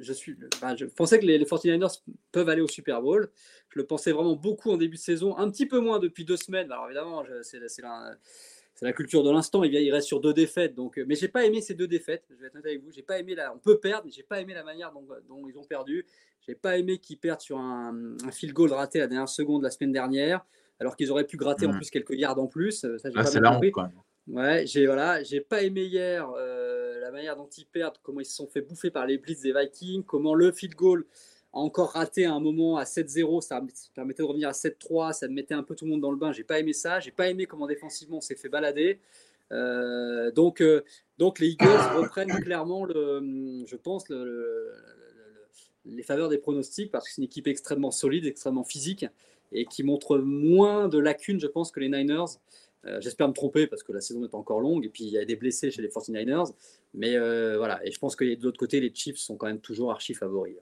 [0.00, 0.36] je, suis,
[0.76, 3.30] je pensais que les, 49ers peuvent aller au Super Bowl.
[3.68, 6.36] Je le pensais vraiment beaucoup en début de saison, un petit peu moins depuis deux
[6.36, 6.70] semaines.
[6.72, 8.16] Alors évidemment, c'est la,
[8.82, 9.64] la, culture de l'instant.
[9.64, 10.74] Il, il, reste sur deux défaites.
[10.74, 12.24] Donc, mais j'ai pas aimé ces deux défaites.
[12.30, 12.90] Je vais être honnête avec vous.
[12.90, 15.48] J'ai pas aimé la, on peut perdre, mais j'ai pas aimé la manière dont, dont
[15.48, 16.06] ils ont perdu.
[16.46, 19.62] J'ai pas aimé qu'ils perdent sur un, un, field goal raté à la dernière seconde
[19.62, 20.46] la semaine dernière,
[20.78, 21.76] alors qu'ils auraient pu gratter en mmh.
[21.76, 22.80] plus quelques yards en plus.
[22.80, 23.64] Ça, ah, c'est la honte,
[24.28, 28.24] Ouais, j'ai voilà, j'ai pas aimé hier euh, la manière dont ils perdent, comment ils
[28.24, 31.06] se sont fait bouffer par les blitz des Vikings, comment le field goal
[31.52, 33.62] a encore raté à un moment à 7-0, ça
[33.94, 36.32] permettait de revenir à 7-3, ça mettait un peu tout le monde dans le bain.
[36.32, 38.98] J'ai pas aimé ça, j'ai pas aimé comment défensivement on s'est fait balader.
[39.52, 40.82] Euh, donc, euh,
[41.18, 41.66] donc les Eagles
[41.96, 44.72] reprennent clairement le, je pense le,
[45.84, 49.06] les faveurs des pronostics parce que c'est une équipe extrêmement solide, extrêmement physique
[49.52, 52.38] et qui montre moins de lacunes, je pense, que les Niners.
[52.86, 55.18] Euh, j'espère me tromper parce que la saison est encore longue et puis il y
[55.18, 56.52] a des blessés chez les 49ers.
[56.94, 59.60] Mais euh, voilà, et je pense que de l'autre côté, les Chiefs sont quand même
[59.60, 60.56] toujours archi favoris.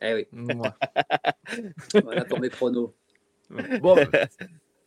[0.00, 0.26] Eh oui.
[2.02, 2.92] voilà pour mes pronos.
[3.80, 3.96] Bon,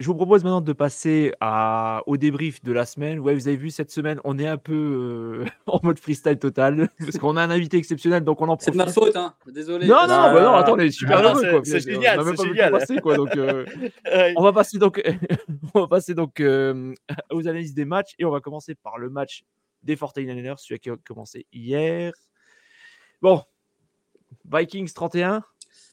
[0.04, 3.20] je vous propose maintenant de passer à, au débrief de la semaine.
[3.20, 6.89] Ouais, vous avez vu, cette semaine, on est un peu euh, en mode freestyle total
[6.99, 8.66] parce qu'on a un invité exceptionnel, donc on en profite.
[8.66, 9.34] C'est de ma faute, hein.
[9.47, 9.88] Désolé.
[9.88, 11.62] Non, non, bah non, attends, on est super ah, heureux.
[11.64, 12.20] C'est génial.
[12.20, 12.70] On même pas.
[12.72, 13.66] Passer, quoi, donc, euh,
[14.36, 15.01] on va passer donc,
[15.74, 16.93] on va passer donc euh,
[17.32, 19.45] aux analyses des matchs et on va commencer par le match
[19.84, 22.12] des 49ers, celui qui a commencé hier.
[23.22, 23.41] Bon,
[24.51, 25.43] Vikings 31,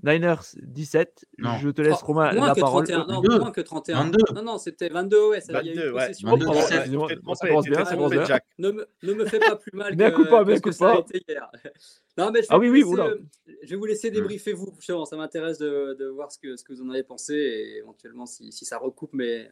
[0.03, 1.26] Niners 17.
[1.38, 2.86] Je te laisse, Romain, moins la que parole.
[2.86, 4.05] 31, non, moins que 31.
[4.05, 4.18] 22.
[4.34, 5.28] Non, non, c'était 22.
[5.28, 6.12] Ouais, ça, 22, il y a eu ouais.
[6.22, 6.64] 22, ouais.
[6.68, 8.38] Excusez-moi, ça commence bien, ça commence bien.
[8.59, 10.98] Ne me, ne me fais pas plus mal que, coup pas, que, que ça a
[10.98, 11.51] été hier.
[12.18, 13.22] Non, mais je vais, ah oui, oui, laisser,
[13.62, 14.76] je vais vous laisser débriefer vous.
[14.80, 18.26] Ça m'intéresse de, de, voir ce que, ce que vous en avez pensé et éventuellement
[18.26, 19.48] si, si ça recoupe mes,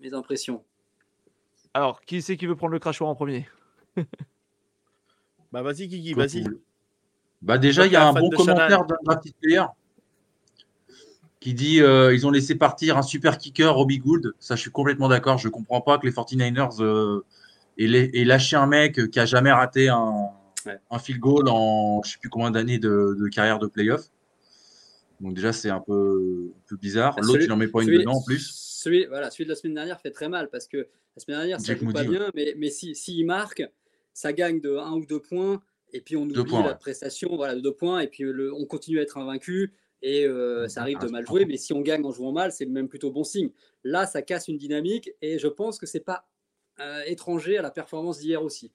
[0.00, 0.62] mes impressions.
[1.72, 3.48] Alors, qui c'est qui veut prendre le crachoir en premier?
[5.52, 6.44] Bah vas-y, Guigui, vas-y.
[7.40, 9.62] Bah déjà, il y a un bon commentaire d'un player
[11.44, 14.32] qui dit euh, ils ont laissé partir un super kicker, Robbie Gould.
[14.38, 15.36] Ça, je suis complètement d'accord.
[15.36, 17.22] Je ne comprends pas que les 49ers euh,
[17.76, 20.30] aient, lâché un mec qui a jamais raté un,
[20.90, 24.06] un field goal en je ne sais plus combien d'années de, carrière de playoff.
[25.20, 27.14] Donc déjà, c'est un peu, un peu bizarre.
[27.20, 28.50] L'autre, il n'en met pas une dedans en plus.
[28.54, 31.60] Celui, voilà, celui de la semaine dernière fait très mal parce que la semaine dernière,
[31.60, 33.62] ça ne joue pas bien, mais, mais s'il si, marque,
[34.14, 35.62] ça gagne de 1 ou 2 points.
[35.92, 38.00] Et puis on oublie la prestation voilà, de 2 points.
[38.00, 39.74] Et puis le, on continue à être invaincu
[40.04, 42.66] et euh, ça arrive de mal jouer, mais si on gagne en jouant mal, c'est
[42.66, 43.48] même plutôt bon signe.
[43.84, 46.28] Là, ça casse une dynamique et je pense que c'est pas
[46.78, 48.70] euh, étranger à la performance d'hier aussi.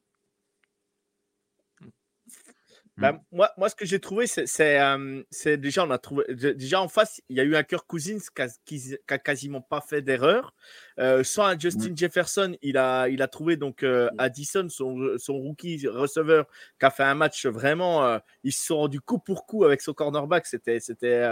[3.00, 3.20] Bah, mm.
[3.32, 5.24] moi, moi, ce que j'ai trouvé, c'est euh,
[5.58, 8.20] déjà, on a trouvé, déjà en face, il y a eu un cœur Cousins
[8.66, 10.54] qui a, quasiment pas fait d'erreur.
[11.00, 11.98] Euh, sans un Justin mm.
[11.98, 14.20] Jefferson, il a, il a trouvé donc euh, mm.
[14.20, 16.46] Addison, son, son, rookie receveur,
[16.80, 18.20] qui a fait un match vraiment.
[18.44, 20.46] ils se sont rendus coup pour coup avec son cornerback.
[20.46, 21.24] C'était c'était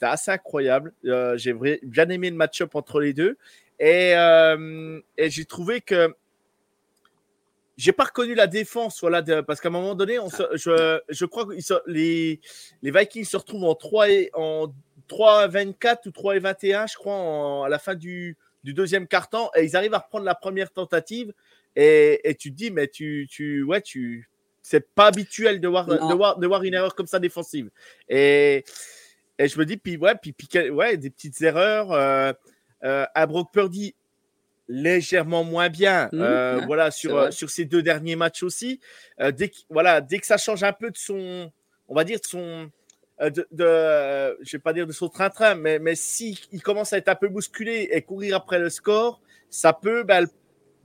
[0.00, 0.92] assez incroyable.
[1.34, 3.36] j'ai bien aimé le match-up entre les deux.
[3.78, 6.14] Et, et j'ai trouvé que
[7.80, 11.46] j'ai pas reconnu la défense, voilà, parce qu'à un moment donné, on je, je, crois
[11.46, 11.52] que
[11.86, 12.40] les,
[12.82, 14.72] les Vikings se retrouvent en 3 et en
[15.08, 19.50] 3 24 ou 3 et 21, je crois, à la fin du, du deuxième quart-temps,
[19.56, 21.32] et ils arrivent à reprendre la première tentative.
[21.74, 24.28] Et, et tu te dis, mais tu, tu, ouais, tu,
[24.60, 27.70] c'est pas habituel de voir, de voir, de voir une erreur comme ça défensive.
[28.10, 28.62] Et,
[29.38, 31.92] et je me dis, puis ouais, puis, puis ouais, des petites erreurs.
[31.92, 32.32] Euh,
[32.82, 33.94] euh, à Brock Purdy,
[34.70, 36.08] légèrement moins bien.
[36.12, 38.80] Mmh, euh, voilà, sur, euh, sur ces deux derniers matchs aussi.
[39.20, 41.50] Euh, dès, que, voilà, dès que ça change un peu de son,
[41.88, 42.70] on va dire, de son.
[43.20, 46.96] De, de je vais pas dire de son train-train, mais, mais si il commence à
[46.96, 50.26] être un peu bousculé et courir après le score, ça peut ben,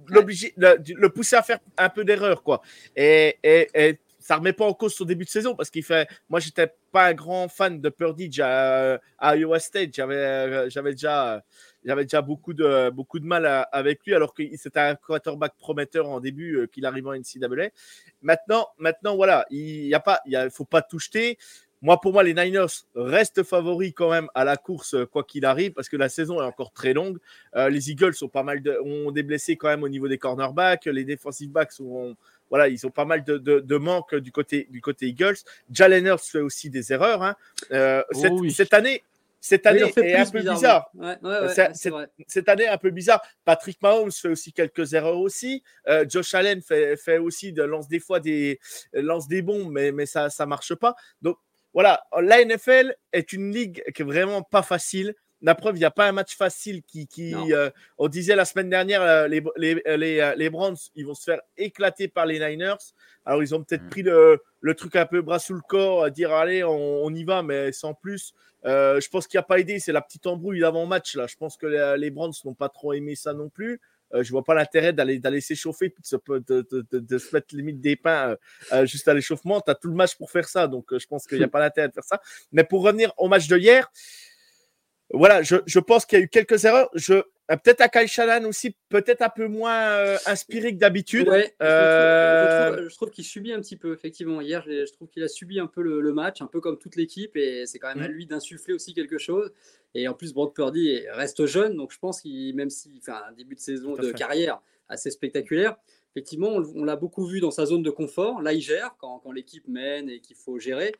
[0.07, 2.61] l'obliger, le, pousser à faire un peu d'erreur, quoi.
[2.93, 6.09] Et, et, et, ça remet pas en cause son début de saison parce qu'il fait.
[6.27, 9.93] Moi, j'étais pas un grand fan de Purdy à, à Iowa State.
[9.93, 11.41] J'avais, j'avais déjà
[11.85, 16.09] j'avais déjà beaucoup de, beaucoup de mal avec lui, alors que c'était un quarterback prometteur
[16.09, 17.69] en début euh, qu'il arrivait en NCAA.
[18.21, 21.37] Maintenant, maintenant voilà, il ne pas, il faut pas tout jeter.
[21.81, 22.65] Moi, pour moi, les Niners
[22.95, 26.45] restent favoris quand même à la course, quoi qu'il arrive, parce que la saison est
[26.45, 27.19] encore très longue.
[27.55, 30.17] Euh, les Eagles sont pas mal de, ont des blessés quand même au niveau des
[30.17, 30.85] cornerbacks.
[30.85, 32.15] Les defensive backs sont,
[32.49, 35.35] voilà, ils ont pas mal de, de, manques du côté, du côté Eagles.
[35.69, 37.21] Jalen fait aussi des erreurs.
[37.21, 37.35] Hein.
[37.71, 39.03] Euh, oh cette, année,
[39.45, 40.89] cette année est un peu bizarre.
[42.27, 43.21] cette année un peu bizarre.
[43.43, 45.61] Patrick Mahomes fait aussi quelques erreurs aussi.
[45.87, 48.59] Euh, Josh Allen fait, fait, aussi de lance des fois des
[48.93, 50.95] lance des bombes, mais, mais ça ça marche pas.
[51.21, 51.37] Donc
[51.75, 55.13] voilà, la NFL est une ligue qui est vraiment pas facile.
[55.45, 57.07] La preuve, il n'y a pas un match facile qui.
[57.07, 61.13] qui euh, on disait la semaine dernière, euh, les, les, les, les, Browns, ils vont
[61.13, 62.75] se faire éclater par les Niners.
[63.25, 63.89] Alors, ils ont peut-être mm.
[63.89, 67.13] pris le, le, truc un peu bras sous le corps, à dire allez, on, on
[67.13, 68.33] y va, mais sans plus.
[68.65, 71.15] Euh, je pense qu'il n'y a pas aidé, c'est la petite embrouille d'avant-match.
[71.15, 71.27] Là.
[71.27, 71.67] Je pense que
[71.97, 73.79] les, Browns n'ont pas trop aimé ça non plus.
[74.13, 77.81] Euh, je vois pas l'intérêt d'aller d'aller s'échauffer de, de, de, de, se mettre limite
[77.81, 78.37] des pains
[78.71, 79.61] euh, juste à l'échauffement.
[79.61, 81.59] Tu as tout le match pour faire ça, donc je pense qu'il n'y a pas
[81.59, 82.21] l'intérêt de faire ça.
[82.51, 83.91] Mais pour revenir au match de hier,
[85.15, 86.89] voilà, je, je pense qu'il y a eu quelques erreurs.
[86.93, 91.29] Je, euh, peut-être à Kyle Shannon aussi, peut-être un peu moins euh, inspiré que d'habitude.
[91.61, 94.41] Euh, je trouve, qu'il subit un petit peu, effectivement.
[94.41, 97.35] Hier, je, trouve qu'il a subi un peu le, match, un peu comme toute l'équipe,
[97.35, 98.11] et c'est quand même à mm.
[98.11, 99.51] lui d'insuffler aussi quelque chose.
[99.93, 103.31] Et en plus, Brock Purdy reste jeune, donc je pense qu'il, même s'il fait un
[103.37, 105.77] début de saison de carrière assez spectaculaire,
[106.15, 108.41] effectivement, on, l'a beaucoup vu dans sa zone de confort.
[108.41, 110.93] Là, il gère quand, l'équipe mène et qu'il faut gérer.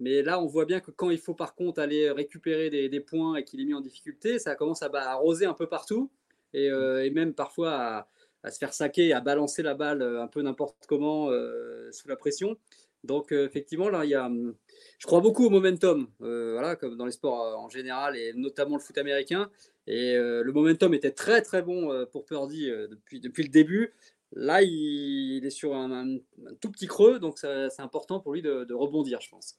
[0.00, 3.36] Mais là, on voit bien que quand il faut par contre aller récupérer des, points
[3.36, 6.10] et qu'il est mis en difficulté, ça commence à, bah, arroser un peu partout
[6.54, 8.06] et, euh, même parfois
[8.44, 12.08] à, se faire saquer, à balancer la balle euh, un peu n'importe comment euh, sous
[12.08, 12.56] la pression.
[13.04, 14.54] Donc effectivement, là, il y a, hum,
[14.98, 18.82] je crois beaucoup au momentum, voilà, comme dans les sports en général et notamment le
[18.82, 19.50] foot américain.
[19.86, 23.94] Et le momentum était très très bon pour Purdy depuis, depuis le début.
[24.32, 26.18] Là, il, est sur un,
[26.60, 29.58] tout petit creux, donc c'est important pour lui de, rebondir, je pense.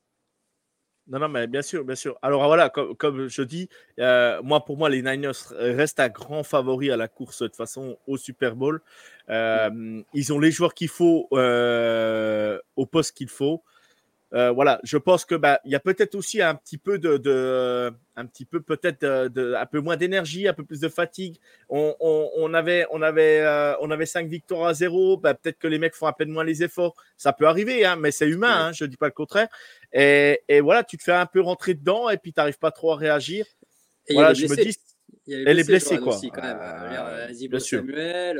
[1.09, 2.17] Non, non, mais bien sûr, bien sûr.
[2.21, 3.67] Alors voilà, comme, je dis,
[3.99, 7.55] euh, moi, pour moi, les Niners restent un grand favori à la course de toute
[7.55, 8.81] façon au Super Bowl.
[9.29, 13.63] Euh, ils ont les joueurs qu'il faut euh, au poste qu'il faut.
[14.33, 17.91] Euh, voilà, je pense que bah il y a peut-être aussi un petit peu de,
[18.15, 21.37] un petit peu peut-être de, un peu moins d'énergie, un peu plus de fatigue.
[21.67, 25.17] On, on, avait on avait euh, on avait cinq victoires à zéro.
[25.17, 26.95] Bah, peut-être que les mecs font à peine moins les efforts.
[27.17, 28.67] Ça peut arriver, hein, mais c'est humain.
[28.67, 29.47] Hein, je dis pas le contraire.
[29.93, 32.71] Et, et, voilà, tu te fais un peu rentrer dedans et puis tu n'arrives pas
[32.71, 33.47] trop à réagir.
[34.07, 34.77] Et voilà, je me dis,
[35.27, 36.15] elle est blessée quoi.
[36.15, 36.57] Aussi, quand même.
[36.61, 38.39] Euh, euh Samuel.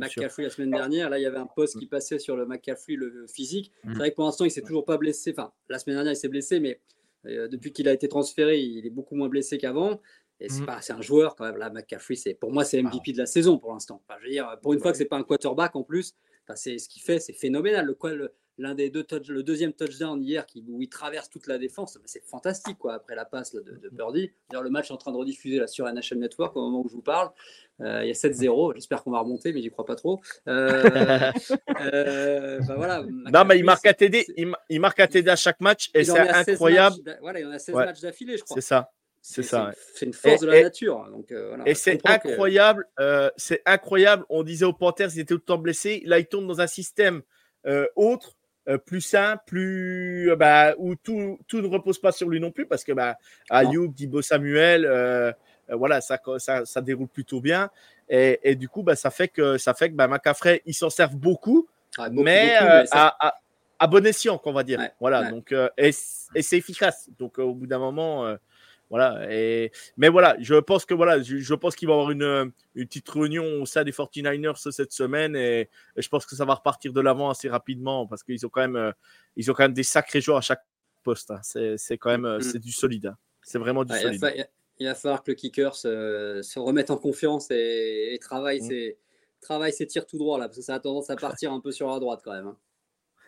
[0.00, 1.10] McCaffrey la semaine dernière.
[1.10, 3.72] Là, il y avait un poste qui passait sur le McCaffrey, le physique.
[3.84, 3.94] C'est mm.
[3.94, 5.32] vrai que pour l'instant, il s'est toujours pas blessé.
[5.36, 6.80] Enfin, la semaine dernière, il s'est blessé, mais
[7.26, 10.00] euh, depuis qu'il a été transféré, il est beaucoup moins blessé qu'avant.
[10.40, 10.96] Et c'est mm.
[10.96, 11.56] un joueur quand même.
[11.56, 14.02] Là, McCaffrey, c'est pour moi, c'est MVP de la saison pour l'instant.
[14.08, 16.14] Enfin, je veux dire, pour une fois que c'est pas un quarterback en plus,
[16.56, 17.86] c'est ce qu'il fait, c'est phénoménal.
[17.86, 21.28] Le, quoi, le, l'un des deux touch, le deuxième touchdown hier qui, où il traverse
[21.30, 22.94] toute la défense, c'est fantastique quoi.
[22.94, 25.86] Après la passe de, de Purdy, le match est en train de rediffuser là, sur
[25.86, 27.30] NHL Network au moment où je vous parle.
[27.80, 28.74] Euh, il y a 7-0.
[28.76, 30.20] J'espère qu'on va remonter, mais j'y crois pas trop.
[30.48, 30.82] Euh,
[31.80, 34.26] euh, bah voilà, non, mais il marque à TD,
[34.68, 36.96] il, marque à TD à chaque match et c'est incroyable.
[37.20, 38.54] voilà, il y en a 16 matchs d'affilée, je crois.
[38.54, 38.92] C'est ça.
[39.22, 39.72] C'est ça.
[39.94, 41.06] C'est une force de la nature.
[41.10, 42.86] Donc, voilà, et c'est incroyable.
[43.36, 44.24] c'est incroyable.
[44.28, 46.02] On disait aux Panthers, ils étaient autant blessés.
[46.04, 47.22] Là, ils tournent dans un système
[47.96, 48.36] autre
[48.68, 52.50] euh, plus simple, plus euh, bah, où tout, tout, ne repose pas sur lui non
[52.50, 53.16] plus parce que bah,
[53.48, 55.32] Ayuk, Dibo Samuel, euh,
[55.70, 57.70] voilà, ça, ça, ça, déroule plutôt bien
[58.08, 60.08] et, et, du coup bah, ça fait que ça fait que bah,
[60.66, 62.54] ils s'en servent beaucoup, ah, mais,
[62.90, 63.34] à,
[63.78, 64.80] à, bon escient qu'on va dire.
[65.00, 65.88] voilà, donc et,
[66.34, 67.08] et c'est efficace.
[67.18, 68.36] Donc au bout d'un moment
[68.90, 69.32] voilà.
[69.32, 72.86] Et, mais voilà, je pense que voilà, je, pense qu'il va y avoir une, une,
[72.86, 76.92] petite réunion au sein des 49ers cette semaine et, je pense que ça va repartir
[76.92, 78.92] de l'avant assez rapidement parce qu'ils ont quand même, euh,
[79.36, 80.64] ils ont quand même des sacrés joueurs à chaque
[81.04, 81.30] poste.
[81.30, 81.40] Hein.
[81.42, 82.40] C'est quand même, mm.
[82.42, 83.06] c'est du solide.
[83.06, 83.16] Hein.
[83.42, 84.20] C'est vraiment du solide.
[84.80, 88.68] Il va, falloir que le kicker se, se remette en confiance et, travaille, mm.
[88.68, 88.98] ses,
[89.40, 91.70] travaille ses tirs tout droit là parce que ça a tendance à partir un peu
[91.70, 92.48] sur la droite quand même.
[92.48, 92.56] Hein.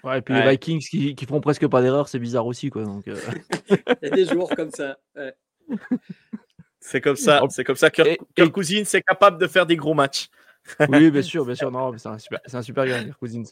[0.03, 2.71] Ouais, et puis les Vikings qui, qui font presque pas d'erreur, c'est bizarre aussi.
[2.71, 3.17] Quoi, donc, euh.
[3.71, 4.99] Il y a des joueurs comme ça.
[5.15, 5.33] Ouais.
[6.81, 8.03] C'est comme ça, c'est comme ça que
[8.35, 10.29] Kirk Cousins est capable de faire des gros matchs.
[10.89, 11.71] oui, bien sûr, bien sûr.
[11.71, 13.45] Non, c'est un super, c'est un super gars, Kirk Cousins.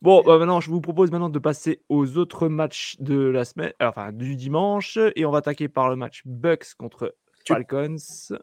[0.00, 3.72] Bon, bah, maintenant, je vous propose maintenant de passer aux autres matchs de la semaine,
[3.80, 7.14] enfin du dimanche, et on va attaquer par le match Bucks contre
[7.46, 7.96] Falcons.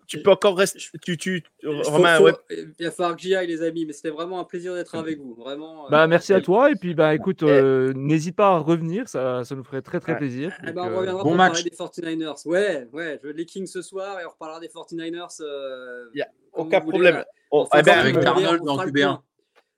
[0.08, 0.80] Tu peux encore rester.
[1.02, 2.34] Tu, tu, Romain, ouais.
[2.50, 5.20] Il va falloir que j'y aille, les amis, mais c'était vraiment un plaisir d'être avec
[5.20, 5.36] vous.
[5.36, 6.72] Vraiment, euh, bah, merci à toi.
[6.72, 10.18] Et puis, bah, écoute, euh, n'hésite pas à revenir, ça, ça nous ferait très très
[10.18, 10.58] plaisir.
[10.68, 11.64] Eh ben, on reviendra bon pour match.
[11.64, 12.48] parler des 49ers.
[12.48, 15.42] Ouais, ouais, je veux les Kings ce soir et on reparlera des 49ers.
[15.42, 17.24] Euh, a aucun problème.
[17.52, 19.20] Oh, eh ben, avec Arnold dans QB1.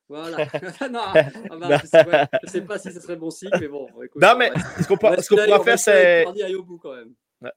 [0.08, 0.38] Voilà.
[0.92, 1.24] non, ah
[1.60, 3.88] bah, je ne sais pas si ce serait bon signe, mais bon.
[4.04, 4.52] Écoute, non, mais
[4.82, 6.26] ce qu'on pourra faire, c'est.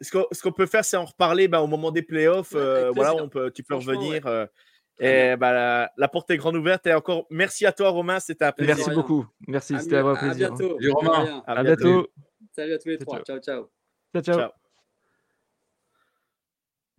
[0.01, 2.55] Ce qu'on peut faire, c'est en reparler bah, au moment des playoffs.
[2.55, 4.27] Euh, voilà, on peut, tu peux revenir.
[4.27, 4.47] Euh,
[5.01, 6.87] et bah, la, porte est grande ouverte.
[6.87, 8.21] Et encore, merci à toi, Romain.
[8.21, 8.77] C'était un plaisir.
[8.77, 9.27] Merci beaucoup.
[9.49, 10.31] Merci, c'était un plaisir.
[10.31, 10.77] À bientôt.
[10.79, 11.43] Salut, Romain.
[11.47, 12.09] À, bientôt.
[12.55, 13.21] Salut à tous les trois.
[13.23, 13.71] Ciao, ciao.
[14.15, 14.51] Ciao, ciao.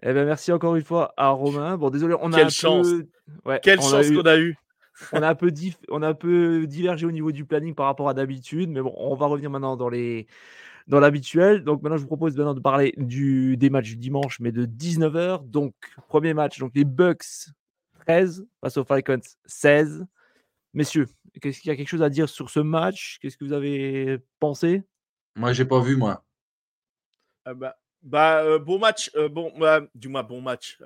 [0.05, 1.77] Eh ben, merci encore une fois à Romain.
[1.77, 2.87] Bon, désolé, on a Quelle chance.
[3.45, 4.57] Ouais, Quelle chance qu'on a eu.
[5.13, 5.51] on, a un peu
[5.89, 8.93] on a un peu divergé au niveau du planning par rapport à d'habitude, mais bon,
[8.95, 10.27] on va revenir maintenant dans les,
[10.87, 11.63] dans l'habituel.
[11.63, 14.65] Donc maintenant, je vous propose maintenant de parler du, des matchs du dimanche, mais de
[14.65, 15.47] 19h.
[15.49, 15.73] Donc,
[16.07, 17.49] premier match, donc les Bucks
[18.05, 20.05] 13 face aux Falcons 16.
[20.73, 21.07] Messieurs,
[21.41, 23.19] qu'est-ce qu'il y a quelque chose à dire sur ce match?
[23.21, 24.83] Qu'est-ce que vous avez pensé?
[25.35, 26.23] Moi, j'ai pas vu, moi.
[27.45, 29.51] Ah bah, bah euh, bon match, euh, bon,
[29.93, 30.77] du moins bon match.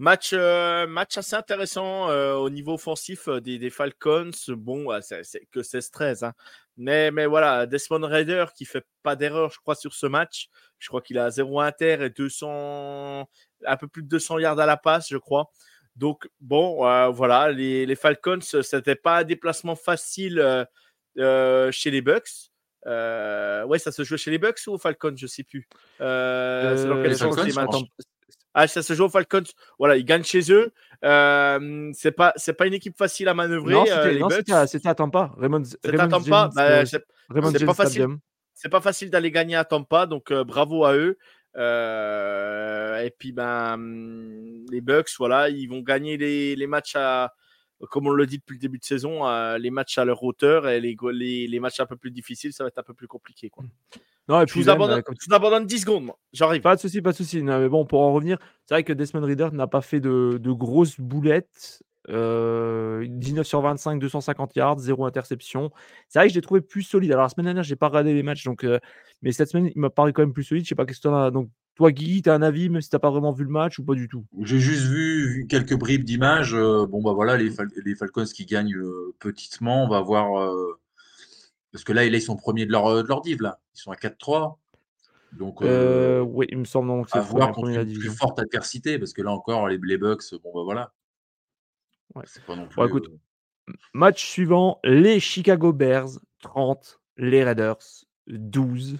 [0.00, 4.30] Euh, Match, euh, match assez intéressant euh, au niveau offensif euh, des, Falcons.
[4.48, 6.24] Bon, c'est que 16-13.
[6.24, 6.32] Hein.
[6.76, 10.48] Mais, mais voilà, Desmond Raider qui fait pas d'erreur, je crois, sur ce match.
[10.78, 13.28] Je crois qu'il a 0 inter et 200,
[13.66, 15.50] un peu plus de 200 yards à la passe, je crois.
[15.96, 16.76] Donc, bon,
[17.12, 20.66] voilà, les, les Falcons, c'était pas un déplacement facile
[21.16, 22.50] chez les Bucks.
[22.86, 25.68] ouais, ça se jouait chez les Bucks ou aux Falcons, je sais plus.
[25.98, 27.36] c'est dans quel sens
[28.54, 29.44] Ah, ça se joue aux Falcons.
[29.78, 30.72] Voilà, ils gagnent chez eux.
[31.04, 33.72] Euh, c'est pas, c'est pas une équipe facile à manœuvrer.
[33.72, 35.32] Non, c'était, euh, à Tampa.
[35.38, 36.50] Raymond, c'est à Tampa.
[36.54, 37.04] Bah, c'est,
[37.64, 38.06] pas facile.
[38.54, 41.16] C'est pas facile d'aller gagner à Tampa, donc euh, bravo à eux.
[41.56, 43.78] et puis ben,
[44.70, 47.32] les Bucks, voilà, ils vont gagner les, les matchs à,
[47.88, 49.22] comme on le dit depuis le début de saison,
[49.56, 52.64] les matchs à leur hauteur et les, les, les, matchs un peu plus difficiles, ça
[52.64, 53.48] va être un peu plus compliqué.
[53.48, 53.64] Quoi.
[54.28, 56.18] Non, et puis je, vous abandonne, 10 secondes, moi.
[56.32, 56.62] J'arrive.
[56.62, 57.42] Pas de souci, pas de souci.
[57.42, 60.52] mais bon, pour en revenir, c'est vrai que Desmond Reader n'a pas fait de, de
[60.52, 61.82] grosses boulettes.
[62.08, 65.70] 19 euh, sur 25, 250 yards, 0 interception.
[66.08, 67.12] C'est vrai que je l'ai trouvé plus solide.
[67.12, 68.78] Alors la semaine dernière, j'ai pas regardé les matchs, donc, euh,
[69.22, 70.64] mais cette semaine, il m'a paru quand même plus solide.
[70.64, 71.30] Je sais pas qu'est-ce que tu as.
[71.30, 71.50] Donc
[71.80, 73.78] toi, Guy, tu as un avis, même si tu n'as pas vraiment vu le match
[73.78, 74.26] ou pas du tout?
[74.42, 76.54] J'ai juste vu, quelques bribes d'images.
[76.54, 77.50] Euh, bon, bah voilà, les,
[77.84, 78.76] les, Falcons qui gagnent
[79.18, 79.84] petitement.
[79.84, 80.54] On va voir
[81.72, 83.60] parce que là, ils sont premiers de leur, de leur div, là.
[83.74, 84.58] Ils sont à 4-3.
[85.32, 89.14] Donc, euh, oui, il me semble que c'est voir contre une plus forte adversité, parce
[89.14, 90.92] que là encore, les, les Bucks, bon, bah voilà.
[92.14, 92.24] Ouais.
[92.26, 92.84] C'est pas non plus.
[92.84, 96.10] écoute, euh, match suivant les Chicago Bears
[96.40, 98.98] 30, les Raiders 12.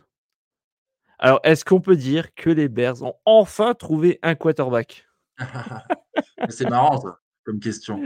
[1.23, 5.07] Alors, est-ce qu'on peut dire que les Bears ont enfin trouvé un quarterback?
[6.49, 8.01] C'est marrant, ça, comme question.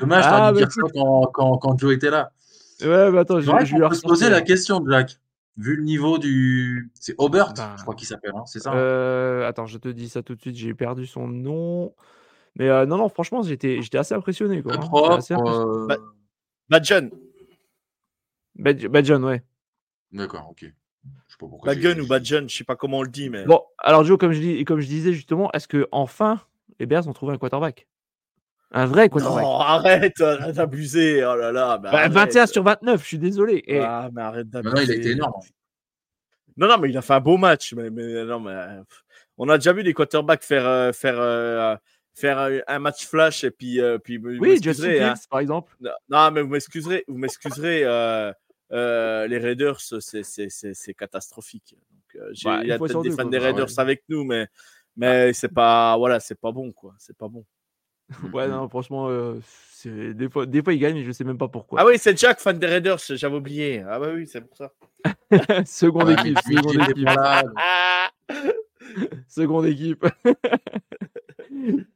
[0.00, 2.32] Dommage, ah, bah, dire ça quand, quand, quand Joe était là.
[2.80, 5.18] Ouais, mais attends, je, je vais lui poser la question, Jack.
[5.56, 6.90] Vu le niveau du.
[7.00, 8.76] C'est Aubert, je bah, crois qu'il s'appelle, hein, c'est ça hein?
[8.76, 11.94] euh, Attends, je te dis ça tout de suite, j'ai perdu son nom.
[12.56, 14.62] Mais euh, non, non, franchement, j'étais, j'étais assez impressionné.
[14.62, 15.16] Quoi, hein.
[15.16, 15.96] assez euh...
[16.68, 17.10] Badjon.
[18.56, 19.42] Badjon, ouais.
[20.12, 20.66] D'accord, ok.
[21.64, 23.44] Badjon ou Badjon, je sais pas comment on le dit, mais.
[23.44, 26.40] Bon, alors Joe, comme je, dis, comme je disais justement, est-ce que enfin
[26.78, 27.86] les Bears ont trouvé un quarterback?
[28.72, 29.42] Un vrai quarterback.
[29.42, 30.18] Non, arrête,
[30.54, 31.24] d'abuser.
[31.24, 31.78] Oh là là.
[31.82, 33.64] 21 bah, sur 29, je suis désolé.
[33.82, 34.74] Ah, mais arrête d'abuser.
[34.74, 35.40] Non, il a été énorme.
[36.56, 37.74] Non, non, mais il a fait un beau match.
[37.74, 38.54] Mais, non, mais
[39.38, 41.76] on a déjà vu des quarterbacks faire, euh, faire, euh,
[42.14, 43.80] faire un match flash et puis.
[43.80, 45.14] Euh, puis oui, Justin hein.
[45.30, 45.72] par exemple.
[46.08, 47.04] Non, mais vous m'excuserez.
[47.08, 47.84] Vous m'excuserez.
[48.70, 51.76] Les Raiders, c'est catastrophique.
[51.90, 54.48] Donc, bah, il y a peut-être des fans des Raiders avec nous, mais,
[54.96, 56.94] mais c'est pas, voilà, c'est pas bon, quoi.
[56.98, 57.44] C'est pas bon.
[58.32, 59.40] Ouais, non, franchement, euh,
[59.84, 61.80] des, fois, des fois, il gagne, mais je sais même pas pourquoi.
[61.80, 63.84] Ah oui, c'est Jack, fan des Raiders, j'avais oublié.
[63.88, 64.72] Ah bah oui, c'est pour ça.
[65.64, 67.08] seconde équipe, seconde équipe.
[69.28, 70.06] seconde équipe.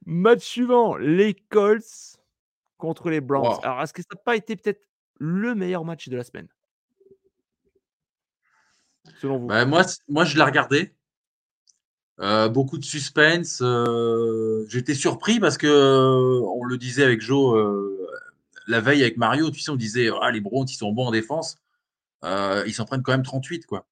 [0.04, 2.18] Match suivant, les Colts
[2.76, 3.58] contre les Browns.
[3.62, 4.82] Alors, est-ce que ça n'a pas été peut-être
[5.18, 6.48] le meilleur match de la semaine?
[9.20, 9.46] Selon vous?
[9.46, 10.94] Bah, moi, moi, je l'ai regardé.
[12.20, 13.60] Euh, beaucoup de suspense.
[13.62, 17.58] Euh, j'étais surpris parce que euh, on le disait avec Joe
[18.66, 19.50] la veille avec Mario.
[19.50, 21.58] Tu sais, on disait ah, les Browns ils sont bons en défense.
[22.22, 23.86] ils s'en prennent quand même 38 quoi.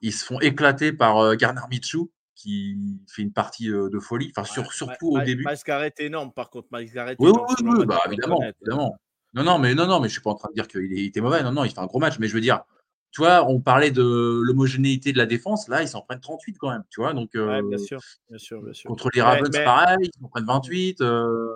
[0.00, 4.32] Ils se font éclater par Garner Michou qui fait une partie de folie.
[4.36, 5.46] Enfin, surtout au début.
[5.48, 6.68] Est énorme par contre.
[6.72, 7.16] Miles Garrett.
[7.20, 8.98] Oui, oui, oui, bah, évidemment, évidemment.
[9.34, 11.20] Non, non, mais non, non, mais je suis pas en train de dire qu'il était
[11.20, 11.42] mauvais.
[11.42, 12.18] Non, non, il fait un gros match.
[12.18, 12.64] Mais je veux dire,
[13.12, 15.68] tu vois, on parlait de l'homogénéité de la défense.
[15.68, 16.82] Là, ils s'en prennent 38 quand même.
[16.88, 17.32] Tu vois, donc.
[17.34, 18.00] bien euh, sûr,
[18.30, 18.88] bien sûr, bien sûr.
[18.88, 21.02] Contre les Ravens, pareil, ils s'en prennent 28.
[21.02, 21.54] Euh.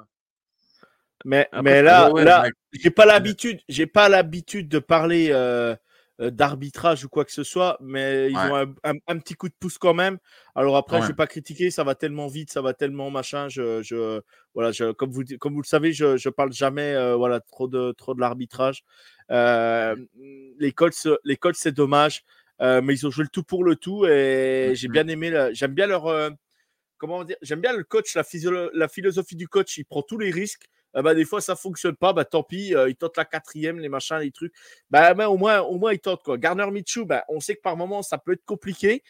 [1.24, 5.74] Mais, mais là, là, j'ai pas l'habitude, j'ai pas l'habitude de parler euh,
[6.18, 9.94] d'arbitrage ou quoi que ce soit, mais ils ont un, petit coup de pouce quand
[9.94, 10.18] même.
[10.54, 13.48] Alors après, je vais pas critiquer, ça va tellement vite, ça va tellement machin.
[13.48, 14.20] Je, je
[14.54, 17.92] voilà, je, comme vous, comme vous le savez, je, je parle jamais, voilà, trop de,
[17.92, 18.84] trop de l'arbitrage.
[19.30, 19.96] Euh,
[20.58, 22.24] les Colts, les Colts c'est dommage,
[22.60, 25.74] euh, mais ils ont joué le tout pour le tout et j'ai bien aimé, j'aime
[25.74, 26.30] bien leur, euh,
[26.98, 28.22] comment dire, j'aime bien le coach, la,
[28.72, 30.66] la, philosophie du coach, il prend tous les risques.
[30.94, 34.18] bah, des fois ça fonctionne pas, bah tant pis, il tente la quatrième, les machins,
[34.18, 34.54] les trucs.
[34.90, 36.38] Bah, au moins, au moins il tente quoi.
[36.38, 39.02] Garner Michou, bah, on sait que par moment ça peut être compliqué.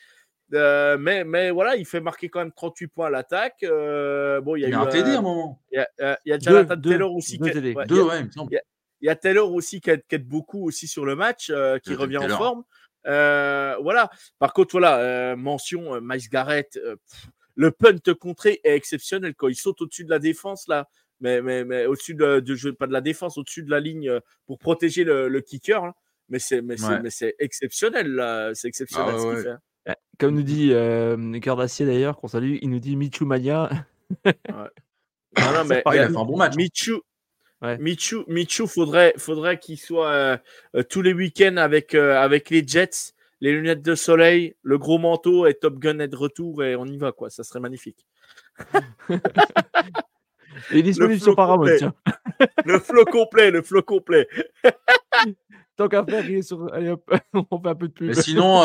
[0.51, 3.59] mais, mais voilà, il fait marquer quand même 38 points à l'attaque.
[3.61, 5.61] bon, il y a, il y a un TD à un moment.
[5.71, 7.39] Il y a, il y a Jonathan Taylor aussi.
[7.39, 8.59] Deux, qui, deux, ouais, il me semble.
[9.01, 12.19] Il y a Taylor aussi qui aide, beaucoup aussi sur le match, euh, qui revient
[12.19, 12.65] en forme.
[13.07, 14.11] Euh, voilà.
[14.39, 16.79] Par contre, voilà, euh, mention Miles Garrett.
[17.55, 20.89] le punt contré est exceptionnel quand il saute au-dessus de la défense là,
[21.21, 24.59] mais, mais, mais au-dessus de, de, pas de la défense, au-dessus de la ligne pour
[24.59, 25.93] protéger le, kicker.
[26.29, 26.77] Mais c'est mais
[27.09, 29.51] c'est exceptionnel là, c'est exceptionnel ah ce qu'il fait.
[29.51, 29.61] Hein.
[29.87, 33.71] Eh, comme nous dit euh, Cœur d'acier d'ailleurs, qu'on salue, il nous dit Michu Mania.
[34.25, 34.35] ouais.
[34.45, 36.55] non, non, mais, il a fait un bon match.
[36.59, 36.99] Hein.
[37.63, 40.37] Michu, Michu, Michu, faudrait, faudrait qu'il soit euh,
[40.75, 44.99] euh, tous les week-ends avec, euh, avec les Jets, les lunettes de soleil, le gros
[44.99, 47.31] manteau et Top Gun est de retour et on y va, quoi.
[47.31, 48.07] Ça serait magnifique.
[50.71, 51.93] Il est disponible sur Paramount, tiens.
[52.65, 54.27] le flow complet, le flow complet.
[55.77, 56.73] Tant qu'à faire, il est sur.
[56.73, 57.15] Allez hop,
[57.51, 58.07] on fait un peu de pub.
[58.09, 58.63] Mais sinon,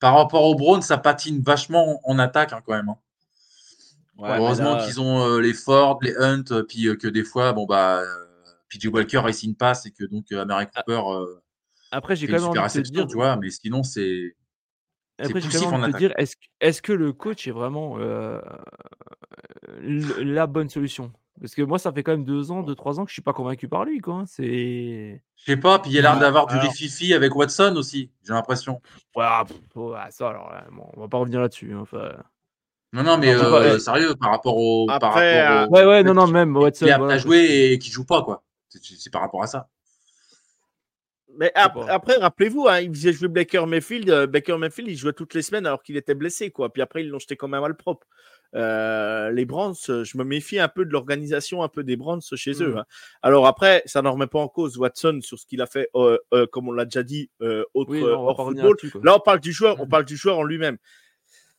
[0.00, 2.88] par rapport au Brown, ça patine vachement en attaque, hein, quand même.
[2.88, 2.96] Hein.
[4.18, 8.02] Heureusement qu'ils ont les Ford, les Hunt, puis que des fois, bon bah,
[8.68, 10.82] PJ Walker il signe pas, et que donc Amérique ah.
[10.82, 11.02] Cooper.
[11.90, 14.36] Après, j'ai quand même envie de te dire, tu vois, mais sinon c'est.
[15.20, 17.98] Après, j'ai quand même envie de te dire, est-ce est que le coach est vraiment
[19.80, 21.12] la bonne solution?
[21.40, 23.22] Parce que moi, ça fait quand même deux ans, deux, trois ans que je suis
[23.22, 24.14] pas convaincu par lui, quoi.
[24.14, 25.22] Hein, c'est.
[25.36, 28.80] Je sais pas, puis il a l'air d'avoir du rififi avec Watson aussi, j'ai l'impression.
[29.14, 29.24] Ouais,
[30.10, 30.52] ça, alors,
[30.94, 31.72] on va pas revenir là-dessus.
[31.72, 32.10] Hein, enfin.
[32.92, 34.86] Non, non, mais euh, sérieux, par rapport au.
[34.86, 36.86] par rapport euh, Ouais, ouais, non, non, même Watson.
[36.86, 38.42] Qui a joué et qui joue pas, quoi.
[38.68, 39.68] C'est par rapport à ça.
[41.36, 44.10] Mais après, rappelez-vous, hein, il faisait jouer Baker Mayfield.
[44.10, 46.72] Euh, Baker Mayfield, il jouait toutes les semaines alors qu'il était blessé, quoi.
[46.72, 48.06] Puis après, ils l'ont jeté quand même à le propre.
[48.54, 52.72] les Browns, je me méfie un peu de l'organisation, un peu des Browns chez eux.
[52.72, 52.78] Mm.
[52.78, 52.84] Hein.
[53.22, 55.90] Alors après, ça ne remet pas en cause Watson sur ce qu'il a fait,
[56.50, 57.30] comme on l'a déjà dit,
[57.74, 58.76] autre football.
[59.04, 59.90] Là, on parle du joueur, on mm.
[59.90, 60.78] parle du joueur en lui-même.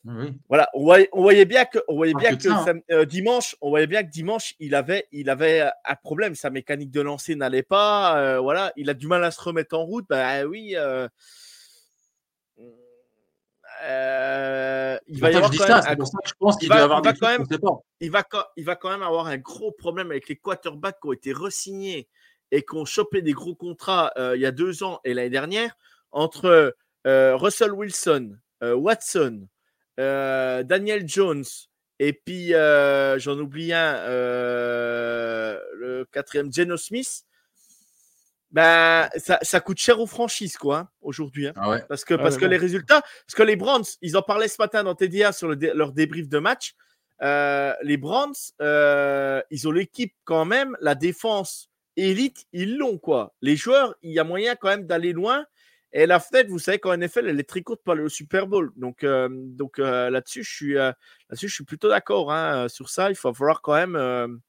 [0.04, 2.80] Voilà, on voyait, bien que, on voyait bien que, hein.
[2.92, 6.36] euh, dimanche, on voyait bien que dimanche, il avait, il avait un problème.
[6.36, 8.18] Sa mécanique de lancer n'allait pas.
[8.18, 10.06] Euh, voilà, il a du mal à se remettre en route.
[10.10, 10.76] Bah oui.
[10.76, 11.08] Euh,
[15.08, 17.46] il va y avoir je pense qu'il va, avoir quand même,
[18.02, 18.28] il va,
[18.58, 22.10] il va quand même avoir un gros problème avec les quarterbacks qui ont été resignés
[22.52, 25.78] et qui ont chopé des gros contrats il y a deux ans et l'année dernière
[26.12, 26.76] entre
[27.06, 29.48] Russell Wilson, Watson,
[30.00, 31.44] euh, Daniel Jones,
[32.00, 37.24] et puis euh, j'en oublie un, euh, le quatrième, Geno Smith.
[38.52, 41.48] Ben, ça, coûte cher aux franchises, quoi, hein, aujourd'hui.
[41.48, 41.54] Hein.
[41.56, 44.48] Ah parce que, ah parce que les résultats, parce que les Browns, ils en parlaient
[44.48, 46.74] ce matin dans TDA sur leur débrief de match.
[47.22, 48.34] les Browns,
[49.52, 53.36] ils ont l'équipe quand même, la défense élite, ils l'ont, quoi.
[53.42, 55.46] Les joueurs, il y a moyen quand même d'aller loin.
[55.92, 58.72] Et la fenêtre, vous savez qu'en NFL, elle est très courte pour au Super Bowl.
[58.76, 60.92] Donc, euh, donc euh, là-dessus, je suis, euh,
[61.30, 63.10] là-dessus, je suis plutôt d'accord hein, sur ça.
[63.10, 64.40] Il va falloir quand même,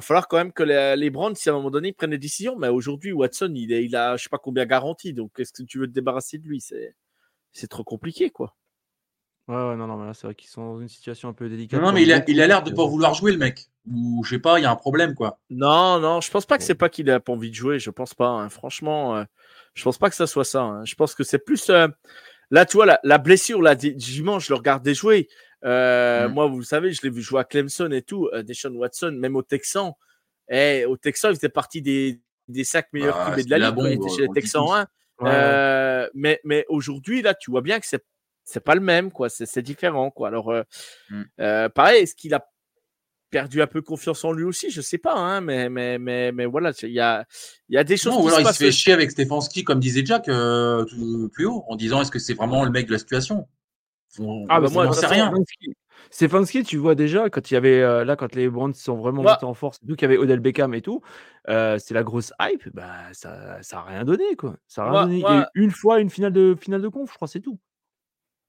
[0.00, 2.56] falloir quand même que les, les Browns, si à un moment donné, prennent des décisions.
[2.56, 5.12] Mais aujourd'hui, Watson, il, il a, je sais pas combien garanti.
[5.12, 6.64] Donc, est-ce que tu veux te débarrasser de lui?
[7.52, 8.56] C'est trop compliqué, quoi.
[9.48, 11.48] Ouais, ouais, non, non, mais là, c'est vrai qu'ils sont dans une situation un peu
[11.48, 11.80] délicate.
[11.80, 13.66] Non, mais il a, il a l'air de pas vouloir jouer, le mec.
[13.90, 15.38] Ou je sais pas, il y a un problème, quoi.
[15.48, 17.78] Non, non, je pense pas que c'est pas qu'il a pas envie de jouer.
[17.78, 18.28] Je pense pas.
[18.28, 18.50] Hein.
[18.50, 19.24] Franchement,
[19.78, 20.62] je pense pas que ça soit ça.
[20.62, 20.84] Hein.
[20.84, 21.70] Je pense que c'est plus.
[21.70, 21.86] Euh,
[22.50, 25.28] là, tu vois, la, blessure, là, dimanche, je le regardais jouer.
[25.64, 29.12] Euh, moi, vous savez, je l'ai vu jouer à Clemson et tout, euh, Deshaun Watson,
[29.12, 29.96] même au Texan.
[30.48, 33.78] Et eh, au Texan, il faisait partie des, des cinq meilleurs ah, de la ligue
[33.78, 34.66] il était chez les Texans
[35.20, 36.08] 1.
[36.14, 38.04] mais mais aujourd'hui, là, tu vois bien que c'est
[38.48, 39.28] c'est pas le même, quoi.
[39.28, 40.28] C'est différent, quoi.
[40.28, 40.52] Alors,
[41.10, 41.68] mmh.
[41.74, 42.48] pareil, est-ce qu'il a
[43.30, 46.46] perdu un peu confiance en lui aussi, je sais pas, hein, mais, mais, mais, mais
[46.46, 47.26] voilà, il y a,
[47.68, 48.12] y a des choses.
[48.12, 50.84] Non, ou alors il se fait chier avec Stefanski, comme disait Jack euh,
[51.32, 53.48] plus haut, en disant est-ce que c'est vraiment le mec de la situation?
[54.48, 55.32] Ah, bah moi, je sais rien.
[56.10, 59.22] Stefanski, tu vois déjà, quand il y avait euh, là, quand les Browns sont vraiment
[59.22, 61.02] montés en force, d'où qu'il y avait Odell Beckham et tout,
[61.48, 64.56] euh, c'est la grosse hype, bah, ça n'a rien donné, quoi.
[64.66, 65.44] Ça a rien donné.
[65.54, 67.58] une fois, une finale de, finale de conf, je crois, c'est tout.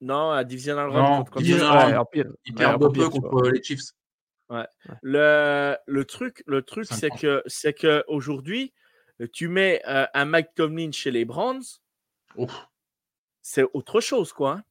[0.02, 1.28] Non, à Divisional Round.
[2.46, 3.92] il perd un peu contre les Chiefs.
[4.50, 4.66] Ouais.
[5.04, 8.74] Le, le, truc, le truc c'est que c'est que aujourd'hui,
[9.32, 11.64] tu mets euh, un Mike Tomlin chez les Browns,
[13.42, 14.54] c'est autre chose, quoi.
[14.54, 14.64] Hein.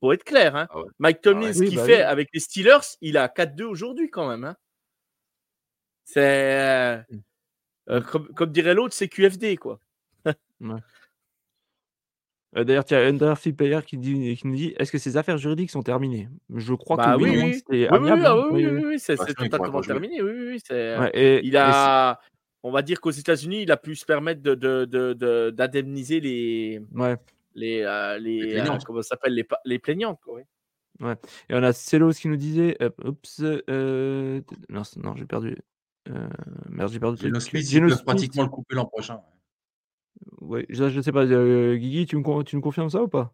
[0.00, 0.68] Pour être clair, hein.
[0.70, 4.10] Ah Mike ah Tomlin, ce qu'il bah fait avec les Steelers, il a 4-2 aujourd'hui
[4.10, 4.44] quand même.
[4.44, 4.56] Hein.
[6.04, 7.18] C'est euh, mmh.
[7.90, 9.80] euh, comme, comme, dirait l'autre, c'est QFD, quoi.
[12.56, 15.16] Euh, d'ailleurs, il y a Under Player qui, dit, qui nous dit est-ce que ces
[15.16, 16.28] affaires juridiques sont terminées?
[16.52, 17.86] Je crois bah que oui, oui, oui.
[17.88, 20.20] oui, oui, oui, c'est totalement terminé.
[20.20, 22.18] Oui, oui, ouais, il a,
[22.64, 27.16] on va dire qu'aux États-Unis, il a pu se permettre d'indemniser de, de, les, ouais.
[27.54, 30.18] les, euh, les, euh, comment ça s'appelle les, les plaignantes.
[30.24, 30.40] Quoi,
[31.00, 31.14] ouais.
[31.48, 35.56] Et on a Celos qui nous disait oups, non, non j'ai perdu.
[36.68, 37.26] merde, j'ai perdu.
[37.26, 39.14] Ils peuvent pratiquement le couper l'an prochain.
[39.14, 39.39] Ouais,
[40.68, 43.32] je, ne sais pas, euh, Guigui, tu me, tu me confirmes ça ou pas?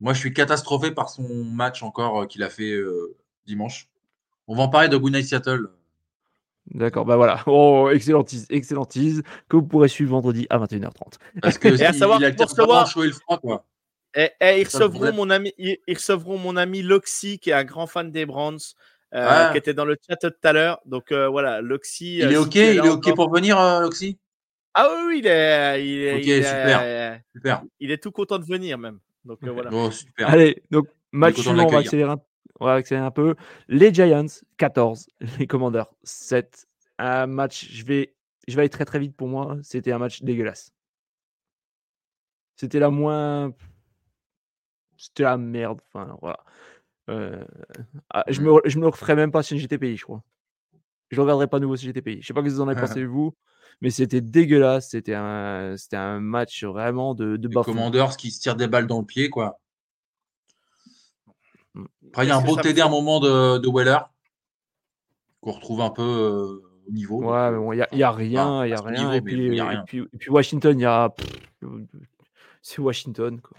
[0.00, 3.16] Moi, je suis catastrophé par son match encore euh, qu'il a fait euh,
[3.46, 3.88] dimanche.
[4.46, 5.68] On va en parler de Goodnight Seattle.
[6.66, 7.42] D'accord, bah voilà.
[7.46, 11.14] Oh, excellentise, excellentise, que vous pourrez suivre vendredi à 21h30.
[11.42, 13.64] Parce que à savoir, il a pour savoir, chaud et le froid, quoi.
[14.14, 18.10] Et, ils, recevront mon ami, ils, recevront mon ami Loxy, qui est un grand fan
[18.10, 18.56] des Brands,
[19.12, 19.50] ah.
[19.52, 20.80] qui était dans le chat tout à l'heure.
[20.84, 22.18] Donc voilà, Loxy.
[22.18, 24.18] Il est OK, il est OK pour venir, Loxy?
[24.80, 27.62] Ah oui, il est, il est, il est, super.
[27.80, 29.00] Il est tout content de venir même.
[29.24, 29.70] Donc euh, voilà.
[29.70, 30.28] Bon, super.
[30.28, 32.20] Allez, donc match suivant, on va accélérer un,
[32.60, 33.34] on va accélérer un peu.
[33.68, 36.66] Les Giants 14, les Commanders 7.
[36.98, 38.14] Un match, je vais,
[38.46, 39.56] je vais aller très très vite pour moi.
[39.62, 40.72] C'était un match dégueulasse.
[42.56, 43.52] C'était la moins,
[44.96, 45.80] c'était la merde.
[45.88, 46.38] Enfin voilà.
[47.08, 50.22] Ah, je, me, je me le referai même pas si j'étais pays, je crois.
[51.10, 52.20] Je ne regarderai pas nouveau si j'étais pays.
[52.20, 53.34] Je sais pas ce que vous en avez pensé, vous,
[53.80, 54.90] mais c'était dégueulasse.
[54.90, 58.86] C'était un, c'était un match vraiment de, de Les Commanders qui se tirent des balles
[58.86, 59.58] dans le pied, quoi.
[61.74, 61.84] Mmh.
[62.08, 64.00] Après, il y a un beau TD à un moment de, de Weller
[65.40, 67.22] qu'on retrouve un peu au niveau.
[67.22, 68.64] Ouais, mais il n'y a, rien.
[68.64, 69.12] il y a rien.
[69.12, 71.14] et, puis, Washington, il y a.
[72.60, 73.40] C'est Washington.
[73.40, 73.56] Quoi.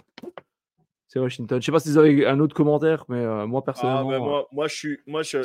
[1.10, 1.60] C'est Washington.
[1.60, 4.20] Je sais pas si vous avez un autre commentaire, mais euh, moi ah, personnellement.
[4.20, 5.00] moi, moi, je suis.
[5.08, 5.42] Moi, je,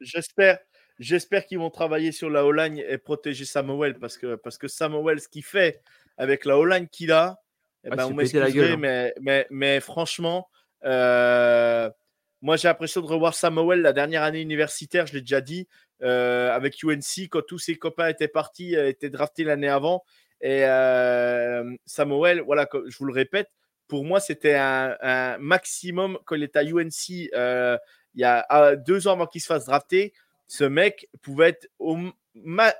[0.00, 0.58] J'espère.
[1.00, 5.18] J'espère qu'ils vont travailler sur la O-line et protéger Samuel parce que, parce que Samuel,
[5.18, 5.82] ce qu'il fait
[6.16, 7.40] avec la O-line qu'il a,
[7.82, 8.76] eh ben, on m'excuserait, hein.
[8.78, 10.48] mais, mais, mais franchement,
[10.84, 11.90] euh,
[12.40, 15.66] moi j'ai l'impression de revoir Samuel la dernière année universitaire, je l'ai déjà dit,
[16.04, 20.04] euh, avec UNC, quand tous ses copains étaient partis, étaient draftés l'année avant.
[20.40, 20.60] Et
[21.86, 23.50] Samuel, voilà, je vous le répète,
[23.94, 27.78] pour moi, c'était un, maximum quand il était à UNC euh,
[28.16, 30.12] il y a deux ans avant qu'il se fasse drafter.
[30.48, 31.96] Ce mec pouvait être au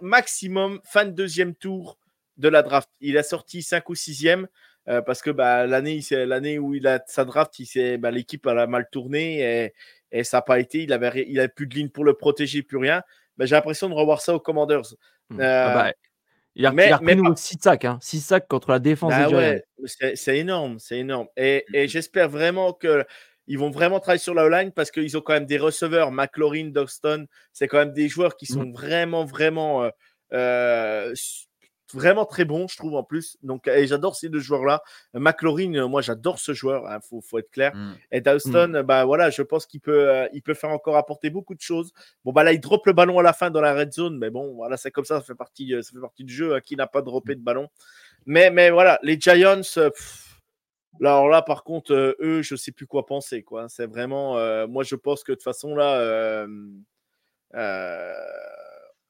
[0.01, 1.99] maximum fin de deuxième tour
[2.37, 2.89] de la draft.
[3.01, 4.47] Il a sorti 5 ou 6e
[4.89, 7.55] euh, parce que bah, l'année, l'année où il a sa draft,
[8.01, 9.73] bah, l'équipe a mal tourné
[10.11, 10.83] et, ça n'a pas été.
[10.83, 13.05] Il avait, il avait plus de ligne pour le protéger, plus rien.
[13.39, 14.97] Mais j'ai l'impression de revoir ça aux Commanders.
[15.31, 15.41] Mmh.
[15.41, 15.93] Ah bah,
[16.57, 17.99] il a, mais, repris 6 sacs, hein.
[18.01, 21.29] 6 sacs contre la défense bah ouais, C'est énorme, c'est énorme.
[21.37, 23.05] Et, et mmh j'espère vraiment que
[23.47, 26.71] ils vont vraiment travailler sur la line parce qu'ils ont quand même des receveurs, McLaurin,
[26.71, 29.91] Dogston, c'est quand même des joueurs qui mmh sont vraiment, vraiment euh,
[30.33, 31.15] euh,
[31.93, 33.37] vraiment très bon, je trouve en plus.
[33.43, 34.83] Donc, et j'adore ces deux joueurs-là.
[35.13, 36.85] McLaurin, moi, j'adore ce joueur.
[36.89, 37.75] Il hein, faut, être clair.
[37.75, 37.93] Mm.
[38.13, 38.83] Et Dawson, mm.
[38.83, 41.93] bah voilà, je pense qu'il peut, euh, il peut faire encore apporter beaucoup de choses.
[42.25, 44.31] Bon, bah là, il drop le ballon à la fin dans la red zone, mais
[44.31, 46.55] bon, voilà, c'est comme ça, ça fait partie, ça fait partie du jeu.
[46.55, 47.69] Hein, qui n'a pas droppé de ballon
[48.27, 49.61] Mais, mais voilà, les Giants.
[51.01, 53.43] alors là, par contre, eux, je sais plus quoi penser.
[53.43, 53.69] Quoi.
[53.69, 54.35] C'est vraiment,
[54.67, 56.47] moi, je pense que de toute façon là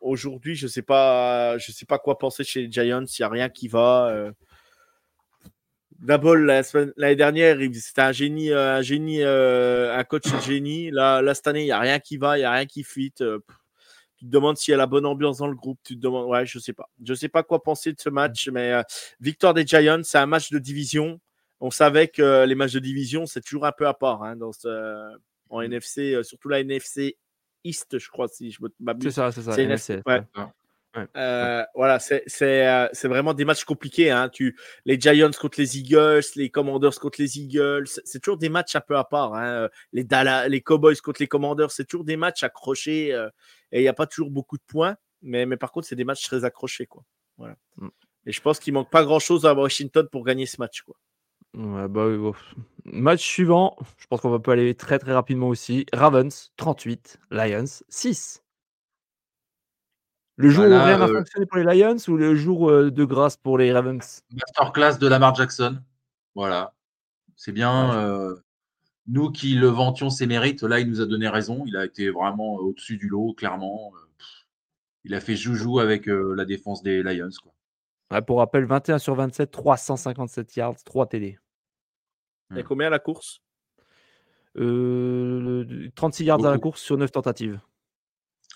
[0.04, 3.04] aujourd'hui, je sais sais pas quoi penser chez les Giants.
[3.04, 4.08] Il n'y a rien qui va.
[4.10, 4.32] Euh.
[5.98, 10.90] D'abord, l'année dernière, c'était un génie, euh, un génie, euh, un coach génie.
[10.90, 13.24] Là, cette année, il n'y a rien qui va, il n'y a rien qui fuite.
[14.25, 15.79] Te demandes s'il y a la bonne ambiance dans le groupe.
[15.85, 16.89] Tu te demandes, ouais, je sais pas.
[17.05, 18.72] Je sais pas quoi penser de ce match, mais
[19.20, 21.20] victoire des Giants, c'est un match de division.
[21.61, 24.51] On savait que les matchs de division, c'est toujours un peu à part hein, dans
[25.51, 27.16] en NFC, surtout la NFC
[27.64, 28.68] East, je crois, si je me
[29.03, 29.61] C'est ça, c'est ça.
[29.61, 30.22] NFC, ouais.
[31.16, 34.11] Euh, voilà, c'est euh, vraiment des matchs compliqués.
[34.12, 34.29] Hein.
[34.29, 38.77] Tu, les Giants contre les Eagles, les Commanders contre les Eagles, c'est toujours des matchs
[38.77, 39.35] un peu à part.
[39.35, 39.68] Hein.
[39.93, 43.29] Les, Dallas, les Cowboys contre les Commanders, c'est toujours des matchs accrochés euh,
[43.75, 44.97] et il n'y a pas toujours beaucoup de points.
[45.20, 46.87] Mais, mais par contre, c'est des matchs très accrochés.
[46.87, 47.03] Quoi.
[47.37, 47.57] Voilà.
[47.77, 47.89] Mm.
[48.27, 50.83] Et je pense qu'il manque pas grand chose à Washington pour gagner ce match.
[50.83, 50.97] Quoi.
[51.55, 52.09] Bah
[52.85, 55.87] Match suivant, je pense qu'on va pas aller très très rapidement aussi.
[55.93, 58.43] Ravens 38, Lions 6.
[60.37, 63.05] Le jour où rien n'a euh fonctionné pour les Lions ou le jour euh, de
[63.05, 64.22] grâce pour les Ravens?
[64.33, 65.81] Masterclass de Lamar Jackson.
[66.35, 66.75] Voilà.
[67.37, 67.95] C'est bien.
[67.95, 68.37] Euh,
[69.07, 71.64] nous qui le vantions ses mérites, là, il nous a donné raison.
[71.66, 73.92] Il a été vraiment au-dessus du lot, clairement.
[75.05, 77.28] Il a fait joujou avec la défense des Lions.
[77.42, 78.22] Quoi.
[78.22, 81.38] pour rappel, 21 sur 27, 357 yards, 3 TD.
[82.57, 82.62] Et mmh.
[82.64, 83.40] combien à la course?
[84.55, 85.66] 36 euh,
[86.20, 87.61] yards à la course sur 9 tentatives.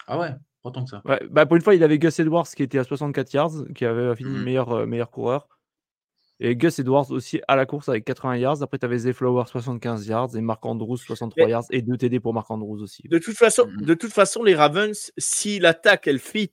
[0.07, 0.31] Ah ouais,
[0.63, 1.03] pas tant que ça.
[1.31, 4.15] bah pour une fois, il avait Gus Edwards qui était à 64 yards, qui avait
[4.15, 4.43] fini mmh.
[4.43, 5.49] meilleur, euh, meilleur coureur.
[6.41, 8.63] Et Gus Edwards aussi à la course avec 80 yards.
[8.63, 12.21] Après, tu avais Zay Flower 75 yards et Marc Andrews 63 yards et 2 TD
[12.21, 13.03] pour Marc Andrews aussi.
[13.09, 13.83] De toute façon, mmh.
[13.83, 16.53] de toute façon les Ravens, si l'attaque elle fit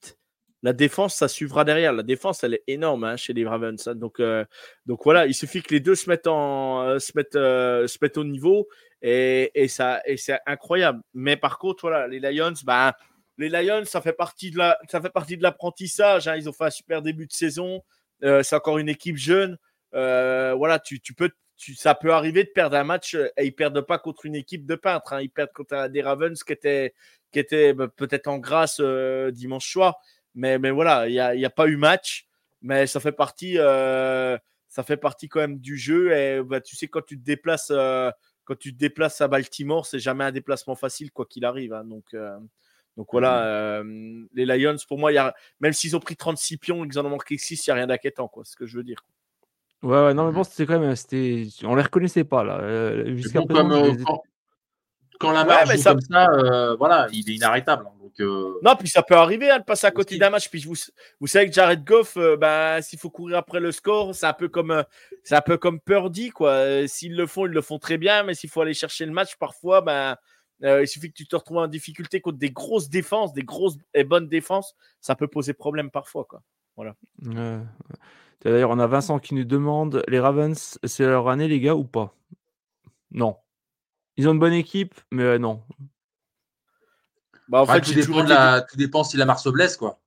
[0.66, 1.94] la défense, ça suivra derrière.
[1.94, 3.88] La défense, elle est énorme hein, chez les Ravens.
[3.88, 3.94] Hein.
[3.94, 4.44] Donc, euh,
[4.88, 8.00] donc voilà, il suffit que les deux se mettent, en, euh, se mettent, euh, se
[8.02, 8.68] mettent au niveau
[9.04, 11.02] et, et ça, et c'est incroyable.
[11.14, 12.96] Mais par contre, voilà, les Lions, bah,
[13.38, 16.28] les Lions, ça fait partie de la, ça fait partie de l'apprentissage.
[16.28, 16.36] Hein.
[16.36, 17.84] Ils ont fait un super début de saison.
[18.22, 19.60] c'est encore une équipe jeune.
[19.96, 23.82] Voilà, tu, tu peux, tu, ça peut arriver de perdre un match et ils perdent
[23.82, 25.22] pas contre une équipe de peintres.
[25.22, 26.94] Ils perdent contre des Ravens qui étaient,
[27.32, 30.00] qui étaient bah, peut-être en grâce dimanche soir.
[30.36, 32.28] Mais, mais voilà, il n'y a, a, pas eu match,
[32.62, 34.38] mais ça fait partie, euh,
[34.68, 36.12] ça fait partie quand même du jeu.
[36.12, 38.12] Et bah, tu sais, quand tu te déplaces, euh,
[38.44, 41.74] quand tu te déplaces à Baltimore, c'est jamais un déplacement facile, quoi qu'il arrive.
[41.74, 41.86] Hein.
[41.86, 42.38] donc, euh,
[42.98, 44.28] donc voilà, mmh.
[44.34, 47.06] les Lions, pour moi, y a, même s'ils ont pris 36 pions et qu'ils en
[47.06, 49.04] ont manqué 6, il n'y a rien d'inquiétant, quoi, ce que je veux dire.
[49.86, 53.06] Ouais, ouais, non, mais bon, c'était quand même, c'était, on les reconnaissait pas là.
[53.16, 53.94] Jusqu'à présent,
[55.20, 57.86] quand la marche ouais, comme ça, euh, voilà, il est inarrêtable.
[57.88, 58.60] Hein, donc, euh...
[58.64, 60.50] Non, puis ça peut arriver hein, de passer à côté d'un match.
[60.50, 60.76] Puis vous,
[61.20, 64.34] vous savez que Jared Goff, euh, bah, s'il faut courir après le score, c'est un
[64.34, 64.84] peu comme, euh,
[65.24, 66.88] c'est un peu comme Purdy, quoi.
[66.88, 69.38] S'ils le font, ils le font très bien, mais s'il faut aller chercher le match,
[69.38, 70.18] parfois, ben,
[70.62, 74.04] il suffit que tu te retrouves en difficulté contre des grosses défenses, des grosses et
[74.04, 76.42] bonnes défenses, ça peut poser problème parfois, quoi.
[76.76, 76.96] Voilà.
[78.44, 81.84] D'ailleurs, on a Vincent qui nous demande les Ravens, c'est leur année, les gars, ou
[81.84, 82.16] pas?
[83.12, 83.38] Non.
[84.18, 85.62] Ils ont une bonne équipe, mais non.
[87.48, 88.62] Bah, en fait, tout, dépend la...
[88.62, 90.00] tout, dépend si la se blesse, quoi.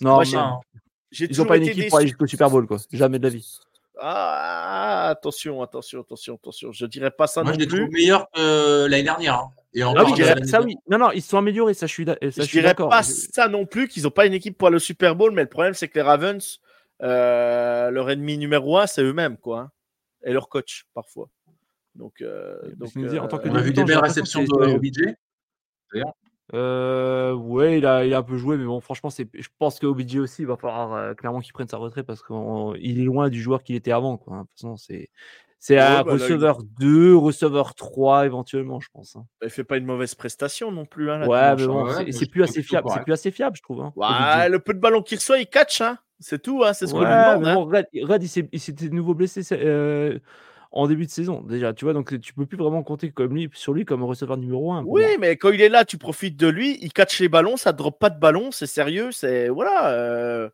[0.00, 0.60] non, hein.
[1.12, 2.78] ils n'ont pas une équipe pour aller jusqu'au Super Bowl, quoi.
[2.92, 3.58] Jamais de la vie.
[4.00, 6.72] Ah, attention, attention, attention, attention.
[6.72, 9.34] Je dirais pas ça Moi, non je les trouve meilleurs que l'année dernière.
[9.34, 9.50] Hein.
[9.74, 10.76] Et encore, non, dirais, ça, oui.
[10.88, 13.48] Non, non, ils se sont améliorés, ça, je suis, ça, je, je dirais pas ça
[13.48, 15.88] non plus, qu'ils n'ont pas une équipe pour le Super Bowl, mais le problème, c'est
[15.88, 16.60] que les Ravens,
[17.02, 19.60] euh, leur ennemi numéro un, c'est eux-mêmes, quoi.
[19.60, 19.70] Hein.
[20.24, 21.28] Et leur coach, parfois.
[21.94, 25.14] Donc, euh, donc euh, en tant que on a vu des belles réceptions de OBJ.
[26.54, 29.78] Euh, ouais, il a, il a un peu joué, mais bon, franchement, c'est, je pense
[29.78, 33.30] qu'OBJ aussi, il va falloir euh, clairement qu'il prenne sa retraite parce qu'il est loin
[33.30, 34.18] du joueur qu'il était avant.
[34.18, 34.38] Quoi.
[34.38, 35.08] De toute façon, c'est,
[35.58, 39.16] c'est un bah, receveur 2, receveur 3 éventuellement, je pense.
[39.16, 39.24] Hein.
[39.42, 41.10] Il fait pas une mauvaise prestation non plus.
[41.10, 42.90] Hein, ouais, mais bon, c'est, plus assez fiable.
[42.92, 43.80] C'est plus assez fiable, je trouve.
[43.80, 45.80] Hein, ouais, le peu de ballon qu'il reçoit, il catch.
[45.80, 45.98] Hein.
[46.22, 46.64] C'est tout.
[46.64, 47.42] Hein, c'est ce qu'on lui demande.
[47.42, 49.42] Bon, Red, Red, il, s'était de nouveau blessé.
[49.52, 50.18] Euh,
[50.72, 53.50] en début de saison déjà, tu vois, donc tu peux plus vraiment compter comme lui,
[53.52, 54.84] sur lui comme receveur numéro 1.
[54.86, 57.72] Oui, mais quand il est là, tu profites de lui, il catch les ballons, ça
[57.72, 60.48] ne drop pas de ballon, c'est sérieux, c'est voilà, euh,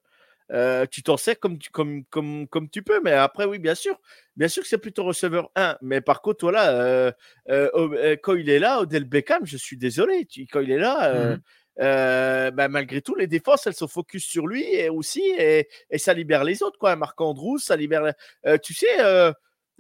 [0.53, 3.77] euh, tu t'en sers comme tu, comme, comme, comme tu peux, mais après oui, bien
[3.77, 4.01] sûr,
[4.37, 6.71] bien sûr que c'est plutôt receveur 1, mais par contre voilà,
[7.49, 11.37] euh, quand il est là, Odell Beckham, je suis désolé, quand il est là.
[11.79, 15.99] Mmh bah, malgré tout, les défenses, elles se focus sur lui et aussi, et, et
[15.99, 16.79] ça libère les autres.
[16.79, 16.97] Quoi.
[16.97, 18.13] Marc Andrews, ça libère.
[18.63, 19.01] tu sais,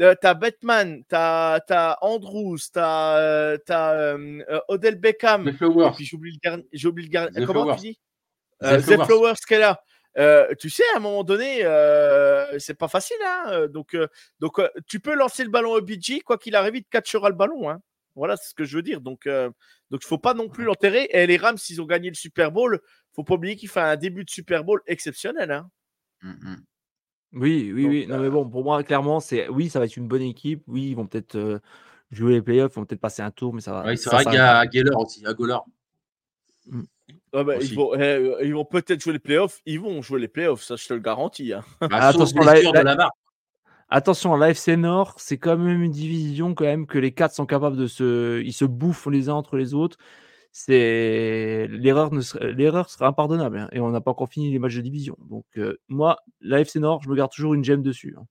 [0.00, 5.48] euh, t'as Batman, t'as as Andrews, t'as euh, euh, euh, Odell Beckham.
[5.48, 6.68] Et puis j'oublie le dernier.
[6.72, 7.46] J'oublie le dernier.
[7.46, 7.98] Comment tu dis?
[8.60, 9.80] The Flowers qu'elle a.
[10.58, 11.62] tu sais, à un moment donné,
[12.58, 13.16] c'est pas facile.
[13.26, 13.96] Hein donc,
[14.38, 17.34] donc tu peux lancer le ballon au BG, quoi qu'il arrive, il te catchera le
[17.34, 17.68] ballon.
[17.68, 17.80] Hein
[18.18, 19.00] voilà, c'est ce que je veux dire.
[19.00, 19.28] Donc,
[19.90, 21.08] donc faut pas non plus l'enterrer.
[21.12, 22.80] Et les Rams, s'ils ont gagné le Super Bowl,
[23.14, 25.50] faut pas oublier qu'il fait un début de Super Bowl exceptionnel.
[25.50, 25.70] Hein.
[26.22, 26.56] Mmh, mmh.
[27.34, 28.06] Oui, oui, oui.
[28.06, 30.62] Non, mais bon, pour moi, clairement, c'est oui, ça va être une bonne équipe.
[30.66, 31.60] Oui, ils vont peut-être
[32.10, 33.84] jouer les playoffs, ils vont peut-être passer un tour, mais ça va.
[33.86, 35.58] Oui, c'est vrai qu'il y a Geller aussi, à Goller.
[36.66, 36.82] Mmh.
[37.32, 39.60] Ah bah, ils vont, eh, ils vont peut-être jouer les playoffs.
[39.66, 41.52] Ils vont jouer les playoffs, ça je te le garantis.
[41.52, 41.64] Hein.
[41.80, 43.10] Bah, attention, la, la, de la
[43.88, 47.76] attention, l'AFC Nord, c'est quand même une division quand même que les quatre sont capables
[47.76, 49.98] de se, ils se bouffent les uns entre les autres
[50.52, 52.10] c'est l'erreur
[52.40, 55.16] l'erreur sera impardonnable hein, et on n'a pas encore fini les matchs de division.
[55.30, 55.46] Donc
[55.88, 58.16] moi, l'AFC Nord, je me garde toujours une gemme dessus.
[58.18, 58.26] Hein.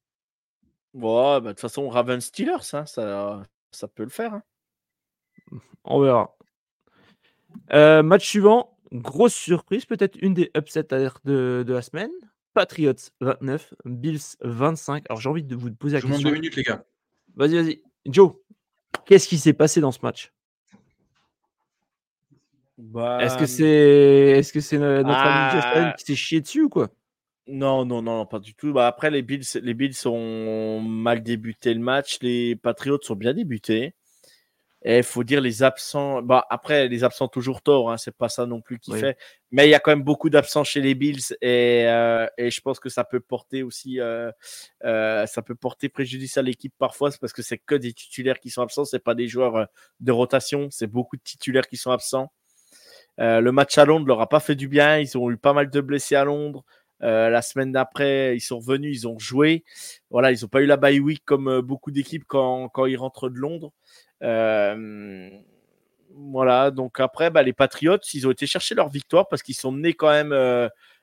[0.94, 4.34] Bon, bah, de toute façon, Raven Steelers, hein, ça, ça peut le faire.
[4.34, 4.44] Hein.
[5.84, 6.36] On verra.
[8.04, 10.88] match suivant, grosse surprise, peut-être une des upsets
[11.24, 12.12] de, de la semaine.
[12.58, 15.06] Patriots 29, Bills 25.
[15.10, 16.18] Alors j'ai envie de vous poser la question.
[16.18, 16.84] Je deux minutes, les gars.
[17.36, 17.84] Vas-y, vas-y.
[18.08, 18.34] Joe,
[19.06, 20.34] qu'est-ce qui s'est passé dans ce match?
[22.80, 25.94] Bah, est-ce que c'est est-ce que c'est notre ami ah.
[26.00, 26.90] qui s'est chié dessus ou quoi?
[27.46, 28.74] Non, non, non, pas du tout.
[28.74, 32.18] Bah, après, les Bills, les Bills ont mal débuté le match.
[32.24, 33.94] Les Patriots sont bien débutés.
[34.84, 36.22] Et il faut dire les absents.
[36.22, 39.18] Bah, après, les absents toujours tort, hein, c'est pas ça non plus qui fait.
[39.52, 42.62] Mais il y a quand même beaucoup d'absents chez les Bills et, euh, et, je
[42.62, 44.32] pense que ça peut porter aussi, euh,
[44.84, 48.50] euh, ça peut porter préjudice à l'équipe parfois, parce que c'est que des titulaires qui
[48.50, 49.68] sont absents, c'est pas des joueurs
[50.00, 52.32] de rotation, c'est beaucoup de titulaires qui sont absents.
[53.18, 55.00] Le match à Londres leur a pas fait du bien.
[55.00, 56.64] Ils ont eu pas mal de blessés à Londres.
[57.04, 59.64] Euh, la semaine d'après, ils sont revenus, ils ont joué.
[60.10, 62.98] Voilà, ils n'ont pas eu la bye week comme euh, beaucoup d'équipes quand, quand, ils
[62.98, 63.72] rentrent de Londres.
[66.16, 69.72] voilà, donc après, bah, les Patriots, ils ont été chercher leur victoire parce qu'ils sont
[69.72, 70.34] menés quand même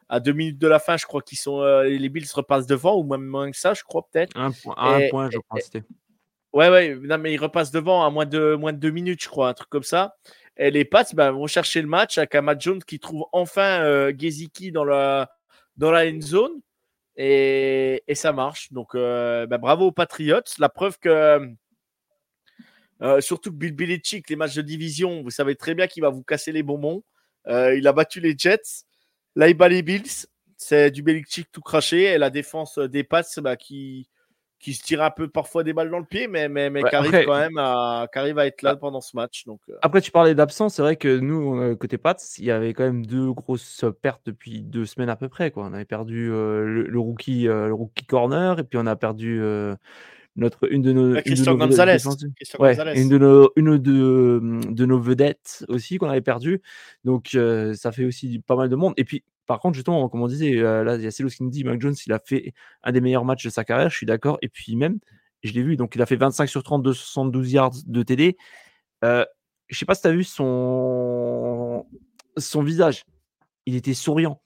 [0.09, 0.97] à deux minutes de la fin.
[0.97, 4.07] Je crois qu'ils sont les Bills repassent devant ou même moins que ça, je crois
[4.11, 4.37] peut-être.
[4.37, 5.61] Un, un point, je crois.
[6.55, 9.29] Ouais, ouais, non, mais ils repassent devant à moins de, moins de deux minutes, je
[9.29, 10.15] crois, un truc comme ça.
[10.57, 13.83] Et les Pats ben, vont chercher le match avec un Matt Jones qui trouve enfin
[13.83, 15.34] euh, Geziki dans la,
[15.77, 16.61] dans la end zone.
[17.17, 18.73] Et, ça marche.
[18.73, 20.41] Donc, euh, ben, bravo aux Patriots.
[20.59, 21.41] La preuve que,
[23.03, 26.11] euh, surtout que Bill Belichick, les matchs de division, vous savez très bien qu'il va
[26.11, 27.03] vous casser les bonbons.
[27.47, 28.85] Euh, il a battu les Jets.
[29.37, 30.27] Là, il bat les Bills.
[30.57, 32.05] C'est du Belichick tout craché.
[32.05, 34.09] Et la défense des Pats ben, qui,
[34.65, 36.97] qui se tire un peu parfois des balles dans le pied, mais, mais, mais qui
[36.97, 38.77] arrive quand même à, qui arrive à être là ah.
[38.77, 39.45] pendant ce match.
[39.45, 39.75] Donc, euh.
[39.83, 43.05] Après, tu parlais d'absence, c'est vrai que nous, côté Pats, il y avait quand même
[43.05, 45.51] deux grosses pertes depuis deux semaines à peu près.
[45.51, 45.67] Quoi.
[45.67, 49.39] On avait perdu euh, le, rookie, euh, le rookie corner, et puis on a perdu
[50.37, 51.99] notre une de nos, Christian Gonzalez.
[52.97, 56.63] une de nos une de, de nos vedettes aussi qu'on avait perdu.
[57.05, 57.37] Donc
[57.75, 58.95] ça fait aussi pas mal de monde.
[58.97, 61.51] Et puis par contre, justement, comme on disait, là, il y a Célos qui nous
[61.51, 64.07] dit Mac Jones, il a fait un des meilleurs matchs de sa carrière, je suis
[64.07, 64.39] d'accord.
[64.43, 64.99] Et puis même,
[65.43, 68.37] je l'ai vu, donc il a fait 25 sur 30 de 72 yards de TD.
[69.05, 69.25] Euh,
[69.69, 71.87] je sais pas si tu as vu son...
[72.37, 73.05] son visage.
[73.67, 74.41] Il était souriant.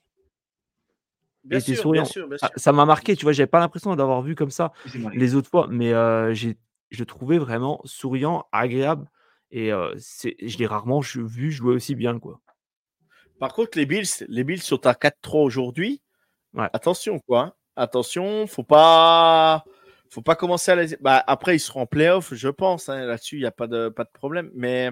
[1.45, 2.05] il était souriant.
[2.43, 4.73] Ah, ça m'a marqué, tu vois, j'avais pas l'impression d'avoir vu comme ça
[5.15, 6.57] les autres fois, mais euh, j'ai
[6.91, 9.11] je trouvais vraiment souriant, agréable.
[9.51, 12.19] Et euh, je l'ai rarement vu jouer aussi bien.
[12.19, 12.41] quoi.
[13.39, 16.03] Par contre, les Bills, les Bills sont à 4-3 aujourd'hui.
[16.57, 17.57] Attention, quoi.
[17.77, 19.65] Attention, faut pas
[20.11, 20.97] faut pas commencer à les.
[21.01, 22.89] Bah, après, ils seront en playoff, je pense.
[22.89, 24.51] Hein, là-dessus, il n'y a pas de, pas de problème.
[24.55, 24.91] Mais,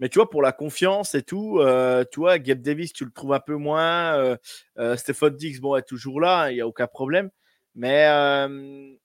[0.00, 3.10] mais tu vois, pour la confiance et tout, euh, tu vois, Gabe Davis, tu le
[3.12, 4.16] trouves un peu moins.
[4.16, 4.36] Euh,
[4.78, 7.30] euh Stephon Dix, bon, est toujours là, hein, il n'y a aucun problème.
[7.74, 8.48] Mais, euh,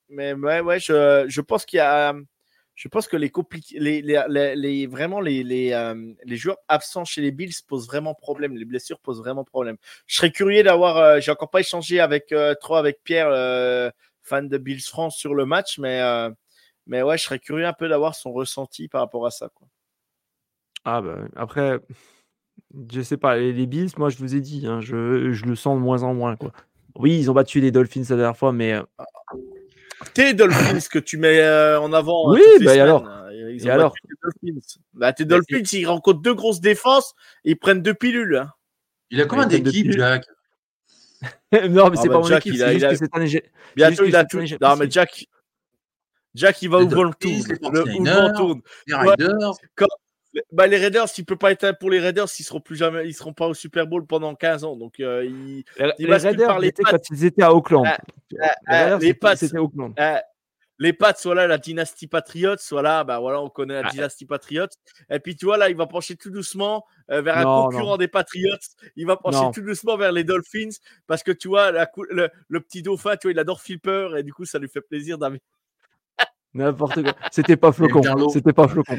[0.09, 2.13] mais ouais, ouais, je, je pense qu'il y a.
[2.75, 3.31] Je pense que les,
[3.73, 8.57] les, les, euh, les, joueurs absents chez les Bills posent vraiment problème.
[8.57, 9.77] Les blessures posent vraiment problème.
[10.07, 11.21] Je serais curieux d'avoir.
[11.21, 13.93] J'ai encore pas échangé avec trop avec Pierre
[14.23, 16.31] fan de Bills France sur le match, mais, euh,
[16.87, 19.49] mais ouais, je serais curieux un peu d'avoir son ressenti par rapport à ça.
[20.85, 21.79] Ah bah, après,
[22.91, 25.77] je sais pas, les, Bills, moi je vous ai dit, hein, je, je, le sens
[25.77, 26.35] de moins en moins.
[26.35, 26.51] Quoi.
[26.95, 28.79] Oui, ils ont battu les Dolphins la dernière fois, mais.
[30.03, 32.31] Euh, tes Dolphins que tu mets euh, en avant.
[32.31, 33.05] Oui, bah alors.
[33.07, 33.29] Hein.
[33.31, 34.79] Ils ont alors tes Dolphins.
[34.93, 37.13] Bah, tes Dolphins, ils rencontrent deux grosses défenses,
[37.43, 38.37] ils prennent deux pilules.
[38.37, 38.51] Hein.
[39.09, 40.25] Il a combien d'équipes, Jack
[41.69, 42.55] non, mais c'est ah, pas bah, mon équipe.
[42.57, 43.41] C'est juste que c'est un
[43.77, 44.41] Bientôt, il a tout.
[44.59, 45.25] Non, mais Jack,
[46.35, 47.31] Jack, il va ouvrir le tour.
[47.71, 48.61] Le tourne.
[48.87, 49.53] Les Raiders.
[50.51, 53.13] Bah, les Raiders, s'il peut pas être pour les Raiders, ils seront plus jamais, ils
[53.13, 54.75] seront pas au Super Bowl pendant 15 ans.
[54.75, 55.63] Donc, euh, il,
[55.99, 57.85] les, Raiders, les quand ils étaient à Auckland.
[57.85, 57.97] Ah,
[58.39, 59.93] ah, ah les Pats, c'était Auckland.
[59.97, 60.23] Ah,
[60.79, 64.25] les Pats, soit là la dynastie Patriote, soit là, bah voilà, on connaît la dynastie
[64.25, 64.73] Patriote.
[65.09, 68.07] Et puis tu vois là, il va pencher tout doucement euh, vers un concurrent des
[68.07, 68.57] Patriots.
[68.95, 72.59] Il va pencher tout doucement vers les Dolphins parce que tu vois la, le, le,
[72.59, 75.39] petit dauphin, tu vois, il adore Flipper et du coup ça lui fait plaisir d'avoir.
[76.53, 77.13] N'importe quoi.
[77.31, 78.29] C'était pas flocon.
[78.29, 78.97] C'était pas flocon.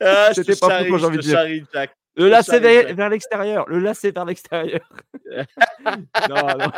[0.00, 1.66] Ah, C'était pas flocon, j'ai envie de dire.
[1.72, 1.96] Jack.
[2.16, 3.68] Le lacet vers, vers l'extérieur.
[3.68, 4.88] Le lacet vers l'extérieur.
[6.28, 6.70] non, non.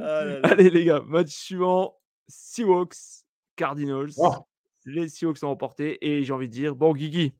[0.00, 1.96] Ah Allez les gars, match suivant,
[2.28, 3.24] Seahawks,
[3.56, 4.12] Cardinals.
[4.16, 4.34] Oh.
[4.86, 7.34] Les Seahawks sont emportés et j'ai envie de dire, bon Guigui,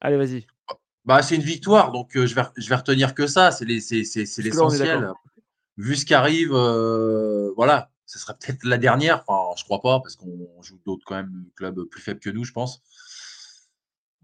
[0.00, 0.46] allez vas-y.
[1.04, 5.12] Bah, c'est une victoire, donc euh, je, vais, je vais retenir que ça, c'est l'essentiel.
[5.76, 10.00] Vu ce qui arrive, euh, voilà, ce sera peut-être la dernière, enfin je crois pas,
[10.00, 12.82] parce qu'on joue d'autres quand même clubs plus faibles que nous, je pense.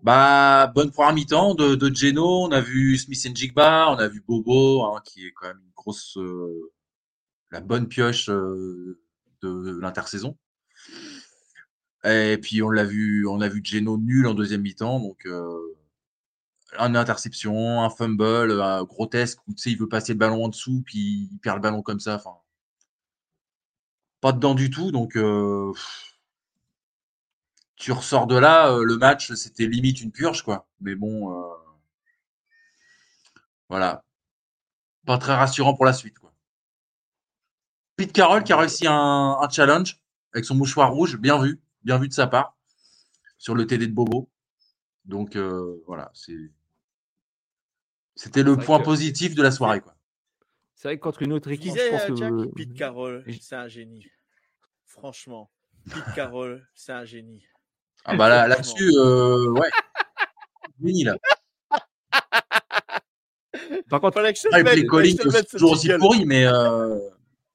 [0.03, 4.23] Bah, bonne première mi-temps de, de Geno, on a vu Smith Jigba, on a vu
[4.27, 6.73] Bobo, hein, qui est quand même une grosse, euh,
[7.51, 10.39] la bonne pioche de l'intersaison.
[12.05, 15.27] Et puis on l'a vu, on a vu Geno nul en deuxième mi-temps, donc
[16.79, 20.49] une interception, un fumble, un grotesque où tu sais il veut passer le ballon en
[20.49, 22.23] dessous, puis il perd le ballon comme ça.
[24.21, 25.13] Pas dedans du tout, donc
[27.77, 30.69] tu ressors de là, le match c'était limite une purge quoi.
[30.81, 31.33] Mais bon,
[33.69, 34.05] voilà,
[35.07, 36.31] pas très rassurant pour la suite quoi.
[38.01, 40.01] Pete Carroll qui a réussi un, challenge
[40.33, 42.57] avec son mouchoir rouge, bien vu, bien vu de sa part,
[43.37, 44.31] sur le TD de Bobo.
[45.05, 46.51] Donc euh, voilà, c'est
[48.21, 49.81] c'était le point positif de la soirée.
[49.81, 49.95] quoi.
[50.75, 52.55] C'est vrai que contre une autre équipe, je pense que...
[52.55, 54.07] Pete Carroll, c'est un génie.
[54.85, 55.51] Franchement,
[55.87, 57.47] Pete Carroll, c'est un génie.
[58.05, 59.71] Ah bah là, là-dessus, euh, ouais.
[60.85, 61.17] génie là.
[63.89, 65.17] Par contre, ah, les Collins,
[65.51, 66.45] toujours aussi pourri, mais.
[66.47, 66.99] Euh...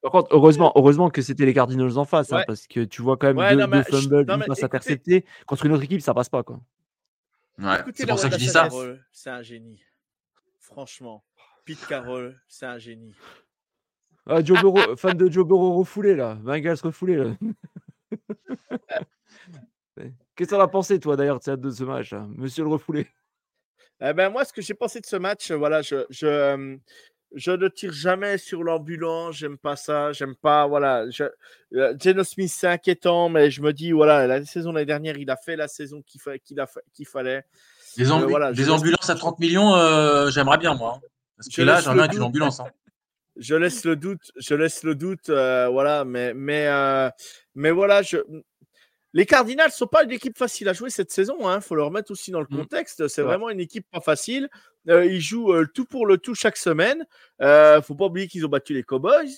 [0.01, 3.17] Par contre, heureusement, heureusement que c'était les Cardinals en face, hein, parce que tu vois
[3.17, 5.25] quand même deux, fumbles, une passe interceptée.
[5.45, 6.41] Contre une autre équipe, ça passe pas.
[6.43, 6.59] Quoi.
[7.59, 8.67] Ouais, c'est pour ça que je dis ça.
[9.11, 9.83] C'est un génie.
[10.65, 11.23] Franchement,
[11.63, 13.13] Pete Carroll, c'est un génie.
[14.25, 16.33] Ah, Joe Burrow, fan de Joe Burrow refoulé là.
[16.41, 17.35] Bengals refoulé là.
[20.35, 23.07] Qu'est-ce que t'en as pensé, toi, d'ailleurs, de ce match, monsieur le refoulé?
[24.01, 26.77] Eh ben, Moi, ce que j'ai pensé de ce match, voilà, je, je,
[27.35, 31.07] je ne tire jamais sur l'ambulance, j'aime pas ça, j'aime pas, voilà.
[31.11, 31.25] Je,
[31.75, 35.29] euh, Geno Smith, c'est inquiétant, mais je me dis, voilà, la saison l'année dernière, il
[35.29, 36.19] a fait la saison qu'il
[36.91, 37.45] qu'il fallait.
[37.97, 40.97] Les, euh, ambulances à 30 millions, euh, j'aimerais bien, moi.
[40.97, 41.07] Hein.
[41.37, 42.59] Parce que là, j'en ai une ambulance.
[42.59, 42.67] Hein.
[43.37, 46.69] Je laisse le doute, je laisse le doute, voilà, mais, mais,
[47.53, 48.17] mais voilà, je,
[49.15, 51.37] les Cardinals ne sont pas une équipe facile à jouer cette saison.
[51.39, 51.61] Il hein.
[51.61, 52.57] faut le remettre aussi dans le mmh.
[52.57, 53.07] contexte.
[53.07, 54.49] C'est vraiment une équipe pas facile.
[54.89, 57.05] Euh, ils jouent euh, tout pour le tout chaque semaine.
[57.39, 59.31] Il ne faut pas oublier qu'ils ont battu les Cowboys.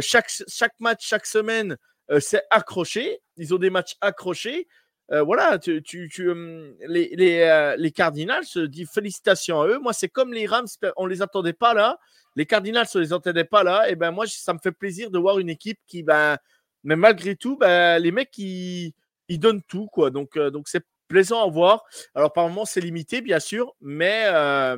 [0.00, 1.76] chaque, chaque match, chaque semaine,
[2.20, 3.20] c'est accroché.
[3.36, 4.66] Ils ont des matchs accrochés.
[5.10, 9.78] Voilà, tu, tu, hum, les, les, les, Cardinals, se disent félicitations à eux.
[9.78, 10.66] Moi, c'est comme les Rams,
[10.96, 11.98] on ne les attendait pas là.
[12.36, 13.90] Les Cardinals, on ne les entendait pas là.
[13.90, 16.36] Et ben moi, ça me fait plaisir de voir une équipe qui, ben,
[16.84, 18.92] mais malgré tout, ben, les mecs, ils,
[19.28, 19.86] ils donnent tout.
[19.86, 20.10] quoi.
[20.10, 21.84] Donc, euh, donc c'est plaisant à voir.
[22.14, 24.76] Alors, par moment, c'est limité, bien sûr, mais, euh,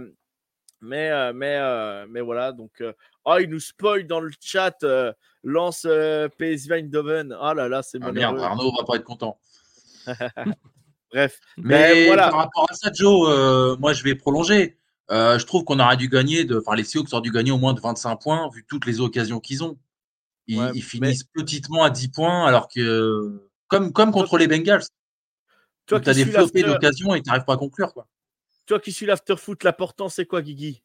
[0.81, 2.53] mais, euh, mais, mais voilà.
[2.53, 2.83] Donc,
[3.25, 4.85] oh, il nous spoil dans le chat.
[5.43, 5.87] lance
[6.39, 7.37] PSV Eindhoven.
[7.41, 9.39] Ah là là, c'est ah, merde, Arnaud va pas être content.
[11.13, 11.41] Bref.
[11.57, 12.29] Mais, voilà.
[12.31, 14.77] par rapport à ça, Joe, moi, je vais prolonger.
[15.11, 17.75] je trouve qu'on aurait dû gagner, de, enfin les Seahawks auraient dû gagner au moins
[17.75, 19.79] de 25 points vu toutes les occasions qu'ils ont.
[20.47, 24.85] Ils, finissent petitement à 10 points alors que comme, comme contre les Bengals.
[25.87, 27.93] Toi tu as des flopés d'occasion et tu n'arrives pas à conclure.
[27.93, 28.07] Quoi.
[28.67, 30.83] Toi qui suis l'afterfoot, l'important c'est quoi, Guigui?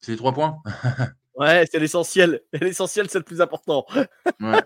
[0.00, 0.62] C'est les trois points.
[1.34, 2.42] ouais, c'est l'essentiel.
[2.52, 3.84] L'essentiel, c'est le plus important.
[4.40, 4.62] ouais.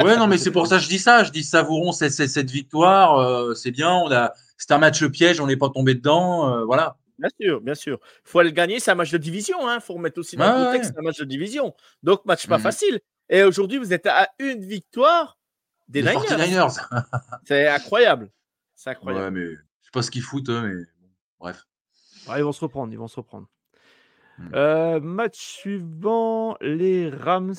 [0.00, 1.24] Ouais, non, mais c'est pour ça que je dis ça.
[1.24, 3.18] Je dis savourons cette, cette victoire.
[3.18, 3.92] Euh, c'est bien.
[3.92, 5.40] On a, c'est un match piège.
[5.40, 6.52] On n'est pas tombé dedans.
[6.52, 6.96] Euh, voilà.
[7.18, 7.98] Bien sûr, bien sûr.
[8.26, 8.80] Il faut le gagner.
[8.80, 9.58] C'est un match de division.
[9.60, 9.80] Il hein.
[9.80, 10.92] faut remettre aussi dans le contexte.
[10.92, 11.74] C'est un match de division.
[12.02, 12.62] Donc, match pas mmh.
[12.62, 13.00] facile.
[13.28, 15.38] Et aujourd'hui, vous êtes à une victoire
[15.88, 16.66] des Niners.
[17.44, 18.30] c'est incroyable.
[18.74, 19.24] C'est incroyable.
[19.24, 20.84] Ouais, mais je sais pas ce qu'ils foutent, mais
[21.38, 21.64] bref.
[22.36, 23.46] ils vont se reprendre, ils vont se reprendre.
[24.38, 24.48] Hmm.
[24.54, 27.54] Euh, match suivant, les Rams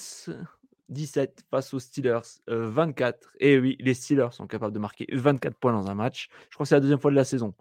[0.93, 3.17] 17 face aux Steelers 24.
[3.17, 6.29] Euh, Et oui, les Steelers sont capables de marquer 24 points dans un match.
[6.49, 7.53] Je crois que c'est la deuxième fois de la saison.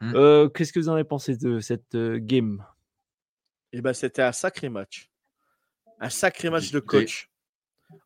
[0.00, 0.12] Hmm.
[0.14, 2.64] Euh, qu'est-ce que vous en avez pensé de cette game?
[3.72, 5.10] Eh ben, c'était un sacré match.
[6.00, 7.32] Un sacré match de coach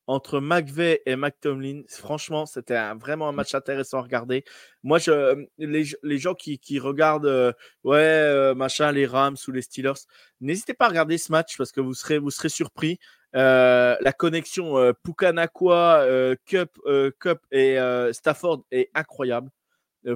[0.06, 1.82] entre McVeigh et McTomlin.
[1.88, 4.44] Franchement, c'était vraiment un match intéressant à regarder.
[4.82, 7.52] Moi, je, les, gens qui, regardent, euh,
[7.84, 10.06] ouais, euh, machin, les Rams ou les Steelers,
[10.40, 12.98] n'hésitez pas à regarder ce match parce que vous serez, vous serez surpris.
[13.36, 16.06] Euh, la connexion Pukanakwa,
[16.46, 16.78] Cup,
[17.18, 17.78] Cup et
[18.12, 19.50] Stafford est incroyable.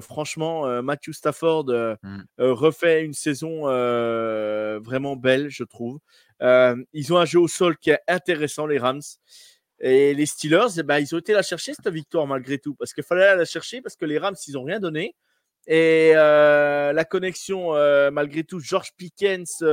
[0.01, 2.23] franchement, Matthew Stafford mm.
[2.39, 3.63] refait une saison
[4.79, 5.99] vraiment belle, je trouve.
[6.41, 9.01] ils ont un jeu au sol qui est intéressant, les Rams.
[9.83, 12.75] Et les Steelers, eh ben, ils ont été la chercher, cette victoire, malgré tout.
[12.75, 15.15] Parce qu'il fallait la chercher, parce que les Rams, ils n'ont rien donné.
[15.67, 19.63] Et euh, la connexion, euh, malgré tout, George Pickens,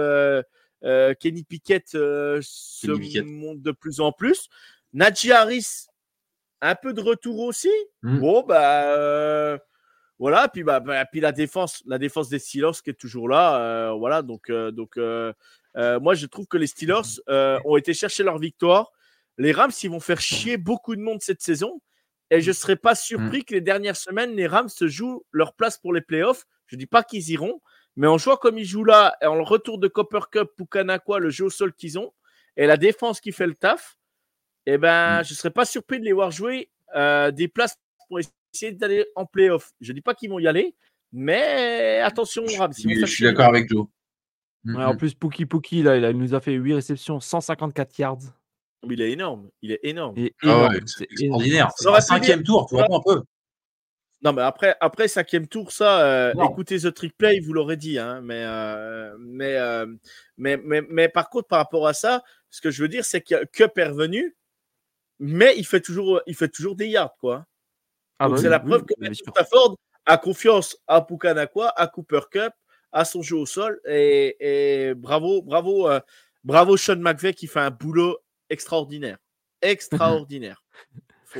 [0.84, 4.48] euh, Kenny Pickett se monte de plus en plus.
[4.92, 5.86] Najee Harris,
[6.60, 7.70] un peu de retour aussi.
[8.02, 8.18] Hmm.
[8.18, 9.58] Bon, bah.
[10.18, 13.92] voilà, puis, bah, bah, puis la défense, la défense des Steelers qui est toujours là.
[13.94, 18.92] voilà, donc, donc moi je trouve que les Steelers ont été chercher leur victoire
[19.38, 21.80] les Rams, ils vont faire chier beaucoup de monde cette saison.
[22.30, 23.44] Et je ne serais pas surpris mm.
[23.44, 26.44] que les dernières semaines, les Rams se jouent leur place pour les playoffs.
[26.66, 27.62] Je ne dis pas qu'ils iront,
[27.98, 31.30] mais en jouant comme ils jouent là, en le retour de Copper Cup, Pukanakwa, le
[31.30, 32.12] jeu au sol qu'ils ont,
[32.56, 33.98] et la défense qui fait le taf,
[34.66, 35.24] eh ben, mm.
[35.24, 37.76] je ne serais pas surpris de les voir jouer euh, des places
[38.08, 39.72] pour essayer d'aller en playoff.
[39.80, 40.76] Je ne dis pas qu'ils vont y aller,
[41.12, 42.72] mais attention, Rams.
[42.72, 43.86] je suis d'accord avec Joe.
[44.76, 48.18] en plus, Puki Puki, là, il nous a fait 8 réceptions, 154 yards
[48.84, 49.48] il est énorme.
[49.62, 50.14] Il est énorme.
[50.42, 51.70] Ah c'est extraordinaire.
[51.76, 53.22] C'est cinquième tour, tu vois un peu.
[54.22, 57.98] Non, mais après, après cinquième tour, ça, euh, écoutez The Trick Play, vous l'aurez dit.
[57.98, 59.86] Hein, mais, euh, euh,
[60.36, 63.20] mais, mais, mais, par contre, par rapport à ça, ce que je veux dire, c'est
[63.20, 64.36] que Cup est revenu,
[65.20, 67.16] mais il fait toujours, il fait toujours des yards.
[67.18, 67.46] quoi.
[68.18, 72.52] Ah bah c'est la preuve que Stafford a confiance à Pukanakwa, à Cooper Cup,
[72.90, 73.80] à son jeu au sol.
[73.86, 75.88] Et, et bravo, bravo,
[76.42, 78.18] bravo Sean McVeigh qui fait un boulot
[78.50, 79.18] extraordinaire.
[79.62, 80.64] Extraordinaire.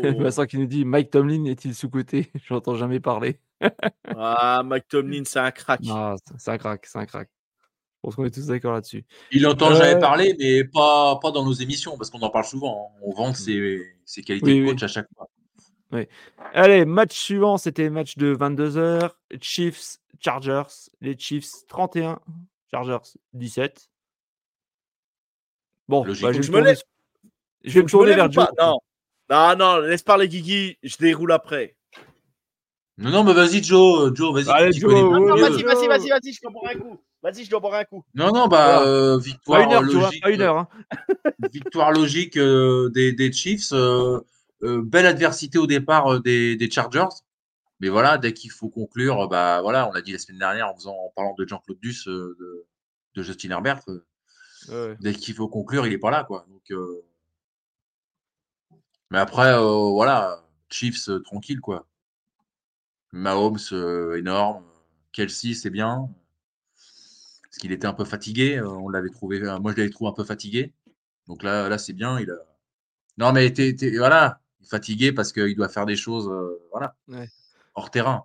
[0.15, 0.23] Faut...
[0.23, 3.41] Vincent qui nous dit Mike Tomlin est-il sous-côté J'entends jamais parler.
[4.17, 5.81] ah, Mike Tomlin, c'est un crack.
[5.91, 7.29] Ah, c'est un crack, c'est un crack.
[7.29, 9.05] Je pense qu'on est tous d'accord là-dessus.
[9.33, 12.45] Il entend jamais euh, parler, mais pas, pas dans nos émissions, parce qu'on en parle
[12.45, 12.93] souvent.
[12.95, 13.01] Hein.
[13.03, 15.29] On vante ses, ses qualités de coach à chaque fois.
[15.91, 16.07] Oui.
[16.55, 19.11] Allez, match suivant, c'était match de 22h.
[19.41, 20.91] Chiefs, Chargers.
[21.01, 22.21] Les Chiefs 31,
[22.71, 23.91] Chargers 17.
[25.89, 26.83] Bon, bah, je, me laisse.
[27.65, 28.47] Je vais me tourner vers Joe.
[28.59, 28.79] Non.
[29.31, 31.77] Non, non, laisse parler Guigui, je déroule après.
[32.97, 34.13] Non, non, mais vas-y, Joe.
[34.15, 34.45] Joe, vas-y.
[34.45, 36.99] vas-y, vas-y, vas-y, vas-y, je dois un coup.
[37.23, 38.05] Vas-y, je dois boire un coup.
[38.15, 40.27] Non, non, bah, euh, victoire une heure, logique.
[40.27, 40.59] une heure.
[40.59, 40.69] Hein.
[41.53, 43.73] victoire logique euh, des, des, Chiefs.
[43.73, 44.21] Euh,
[44.63, 47.23] belle adversité au départ des, des, Chargers.
[47.81, 50.75] Mais voilà, dès qu'il faut conclure, bah voilà, on l'a dit la semaine dernière en,
[50.75, 52.67] faisant, en parlant de Jean-Claude Duss, de,
[53.15, 53.83] de Justin Herbert,
[55.01, 56.45] Dès qu'il faut conclure, il est pas là, quoi.
[56.49, 57.05] Donc, euh,
[59.11, 61.87] Mais après, euh, voilà, Chiefs tranquille, quoi.
[63.13, 63.59] Mahomes,
[64.17, 64.65] énorme.
[65.13, 66.11] Kelsey, c'est bien.
[67.43, 68.61] Parce qu'il était un peu fatigué.
[68.61, 70.73] on l'avait trouvé, moi, je l'avais trouvé un peu fatigué.
[71.27, 72.21] Donc là, là c'est bien.
[72.21, 72.37] Il a...
[73.17, 76.31] Non, mais t'es, voilà, fatigué parce qu'il doit faire des choses
[76.71, 76.95] voilà,
[77.75, 78.25] hors terrain.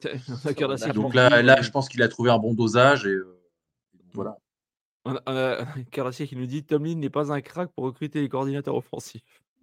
[0.94, 3.06] Donc là, là, je pense qu'il a trouvé un bon dosage.
[3.06, 3.16] Et,
[4.12, 4.36] voilà.
[5.04, 5.64] On a,
[6.10, 9.22] qui nous dit Tomlin n'est pas un crack pour recruter les coordinateurs offensifs.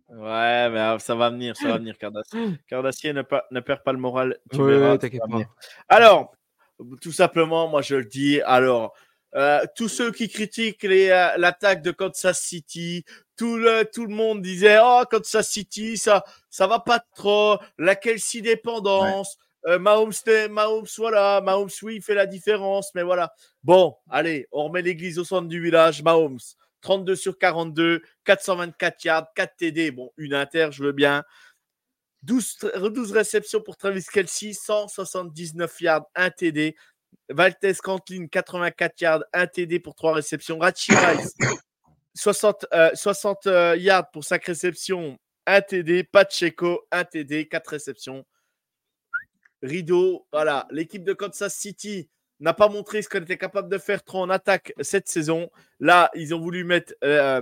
[0.10, 2.40] Ouais, mais ah, ça va venir, ça va venir, Cardassier.
[2.70, 4.38] Cardassier ne, ne perd pas le moral.
[4.52, 5.10] Tu verras, pas.
[5.90, 6.34] Alors,
[7.02, 8.42] tout simplement, moi je le dis.
[8.42, 8.94] Alors,
[9.36, 13.04] euh, tous ceux qui critiquent euh, l'attaque de Kansas City,
[13.36, 17.58] tout le, tout le monde disait Oh, Kansas City, ça, ça va pas trop.
[17.78, 19.38] La Kelsey dépendance.
[19.66, 20.14] Euh, Mahomes,
[20.50, 23.34] Mahomes, voilà, Mahomes, oui, il fait la différence, mais voilà.
[23.64, 26.02] Bon, allez, on remet l'église au centre du village.
[26.04, 26.40] Mahomes,
[26.82, 29.92] 32 sur 42, 424 yards, 4 TD.
[29.92, 31.24] Bon, une inter, je veux bien.
[32.24, 36.76] 12, 12 réceptions pour Travis Kelsey, 179 yards, 1 TD.
[37.30, 40.60] Valtez Cantlin, 84 yards, 1 TD pour 3 réceptions.
[40.60, 40.94] Rachi
[42.16, 43.46] 60, 60
[43.78, 46.04] yards pour 5 réceptions, 1 TD.
[46.04, 48.26] Pacheco, 1 TD, 4 réceptions.
[49.62, 50.68] Rideau, voilà.
[50.72, 54.30] L'équipe de Kansas City n'a pas montré ce qu'elle était capable de faire trop en
[54.30, 55.50] attaque cette saison.
[55.80, 57.42] Là, ils ont voulu mettre euh,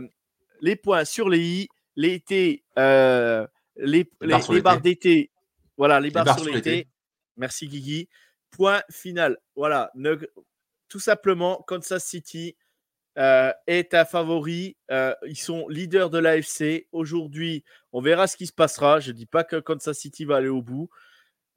[0.62, 2.24] les points sur les i, les
[2.78, 3.46] euh,
[3.78, 5.32] les, les, barres d'été.
[5.78, 6.88] Voilà, les, barres, sur l'été.
[7.36, 8.08] Merci Guigui.
[8.52, 9.38] Point final.
[9.56, 9.92] Voilà.
[10.88, 12.56] tout simplement, Kansas City
[13.18, 14.78] euh, est un favori.
[14.90, 16.88] ils sont leaders de l'AFC.
[16.94, 19.02] Aujourd'hui, on verra ce qui se passera.
[19.02, 20.90] Je ne dis pas que Kansas City va aller au bout.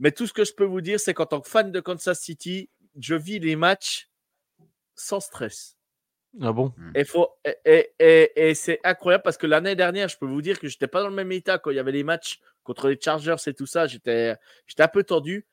[0.01, 2.21] Mais tout ce que je peux vous dire, c'est qu'en tant que fan de Kansas
[2.21, 4.09] City, je vis les matchs
[4.95, 5.77] sans stress.
[6.41, 6.73] Ah bon?
[6.77, 6.93] Hmm.
[6.95, 7.29] Et, faut,
[7.65, 10.87] et, et, c'est incroyable parce que l'année dernière, je peux vous dire que je n'étais
[10.87, 13.55] pas dans le même état quand il y avait les matchs contre les Chargers et
[13.55, 13.87] tout ça.
[13.87, 14.37] J'étais
[14.79, 15.47] un peu tendu.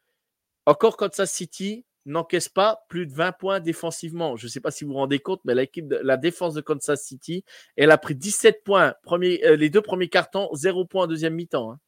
[0.66, 4.36] Encore Kansas City n'encaisse pas plus de 20 points défensivement.
[4.36, 6.62] Je ne sais pas si vous vous rendez compte, mais l'équipe de, la défense de
[6.62, 7.44] Kansas City,
[7.78, 11.34] elle a pris 17 points premier, euh, les deux premiers cartons, 0 points en deuxième
[11.34, 11.72] mi-temps.
[11.72, 11.80] Hein.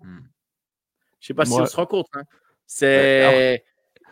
[0.00, 0.20] Hmm.
[1.20, 2.08] Je sais pas si on se rend compte.
[2.14, 2.24] Hein.
[2.66, 3.64] C'est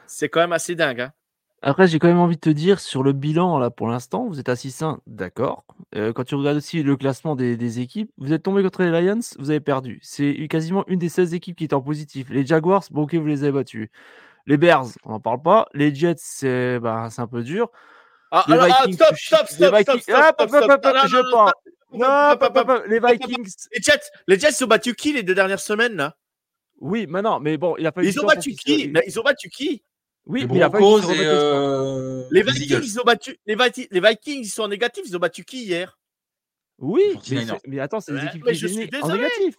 [0.07, 1.01] c'est quand même assez dingue.
[1.01, 1.13] Hein.
[1.67, 4.39] Après, j'ai quand même envie de te dire, sur le bilan, là, pour l'instant, vous
[4.39, 5.65] êtes à 6-1, d'accord.
[5.95, 9.21] Euh, quand tu regardes aussi le classement des, équipes, vous êtes tombé contre les Lions,
[9.39, 9.99] vous avez perdu.
[10.03, 12.29] C'est quasiment une des 16 équipes qui est en positif.
[12.29, 13.89] Les Jaguars, bon, ok, vous les avez battus.
[14.47, 15.67] Les Bears, on n'en parle pas.
[15.73, 17.71] Les Jets, c'est bah, un peu dur.
[18.31, 21.53] Ah, les Vikings, stop, stop, stop, stop, stop, je pense.
[21.95, 23.55] Non, les Vikings.
[23.73, 26.15] Les Jets, les Jets ont battu qui les deux dernières semaines, là?
[26.81, 28.93] Oui, mais non, mais bon, il a pas Ils ont battu qui?
[29.07, 29.83] Ils ont battu qui?
[30.27, 32.25] Oui, les mais il a pas euh...
[32.31, 33.39] les Vikings, ils ont battu.
[33.47, 33.57] Les,
[33.91, 35.05] les, Vikings, ils sont en négatif.
[35.07, 35.99] Ils ont battu qui hier?
[36.79, 37.03] Oui,
[37.67, 39.57] mais, attends, c'est des équipes qui sont en négatif.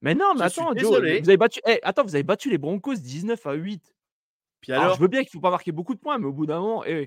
[0.00, 1.60] Mais non, mais attends, Joe, vous avez battu.
[1.66, 3.94] Eh, attends, vous avez battu les Broncos 19 à 8.
[4.60, 6.32] Puis alors, je veux bien qu'il ne faut pas marquer beaucoup de points, mais au
[6.32, 7.06] bout d'un moment, eh,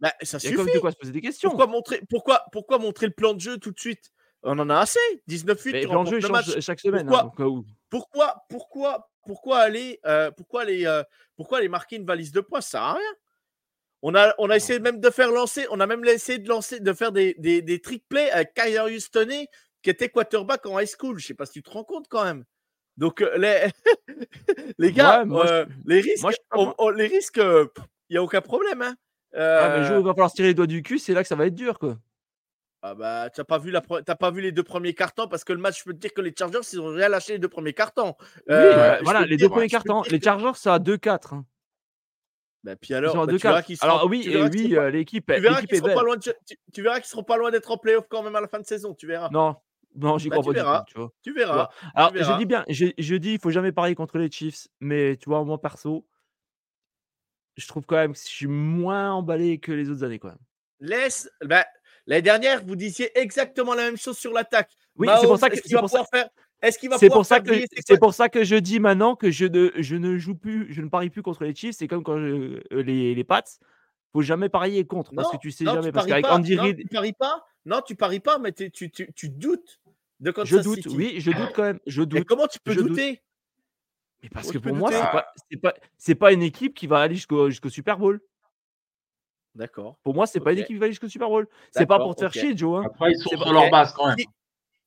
[0.00, 0.54] bah, ça suffit.
[0.54, 1.50] Il y a comme de quoi se poser des questions.
[1.50, 4.12] Pourquoi montrer, pourquoi, pourquoi montrer le plan de jeu tout de suite?
[4.44, 4.98] On en a assez.
[5.28, 5.82] 19-8.
[5.82, 7.06] Le plan de jeu change chaque semaine.
[7.06, 9.11] Pourquoi, hein, pourquoi, pourquoi, pourquoi
[9.54, 11.02] aller, euh, pourquoi aller, euh,
[11.36, 13.12] pourquoi aller marquer une valise de points Ça sert à rien.
[14.02, 16.80] On a, on a essayé même de faire lancer, on a même essayé de lancer,
[16.80, 19.46] de faire des, des, des trick plays avec Kyler Houston
[19.82, 21.18] qui était quarterback en high school.
[21.18, 22.44] Je sais pas si tu te rends compte quand même.
[22.96, 23.68] Donc euh, les,
[24.78, 25.24] les gars,
[25.86, 26.26] les risques,
[26.96, 28.82] les risques, il n'y a aucun problème.
[28.82, 28.96] Hein.
[29.34, 31.36] Ah, mais il va falloir se tirer les doigts du cul, c'est là que ça
[31.36, 31.96] va être dur quoi.
[32.84, 35.52] Ah bah, tu n'as pas, vu la pas vu les deux premiers cartons parce que
[35.52, 37.48] le match, je peux te dire que les Chargers, ils ont rien lâché les deux
[37.48, 38.16] premiers cartons.
[38.18, 40.02] Oui, euh, voilà, les deux premiers cartons.
[40.10, 41.34] Les Chargers, ça a 2-4.
[41.34, 41.46] Hein.
[42.64, 45.94] Bah, puis alors, bah, tu verras Alors oui, et oui, l'équipe Tu verras qu'ils seront,
[45.94, 48.48] pas loin tu, verras qu'ils seront pas loin d'être en playoff quand même à la
[48.48, 49.30] fin de saison, tu verras.
[49.30, 49.56] Non,
[49.94, 50.84] non, j'y bah, crois pas verras.
[50.88, 51.08] du tout.
[51.22, 51.68] Tu, verras.
[51.94, 55.16] Alors, je dis bien, je, je dis, il faut jamais parier contre les Chiefs, mais
[55.16, 56.04] tu vois, moi perso,
[57.56, 60.38] je trouve quand même que je suis moins emballé que les autres années quand même.
[60.80, 61.64] Laisse, bah,
[62.06, 64.72] L'année dernière, vous disiez exactement la même chose sur l'attaque.
[64.96, 66.28] Oui, c'est pour ça que est-ce va pouvoir faire
[66.62, 67.52] est-ce qu'il va c'est pour ça que
[67.84, 70.80] c'est pour ça que je dis maintenant que je ne je ne joue plus, je
[70.80, 71.74] ne parie plus contre les Chiefs.
[71.76, 73.42] C'est comme quand je, euh, les les Pats.
[74.12, 76.76] Faut jamais parier contre parce que tu sais jamais parce qu'avec Andy Reid.
[76.78, 77.44] Tu paries pas.
[77.64, 79.80] Non, tu paries pas, mais tu, tu, tu, doutes
[80.20, 80.86] de Kansas Je doute.
[80.94, 81.80] Oui, je doute quand même.
[81.86, 82.24] Je doute.
[82.24, 83.22] comment tu peux douter?
[84.22, 84.90] Mais parce que pour moi,
[85.38, 88.20] c'est pas pas une équipe qui va aller jusqu'au jusqu'au Super Bowl.
[89.54, 89.98] D'accord.
[90.02, 91.46] Pour moi, c'est pas une équipe qui va jusqu'au Super Bowl.
[91.70, 92.80] C'est pas pour te faire chier, Joe.
[92.80, 92.86] Hein.
[92.86, 94.16] Après, ils sont sur leur base quand même.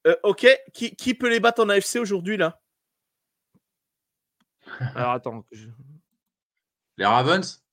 [0.07, 2.61] Euh, ok, qui, qui, peut les battre en AFC aujourd'hui là?
[4.95, 5.43] Alors attends.
[6.97, 7.63] Les Ravens?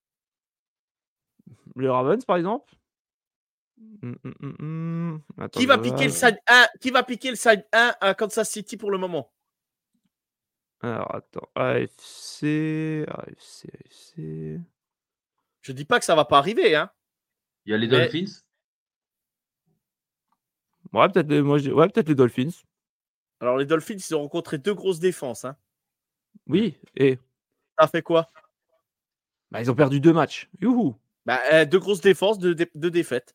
[1.77, 2.73] Les Ravens, par exemple?
[4.03, 7.95] Hum, hum, hum, qui, va piquer le side 1, qui va piquer le side 1
[8.01, 9.31] à Kansas City pour le moment?
[10.81, 14.61] Alors attends, AFC, AFC, AFC.
[15.63, 16.91] Je dis pas que ça va pas arriver, hein.
[17.65, 18.43] Il y a les Dolphins?
[20.93, 22.51] Ouais, peut-être les, moi, ouais, peut les Dolphins.
[23.41, 25.45] Alors, les Dolphins, ils ont rencontré deux grosses défenses.
[25.45, 25.57] Hein.
[26.47, 27.19] Oui, et?
[27.79, 28.31] Ça fait quoi?
[29.51, 30.49] Bah, Ils ont perdu deux matchs.
[30.61, 33.35] Youhou bah, euh, Deux grosses défenses, deux, défaites.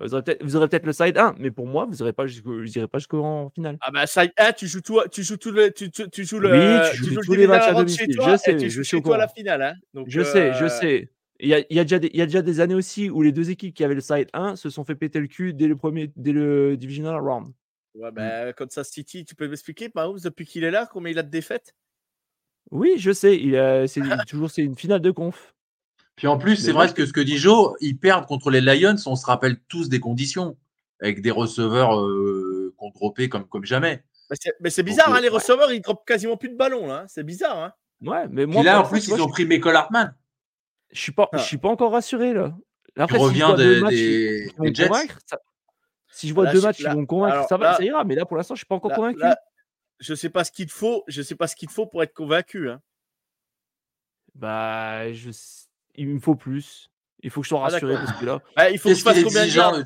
[0.00, 3.76] Vous aurez peut-être le side 1, mais pour moi, vous n'irez pas jusqu'en finale.
[3.82, 6.50] Ah bah side 1, tu joues tout, tu joues tout le, tu, tu, joues le,
[6.50, 8.06] oui, tu joues, tous les matchs à domicile.
[8.10, 9.62] je sais, tu je suis la finale.
[9.62, 10.04] Hein.
[10.06, 11.10] je sais, je sais.
[11.42, 13.08] Il y, a, il, y a déjà des, il y a déjà des années aussi
[13.08, 15.54] où les deux équipes qui avaient le side 1 se sont fait péter le cul
[15.54, 17.52] dès le premier, dès le divisional round.
[17.94, 18.66] Ouais, bah, mmh.
[18.68, 21.74] ça City, tu peux m'expliquer, exemple, depuis qu'il est là, combien il a de défaites?
[22.70, 23.38] Oui, je sais.
[23.38, 23.54] Il
[23.88, 25.54] c'est toujours c'est une finale de conf.
[26.20, 28.96] Puis en plus, c'est vrai que ce que dit Joe, ils perdent contre les Lions.
[29.06, 30.58] On se rappelle tous des conditions
[31.00, 34.04] avec des receveurs euh, qu'on dropait comme, comme jamais.
[34.60, 36.92] Mais c'est bizarre, hein, euh, les receveurs, ils dropent quasiment plus de ballons.
[36.92, 37.06] Hein.
[37.08, 37.56] C'est bizarre.
[37.56, 37.72] Hein.
[38.02, 38.62] Ouais, mais moi.
[38.62, 40.14] là, en plus, ils ont pris Michael Hartman.
[40.92, 41.42] Je suis pas, je ah.
[41.42, 42.54] suis pas encore rassuré là.
[42.98, 44.90] Après, si revient des, des, Jets.
[46.10, 48.04] Si je vois deux matchs qui vont me convaincre, ça, va, ça ira.
[48.04, 49.22] Mais là, pour l'instant, je suis pas encore convaincu.
[50.00, 51.02] je sais pas ce qu'il faut.
[51.06, 52.68] Je sais pas ce qu'il faut pour être convaincu.
[52.68, 52.82] Hein.
[54.34, 55.30] Bah, je...
[55.94, 56.90] il me faut plus.
[57.22, 58.40] Il faut que je sois ah, rassuré parce que là.
[58.72, 59.82] il faut qu'il fasse combien de yards?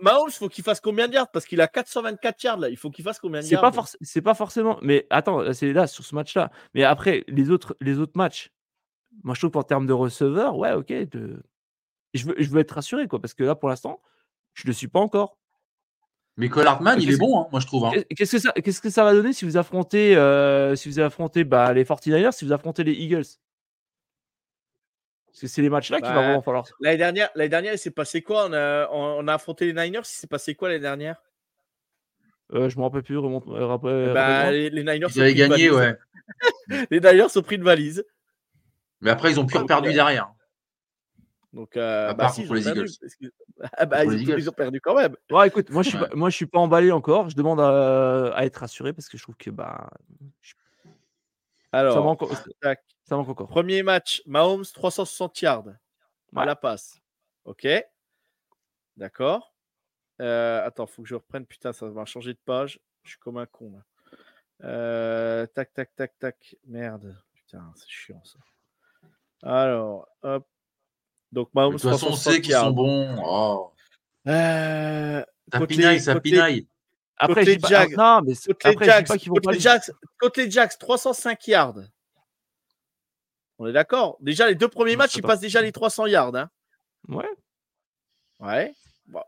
[0.00, 1.30] Mahomes, il faut qu'il fasse combien de yards?
[1.30, 2.68] Parce qu'il a 424 yards là.
[2.70, 4.78] Il faut qu'il fasse combien de yards C'est pas, c'est pas forcément.
[4.80, 6.50] Mais attends, c'est là sur ce match-là.
[6.74, 8.52] Mais après, les autres, les autres matchs,
[9.22, 10.88] moi je trouve qu'en termes de receveur, ouais, ok.
[10.88, 11.42] De...
[12.14, 13.20] Je, veux, je veux être rassuré, quoi.
[13.20, 14.00] Parce que là, pour l'instant,
[14.54, 15.36] je le suis pas encore.
[16.38, 17.84] Mais Cole Hartman, il est bon, hein, moi je trouve.
[17.84, 17.92] Hein.
[18.16, 21.44] Qu'est-ce que ça, qu'est-ce que ça va donner si vous affrontez, euh, si vous affrontez
[21.44, 23.26] bah, les 49ers, si vous affrontez les Eagles?
[25.32, 26.66] Parce que c'est les matchs-là qu'il va bah, vraiment falloir.
[26.80, 30.00] L'année dernière, l'année dernière, il s'est passé quoi on a, on a affronté les Niners.
[30.00, 31.16] Il s'est passé quoi l'année dernière?
[32.52, 33.16] Euh, Je me rappelle plus.
[33.16, 35.06] Remonte, euh, bah, les, Niners.
[35.14, 35.96] Ils avaient gagné, ouais.
[36.90, 38.04] les Niners ont pris une valise.
[39.00, 40.30] Mais après, ils ont plus perdu derrière.
[41.54, 42.88] Donc, euh, bah, si, les Eagles.
[43.76, 45.14] Ah, bah, ils, ont perdu quand même.
[45.30, 47.30] Ouais, écoute, moi je suis, pas, moi, je suis pas emballé encore.
[47.30, 49.88] Je demande à, à, être rassuré parce que je trouve que bah.
[51.70, 52.22] Alors, ça manque,
[53.04, 53.48] ça manque, encore.
[53.48, 55.64] Premier match, Mahomes 360 yards
[56.36, 57.00] à la passe.
[57.44, 57.66] Ok.
[58.96, 59.54] D'accord.
[60.20, 61.46] Euh, attends, faut que je reprenne.
[61.46, 62.80] Putain, ça va changer de page.
[63.02, 63.84] Je suis comme un con là.
[64.64, 66.56] Euh, tac, tac, tac, tac.
[66.66, 67.16] Merde.
[67.34, 68.38] Putain, c'est chiant ça.
[69.42, 70.46] Alors, hop.
[71.32, 73.16] Donc, Mahomes, de toute façon, on sait qu'ils sont bons.
[73.24, 73.72] Oh.
[74.28, 76.68] Euh, ça côté, pinaille, ça côté, pinaille.
[77.16, 81.48] Après, côté Jags, non, mais côté après, Jags, pas côté, pas Jags, côté Jags, 305
[81.48, 81.80] yards.
[83.58, 86.34] On est d'accord Déjà, les deux premiers matchs, ils passent déjà les 300 yards.
[86.34, 86.50] Hein.
[87.08, 87.30] Ouais.
[88.40, 88.74] Ouais.
[89.06, 89.22] Bon.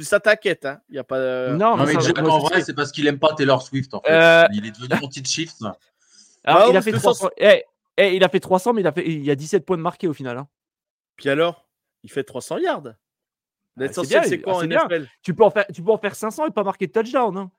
[0.00, 1.18] Ça t'inquiète, hein Il y a pas.
[1.18, 1.52] De...
[1.52, 3.94] Non, non, mais, mais Jack, en vrai, c'est parce qu'il aime pas Taylor Swift.
[3.94, 4.10] En fait.
[4.10, 4.46] Euh...
[4.52, 5.62] Il est devenu anti-shift.
[6.44, 7.28] Alors, il, a fait 300...
[7.36, 7.62] Eh,
[7.96, 9.06] eh, il a fait 300, mais il, a fait...
[9.06, 10.38] il y a 17 points de marqués au final.
[10.38, 10.48] Hein.
[11.14, 11.68] Puis alors,
[12.02, 12.82] il fait 300 yards.
[12.86, 12.94] Ah,
[13.76, 16.46] L'essentiel, c'est quoi ah, en NFL tu peux, en faire, tu peux en faire 500
[16.46, 17.36] et pas marquer de touchdown.
[17.36, 17.50] Hein.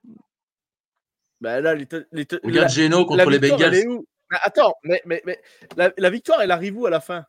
[1.40, 4.04] Bah là, les, les, Regarde Geno contre les Bengals.
[4.42, 5.42] Attends, mais, mais, mais
[5.76, 7.26] la, victoire, elle arrive où à la fin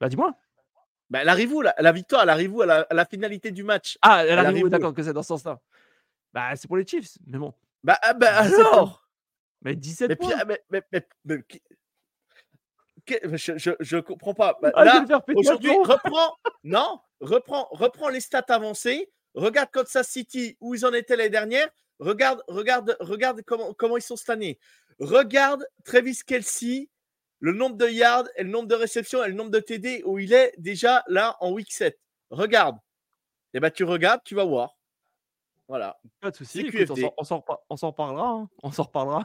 [0.00, 0.34] Bah dis-moi.
[1.10, 3.98] Bah, elle arrive où la, la victoire Elle arrive où à la, finalité du match
[4.02, 5.60] Ah, elle, arrive, où D'accord, que c'est dans ce sens-là.
[6.32, 7.54] Bah c'est pour les Chiefs, mais bon.
[7.84, 9.06] Bah, ah, bah alors
[9.62, 10.44] Mais 17 points.
[10.46, 11.06] mais, mais, mais,
[13.06, 14.58] je, ne comprends pas.
[14.60, 15.04] Bah, ah,
[15.36, 19.10] aujourd'hui, reprends, non, reprends, reprends les stats avancées.
[19.34, 21.68] Regarde Kansas City où ils en étaient l'année dernière.
[21.98, 24.58] Regarde, regarde, regarde comment, comment ils sont cette année.
[24.98, 26.88] Regarde Travis Kelsey,
[27.40, 30.18] le nombre de yards et le nombre de réceptions et le nombre de TD où
[30.18, 31.98] il est déjà là en week 7.
[32.30, 32.76] Regarde.
[32.76, 34.76] Et eh ben tu regardes, tu vas voir.
[35.68, 35.96] Voilà.
[36.20, 36.68] Pas de souci.
[37.16, 37.38] On s'en
[37.90, 38.28] reparlera.
[38.28, 38.48] Hein.
[38.62, 39.24] On s'en reparlera.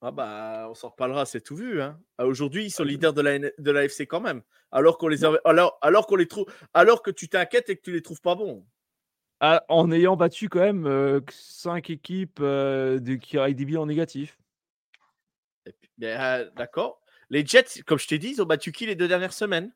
[0.00, 1.80] Ah bah, on s'en reparlera, c'est tout vu.
[1.80, 1.98] Hein.
[2.18, 4.42] Ah, aujourd'hui, ils sont leaders de la, de l'AFC quand même.
[4.70, 7.92] Alors qu'on les alors, alors qu'on les trouve, alors que tu t'inquiètes et que tu
[7.92, 8.66] les trouves pas bons.
[9.46, 14.38] Ah, en ayant battu quand même 5 équipes de, qui avec des bilans négatifs.
[15.98, 17.02] Ben, d'accord.
[17.28, 19.70] Les Jets, comme je t'ai dit, ils ont battu qui les deux dernières semaines?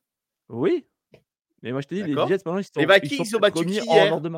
[0.48, 0.86] Oui.
[1.62, 3.72] Mais moi, je t'ai dit, les Jets, maintenant, ils sont, les Vikings ont battu qui
[3.74, 4.20] hier?
[4.22, 4.30] de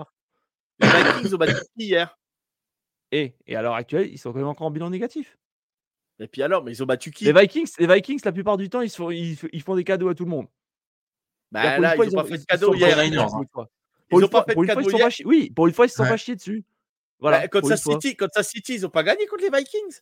[0.81, 2.19] Les Vikings ont battu qui hier?
[3.13, 5.39] Et, et à l'heure actuelle, ils sont quand même encore en bilan négatif.
[6.19, 7.25] Et puis alors, mais ils ont battu qui?
[7.25, 10.15] Les Vikings, les Vikings, la plupart du temps, ils, font, ils, font des cadeaux à
[10.17, 10.49] tout le monde.
[11.53, 12.99] Bah là, ils n'ont pas fait de cadeaux hier.
[14.13, 15.09] Ils n'ont pas fait de cadeaux hier.
[15.25, 16.65] Oui, pour une fois, ils ne se sont pas chiés dessus.
[17.19, 20.01] Voilà, quand ça City, ça City, ils n'ont pas gagné contre les Vikings.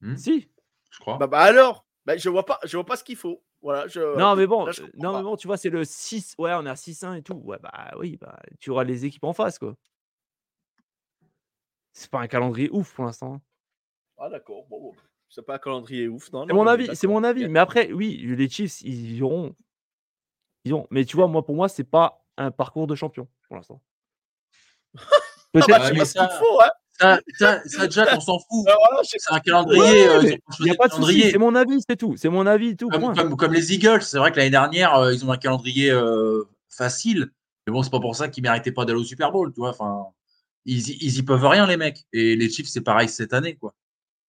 [0.00, 0.16] Hmm.
[0.16, 0.48] Si.
[0.90, 1.18] Je crois.
[1.18, 3.42] Bah, bah alors, bah, je vois pas, je vois pas ce qu'il faut.
[3.62, 4.16] Voilà, je...
[4.18, 6.36] Non mais bon, non mais bon, tu vois, c'est le 6.
[6.38, 7.34] Ouais, on est à 6-1 et tout.
[7.44, 9.74] Ouais, bah oui, bah tu auras les équipes en face quoi.
[11.92, 13.40] c'est pas un calendrier ouf pour l'instant.
[14.16, 14.94] Ah d'accord, bon, bon.
[15.28, 17.48] c'est pas un calendrier ouf, non C'est mon avis, c'est mon avis.
[17.48, 19.54] Mais après, oui, les Chiefs, ils auront,
[20.64, 20.86] ils ont.
[20.90, 23.80] Mais tu vois, moi, pour moi, c'est pas un parcours de champion pour l'instant.
[25.52, 28.66] Peut-être, mais ça, faut, hein ça, ça, Jack, on s'en fout.
[29.02, 30.08] c'est un calendrier.
[30.08, 30.22] Euh,
[30.60, 31.30] il n'y a pas de souci.
[31.30, 32.14] C'est mon avis, c'est tout.
[32.16, 32.88] C'est mon avis, tout.
[32.88, 35.90] Comme, comme, comme les Eagles, c'est vrai que l'année dernière, euh, ils ont un calendrier
[35.90, 37.30] euh, facile.
[37.66, 39.70] Mais bon, c'est pas pour ça qu'ils méritaient pas d'aller au Super Bowl, tu vois.
[39.70, 40.06] Enfin,
[40.66, 42.04] ils, ils y peuvent rien, les mecs.
[42.12, 43.74] Et les Chiefs, c'est pareil cette année, quoi.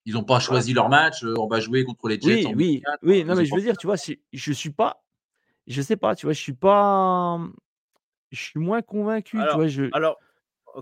[0.05, 1.23] Ils n'ont pas choisi leur match.
[1.23, 2.47] on va jouer contre les Jets.
[2.47, 3.23] Oui, oui, oui.
[3.23, 3.97] Non, mais je veux dire, tu vois,
[4.31, 5.03] je suis pas.
[5.67, 7.39] Je sais pas, tu vois, je suis pas.
[8.31, 9.37] Je suis moins convaincu.
[9.37, 9.83] Alors, tu vois, je...
[9.93, 10.19] alors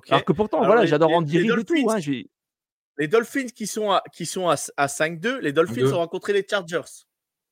[0.10, 1.90] alors que pourtant, voilà, j'adore Andy Reid et tout.
[1.90, 2.00] Hein,
[2.98, 6.82] les Dolphins qui sont à, qui sont à, 5-2, les Dolphins ont rencontré les Chargers.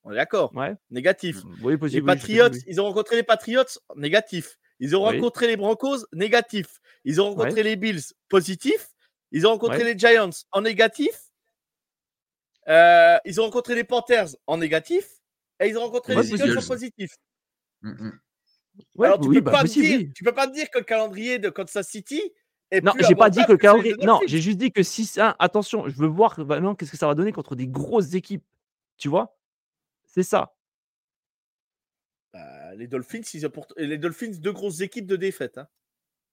[0.04, 0.74] On est d'accord ouais.
[0.90, 1.42] Négatif.
[1.42, 3.64] Mmh, oui, possible, les Patriots, ils ont rencontré les Patriots.
[3.96, 4.58] Négatif.
[4.78, 6.06] Ils ont rencontré les Broncos.
[6.12, 6.80] Négatif.
[7.04, 8.02] Ils ont rencontré les Bills.
[8.28, 8.90] Positif.
[9.32, 11.14] Ils ont rencontré les Giants en négatif.
[12.68, 15.06] Euh, ils ont rencontré les Panthers en négatif.
[15.60, 17.16] Et ils ont rencontré les Eagles en positif.
[17.82, 18.10] Mmh,
[18.96, 19.04] mmh.
[19.04, 21.88] Alors, tu, peux bah, pas dire, tu peux pas dire que le calendrier de Kansas
[21.88, 22.22] City
[22.70, 23.96] est Non, j'ai pas dit que le calendrier.
[24.02, 27.14] Non, j'ai juste dit que si attention, je veux voir maintenant qu'est-ce que ça va
[27.14, 28.44] donner contre des grosses équipes.
[28.96, 29.36] Tu vois?
[30.06, 30.54] C'est ça.
[32.32, 35.58] Bah, les Dolphins, ils les Dolphins, deux grosses équipes de défaite.
[35.58, 35.68] Hein.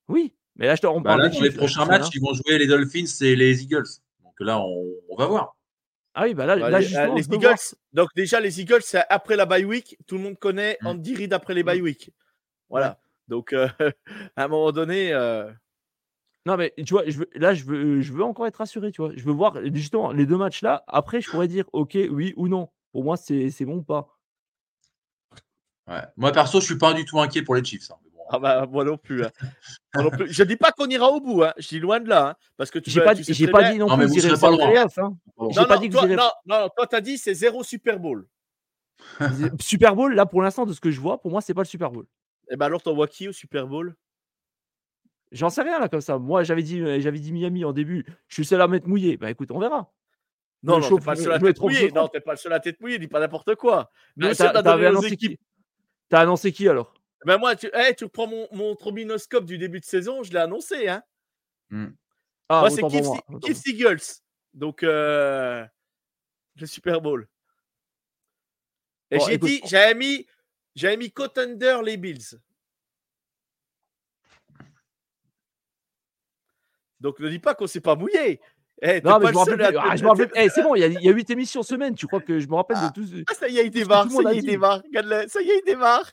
[0.08, 2.68] Oui, mais là, je te on bah, là, les prochains matchs, ils vont jouer les
[2.68, 3.88] Dolphins et les Eagles.
[4.24, 5.56] Donc là, on, va voir.
[6.14, 7.76] Ah oui, bah là, bah, là les, euh, les Eagles.
[7.94, 9.98] Donc déjà, les Eagles, c'est après la bye week.
[10.08, 10.88] Tout le monde connaît mmh.
[10.88, 12.12] Andy Reid après les bye week.
[12.70, 13.00] Voilà.
[13.28, 13.68] Donc, euh,
[14.36, 15.14] à un moment donné.
[15.14, 15.52] Euh
[16.48, 19.02] non, mais tu vois, je veux, là, je veux, je veux encore être rassuré, tu
[19.02, 19.12] vois.
[19.16, 20.84] Je veux voir justement les deux matchs là.
[20.88, 22.70] Après, je pourrais dire OK, oui ou non.
[22.92, 24.08] Pour moi, c'est bon ou pas.
[25.88, 26.02] Ouais.
[26.18, 27.92] Moi, perso, je suis pas du tout inquiet pour les Chiefs.
[27.92, 27.96] Hein,
[28.30, 29.24] ah bah, moi non plus.
[29.24, 29.32] Hein.
[29.96, 31.44] moi non Je dis pas qu'on ira au bout.
[31.44, 31.54] Hein.
[31.58, 32.30] Je dis loin de là.
[32.30, 32.36] Hein.
[32.58, 33.98] Parce que j'ai pas, dit, j'ai pas dit non, plus.
[33.98, 34.86] Mais vous pas loin.
[34.98, 35.14] Hein.
[35.38, 38.28] Non, pas dit que non, non, toi, t'as dit c'est zéro Super Bowl.
[39.60, 41.68] Super Bowl, là, pour l'instant, de ce que je vois, pour moi, c'est pas le
[41.68, 42.06] Super Bowl.
[42.48, 43.96] Et eh ben alors, t'envoies qui au Super Bowl?
[45.32, 46.18] J'en sais rien là comme ça.
[46.18, 48.06] Moi, j'avais dit, euh, j'avais dit Miami en début.
[48.28, 49.18] Je suis seul à mettre mouillé.
[49.18, 49.92] Bah écoute, on verra.
[50.64, 51.92] Non, non, t'es pas le seul à tête mouillée.
[51.92, 53.00] Non, t'es pas le seul à tête mouillée.
[53.00, 53.92] Dis pas n'importe quoi.
[54.16, 55.40] Mais ah, t'as annoncé qui?
[56.10, 56.94] T'as annoncé qui alors?
[57.26, 60.24] Ben moi, tu, hey, tu reprends mon, mon trobinoscope du début de saison.
[60.24, 61.04] Je l'ai annoncé, hein.
[61.70, 61.88] Hmm.
[62.48, 62.82] Ah, moi, c'est
[63.42, 64.22] Keith Eagles.
[64.54, 65.66] Donc, euh,
[66.56, 67.28] le Super Bowl.
[69.12, 70.28] Et j'ai dit, j'avais mis
[70.76, 72.40] j'avais mis Contender les Bills.
[77.00, 78.40] Donc ne dis pas qu'on s'est pas mouillé.
[78.82, 79.78] Eh, non, mais je me rappelle.
[79.78, 80.32] Ah, rappelle...
[80.36, 81.96] Eh, c'est bon, il y, a, 8 émissions semaine.
[81.96, 83.06] Tu crois que je me rappelle de tout.
[83.30, 84.10] Ah, ça y est, il démarre.
[84.12, 84.82] Ça y est, il démarre.
[85.28, 86.12] Ça y est, il démarre.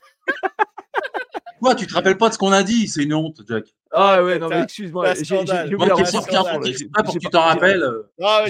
[1.59, 3.65] Quoi, tu te rappelles pas de ce qu'on a dit C'est une honte, Jack.
[3.91, 5.13] Ah ouais, non, mais excuse-moi.
[5.15, 5.35] J'ai
[5.75, 7.85] pour que tu t'en rappelles.
[8.21, 8.45] Ah,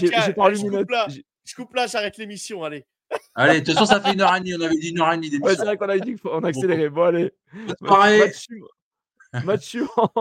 [1.45, 2.63] je coupe là, j'arrête l'émission.
[2.63, 2.85] Allez.
[3.35, 4.53] Allez, de toute façon, ça fait une heure et demie.
[4.55, 5.49] On avait dit une heure et demie d'émission.
[5.49, 6.89] Ouais, c'est vrai qu'on a dit qu'on accélérait.
[6.89, 7.31] Bon, allez.
[7.81, 8.21] Pareil.
[9.43, 10.13] Match suivant.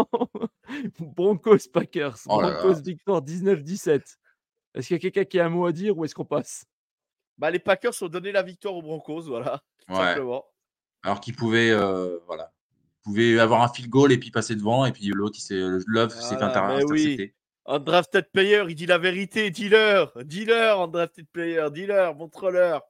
[0.98, 2.16] Broncos Packers.
[2.26, 4.16] Oh Broncos victoire 19-17.
[4.74, 6.64] Est-ce qu'il y a quelqu'un qui a un mot à dire ou est-ce qu'on passe?
[7.36, 9.62] Bah, Les Packers ont donné la victoire aux Broncos, voilà.
[9.88, 9.96] Ouais.
[9.96, 10.44] Simplement.
[11.02, 12.52] Alors qu'ils pouvaient, euh, voilà.
[13.02, 14.86] pouvaient avoir un field goal et puis passer devant.
[14.86, 15.38] Et puis l'autre,
[15.86, 17.34] Love s'est fait intercepter.
[17.66, 22.82] Un drafted player, il dit la vérité, dis-leur, dis-leur en drafted player, dis-leur, montre-leur.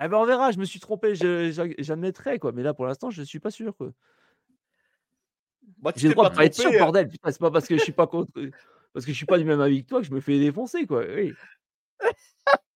[0.00, 3.20] Eh ben on verra, je me suis trompé, j'admettrai quoi, mais là pour l'instant je
[3.20, 3.90] ne suis pas sûr quoi.
[5.96, 6.78] J'ai le droit de pas être sûr, hein.
[6.78, 8.32] bordel, c'est pas parce que je suis pas contre,
[8.92, 10.86] parce que je suis pas du même avis que toi que je me fais défoncer
[10.86, 11.04] quoi.
[11.04, 11.32] Oui.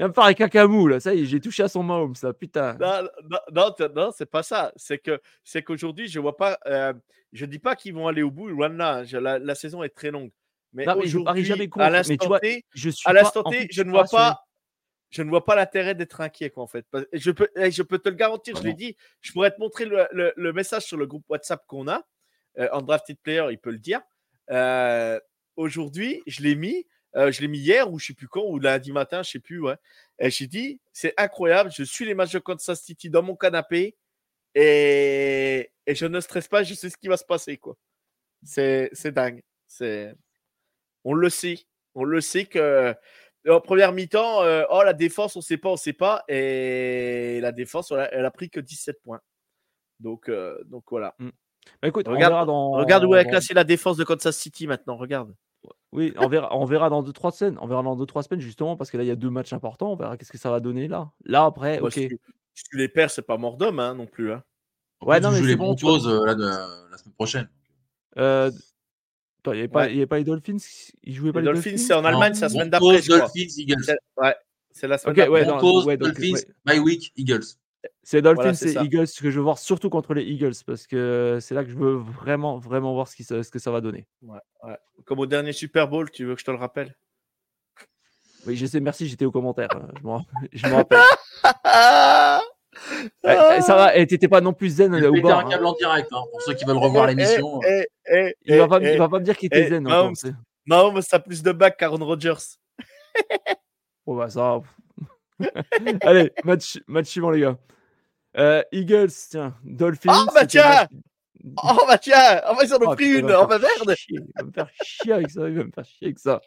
[0.00, 2.14] Il va me faire un cacamou là, ça y est, j'ai touché à son Mahomes
[2.14, 2.74] ça, putain.
[2.80, 3.06] Non,
[3.52, 4.72] non, non, c'est pas ça.
[4.74, 6.58] C'est que c'est qu'aujourd'hui je vois pas.
[6.64, 6.94] Euh,
[7.34, 9.04] je dis pas qu'ils vont aller au bout, loin de là.
[9.12, 10.30] La, la, saison est très longue.
[10.72, 11.84] Mais, non, mais je parie jamais contre.
[11.84, 13.12] À l'instant T, je suis à
[13.50, 14.46] T, je ne vois pas.
[15.10, 16.86] Je ne vois pas l'intérêt d'être inquiet, quoi, en fait.
[17.12, 18.96] Je peux, eh, je peux te le garantir, je l'ai dit.
[19.20, 22.02] Je pourrais te montrer le, le, message sur le groupe WhatsApp qu'on a.
[22.58, 24.00] Euh, en drafted player, il peut le dire.
[24.50, 25.18] Euh,
[25.56, 26.86] aujourd'hui, je l'ai mis.
[27.16, 29.38] Euh, je l'ai mis hier ou je sais plus quand, ou lundi matin, je sais
[29.40, 29.60] plus.
[29.60, 29.76] Ouais.
[30.18, 33.96] Et j'ai dit, c'est incroyable, je suis les matchs de Kansas City dans mon canapé
[34.54, 37.56] et, et, je ne stresse pas, je sais ce qui va se passer.
[37.56, 37.76] quoi.
[38.44, 39.42] C'est dingue.
[39.66, 40.14] C'est
[41.04, 41.60] on le sait.
[41.94, 42.94] On le sait que
[43.48, 46.24] en première mi-temps, euh, oh la défense, on sait pas, on sait pas.
[46.28, 49.20] Et la défense, elle a, pris que 17 points.
[49.98, 51.14] Donc, euh, donc voilà.
[51.18, 51.30] Mm.
[51.80, 54.96] Bah, écoute, regarde, regarde où est classée la défense de Kansas City maintenant.
[54.96, 55.34] Regarde.
[55.92, 57.58] Oui, on verra, on verra dans 2-3 semaines.
[57.60, 59.92] On verra dans 2-3 semaines, justement, parce que là, il y a deux matchs importants.
[59.92, 61.10] On verra qu'est-ce que ça va donner là.
[61.24, 61.92] Là, après, ok.
[61.92, 64.32] Si, tu les perds, c'est pas mort d'homme hein, non plus.
[64.32, 64.42] Hein.
[65.02, 67.48] Ouais, non, mais les bon, euh, la, semaine prochaine.
[68.18, 68.50] Euh,
[69.46, 70.58] il n'y avait, pas, pas les Dolphins
[71.02, 73.00] Ils jouaient pas les, Dolphins, c'est en Allemagne, c'est la semaine d'après.
[73.00, 73.96] Dolphins, Eagles.
[74.18, 74.34] Ouais,
[74.70, 77.56] c'est la semaine okay, Broncos, ouais, Dolphins, bye week, Eagles.
[78.02, 81.54] C'est Dolphins et Eagles que je veux voir surtout contre les Eagles parce que c'est
[81.54, 84.06] là que je veux vraiment, vraiment voir ce, qui, ce que ça va donner.
[84.22, 84.76] Ouais, ouais.
[85.04, 86.94] Comme au dernier Super Bowl, tu veux que je te le rappelle?
[88.46, 89.68] Oui, je sais, merci, j'étais au commentaire.
[90.52, 91.00] je me rappelle.
[93.24, 96.08] Eh, eh, ça va, et t'étais pas non plus zen Il un câble en direct
[96.12, 97.60] hein, pour ceux qui veulent revoir eh, l'émission.
[98.44, 99.88] il, va pas, il va pas me dire qu'il était zen.
[100.66, 102.58] Non, mais ça a plus de bac qu'Aaron Rodgers.
[104.06, 104.60] oh bah ça.
[106.02, 107.58] Allez, match, match suivant, les gars.
[108.36, 110.24] Euh, Eagles, tiens, Dolphins.
[110.26, 110.86] Oh bah tiens
[111.62, 114.20] Oh bah tiens Oh bah ils en ont oh, pris une Oh bah merde Il
[114.36, 116.40] va me faire chier avec ça, il va me faire chier avec ça.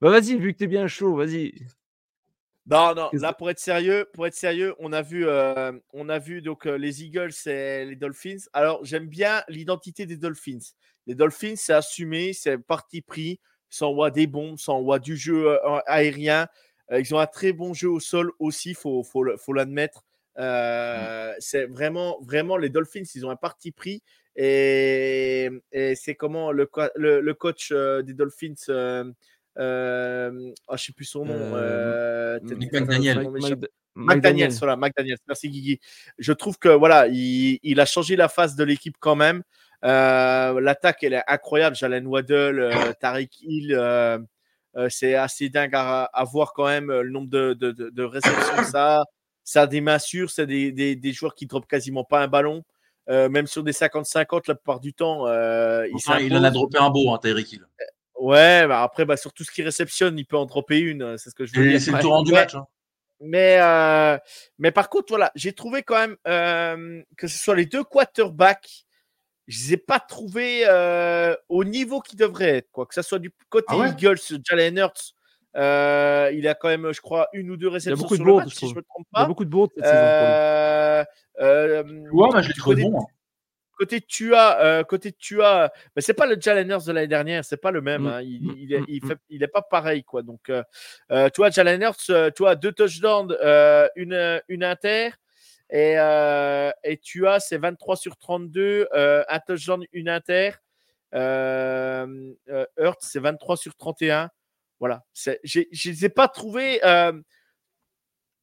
[0.00, 1.52] Bah vas-y, vu que t'es bien chaud, vas-y.
[2.66, 6.18] Non, non, là pour être sérieux, pour être sérieux, on a vu, euh, on a
[6.18, 8.38] vu donc euh, les Eagles et les Dolphins.
[8.54, 10.72] Alors j'aime bien l'identité des Dolphins.
[11.06, 13.38] Les Dolphins, c'est assumé, c'est parti pris,
[13.68, 16.48] sans voit des bombes, sans voit du jeu aérien.
[16.92, 20.04] Ils ont un très bon jeu au sol aussi, faut, faut, faut l'admettre.
[20.36, 21.34] Mmh.
[21.38, 24.02] C'est vraiment, vraiment les Dolphins, ils ont un parti pris
[24.36, 25.48] et,
[25.94, 28.54] c'est comment le, le, coach des Dolphins.
[29.58, 31.34] Euh, oh, je sais plus son nom.
[31.36, 33.28] Euh, McDaniel.
[33.96, 35.18] McDaniel, voilà, McDaniel.
[35.28, 35.80] Merci Guigui.
[36.18, 39.42] Je trouve que voilà, il, il a changé la face de l'équipe quand même.
[39.84, 41.76] Euh, L'attaque, elle est incroyable.
[41.76, 44.18] Jalen Waddle, euh, Tariq Hill, euh, euh,
[44.88, 48.64] c'est assez dingue à, à, voir quand même le nombre de, de, de, de réceptions
[48.64, 49.04] ça.
[49.46, 52.22] Ça a des mains sûres, c'est des, des, des, joueurs qui ne dropent quasiment pas
[52.22, 52.64] un ballon.
[53.08, 55.26] même sur des 50-50, la plupart du temps.
[55.26, 57.66] il, enfin, il en a droppé un beau, hein, Tyreek Hill.
[58.24, 61.02] Ouais, bah après, bah, sur tout ce qui réceptionne, il peut en dropper une.
[61.02, 61.80] Euh, c'est ce que je veux dire.
[61.80, 62.54] C'est le tour du match.
[62.54, 62.66] Hein.
[63.20, 64.18] Mais, euh,
[64.58, 68.86] mais par contre, voilà, j'ai trouvé quand même euh, que ce soit les deux quarterbacks,
[69.46, 72.70] je ne les ai pas trouvés euh, au niveau qu'ils devraient être.
[72.70, 72.86] Quoi.
[72.86, 75.14] Que ce soit du côté ah Eagles, Jalen Hurts,
[75.56, 78.68] euh, il a quand même, je crois, une ou deux réceptions sur le match, si
[78.68, 79.20] je me trompe pas.
[79.20, 81.04] Il y a beaucoup de bourdes cette euh,
[81.40, 83.00] euh, ouais, mais je l'ai trouvé bon.
[83.00, 83.06] Hein
[83.76, 87.70] côté Tua, euh, côté Tua, mais c'est pas le Jalen de l'année dernière, c'est pas
[87.70, 88.02] le même.
[88.02, 88.06] Mmh.
[88.06, 88.22] Hein.
[88.22, 88.54] Il, mmh.
[88.58, 90.22] il, est, il, fait, il, est, pas pareil quoi.
[90.22, 90.62] Donc, euh,
[91.30, 93.36] tu vois, Jalen Hurts, tu as deux touchdowns,
[93.96, 95.10] une, une inter.
[95.70, 100.50] Et, euh, et tu as c'est 23 sur 32, un touchdown, une inter.
[101.12, 104.30] Hurts, c'est 23 sur 31.
[104.80, 105.04] Voilà.
[105.14, 106.80] Je ne les ai pas trouvés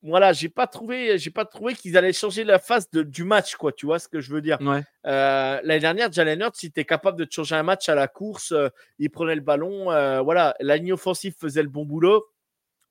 [0.03, 3.55] voilà, j'ai pas trouvé, j'ai pas trouvé qu'ils allaient changer la face de, du match,
[3.55, 3.71] quoi.
[3.71, 4.57] Tu vois ce que je veux dire?
[4.61, 4.81] Ouais.
[5.05, 8.69] euh, L'année dernière, Jalen Hurts, si capable de changer un match à la course, euh,
[8.97, 9.91] il prenait le ballon.
[9.91, 12.25] Euh, voilà, la ligne offensive faisait le bon boulot.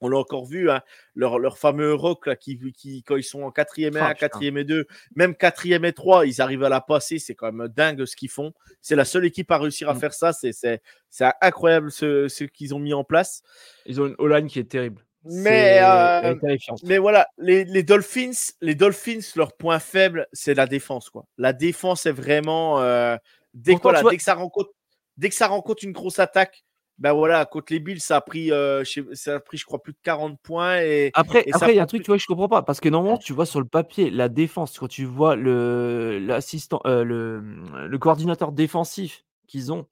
[0.01, 0.81] On l'a encore vu, hein,
[1.15, 4.57] leur, leur, fameux rock là, qui, qui, quand ils sont en quatrième et 1, quatrième
[4.57, 7.19] et 2, même quatrième et 3, ils arrivent à la passer.
[7.19, 8.53] C'est quand même dingue ce qu'ils font.
[8.81, 10.01] C'est la seule équipe à réussir à mm.
[10.01, 10.33] faire ça.
[10.33, 10.81] C'est
[11.41, 13.43] incroyable ce, ce qu'ils ont mis en place.
[13.87, 15.05] Ils ont une O-line qui est terrible.
[15.25, 16.35] Mais, euh,
[16.85, 18.31] mais voilà, les, les, Dolphins,
[18.63, 21.11] les Dolphins, leur point faible, c'est la défense.
[21.11, 21.27] Quoi.
[21.37, 22.81] La défense est vraiment.
[22.81, 23.17] Euh,
[23.53, 24.71] dès, voilà, dès, que ça rencontre,
[25.19, 26.65] dès que ça rencontre une grosse attaque,
[27.01, 29.95] ben voilà, contre les Bills, ça a pris, euh, ça a pris je crois, plus
[29.95, 30.81] de 40 points.
[30.81, 32.63] Et, après, après il y a un truc, tu vois, je comprends pas.
[32.63, 36.81] Parce que normalement, tu vois sur le papier, la défense, quand tu vois le, l'assistant,
[36.85, 37.41] euh, le,
[37.89, 39.87] le coordinateur défensif qu'ils ont,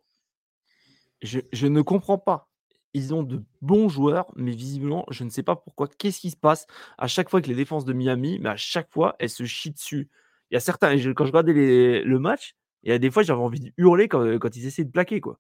[1.23, 2.49] je, je ne comprends pas
[2.95, 5.89] ils ont de bons joueurs, mais visiblement, je ne sais pas pourquoi.
[5.89, 6.67] Qu'est-ce qui se passe?
[6.97, 9.73] À chaque fois que les défenses de Miami, mais à chaque fois, elles se chient
[9.73, 10.09] dessus.
[10.51, 13.41] Il y a certains, quand je regardais le match, il y a des fois, j'avais
[13.41, 15.39] envie de hurler quand, quand ils essaient de plaquer, quoi.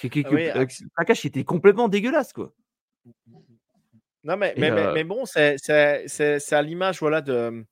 [0.00, 2.52] C'est que, oui, le plaquage était complètement dégueulasse, quoi.
[4.24, 7.64] Non, mais, mais, mais, mais, bon, c'est à l'image voilà, de,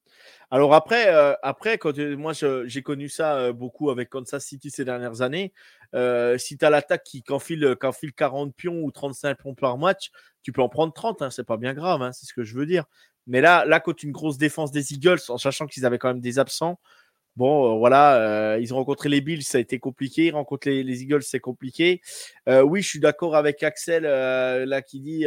[0.53, 4.85] alors après, euh, après quand moi j'ai connu ça euh, beaucoup avec Kansas City ces
[4.85, 5.51] dernières années,
[5.95, 7.75] euh, si tu as l'attaque qui enfile,
[8.15, 10.11] 40 pions ou 35 pions par match,
[10.43, 12.55] tu peux en prendre 30, hein, c'est pas bien grave, hein, c'est ce que je
[12.55, 12.85] veux dire.
[13.27, 16.21] Mais là, là, contre une grosse défense des Eagles, en sachant qu'ils avaient quand même
[16.21, 16.79] des absents,
[17.37, 18.17] Bon, euh, voilà,
[18.55, 20.27] euh, ils ont rencontré les Bills, ça a été compliqué.
[20.27, 22.03] Ils rencontrent les, Eagles, c'est compliqué.
[22.49, 25.25] Euh, oui, je suis d'accord avec Axel là qui dit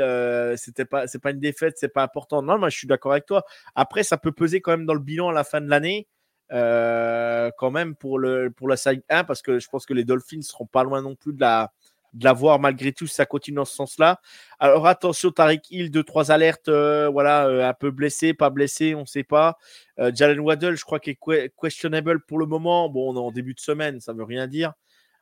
[0.55, 2.43] c'était pas, c'est pas une défaite, c'est pas important.
[2.43, 3.43] Non, moi je suis d'accord avec toi.
[3.73, 6.07] Après, ça peut peser quand même dans le bilan à la fin de l'année,
[6.49, 10.41] quand même pour le pour la side 1 parce que je pense que les Dolphins
[10.41, 11.73] seront pas loin non plus de la
[12.15, 14.19] de l'avoir malgré tout ça continue dans ce sens-là.
[14.59, 18.95] Alors attention, Tariq Hill, deux, trois alertes, euh, voilà, euh, un peu blessé, pas blessé,
[18.95, 19.57] on ne sait pas.
[19.99, 22.89] Euh, Jalen Waddle, je crois qu'il est questionable pour le moment.
[22.89, 24.73] Bon, on est en début de semaine, ça ne veut rien dire.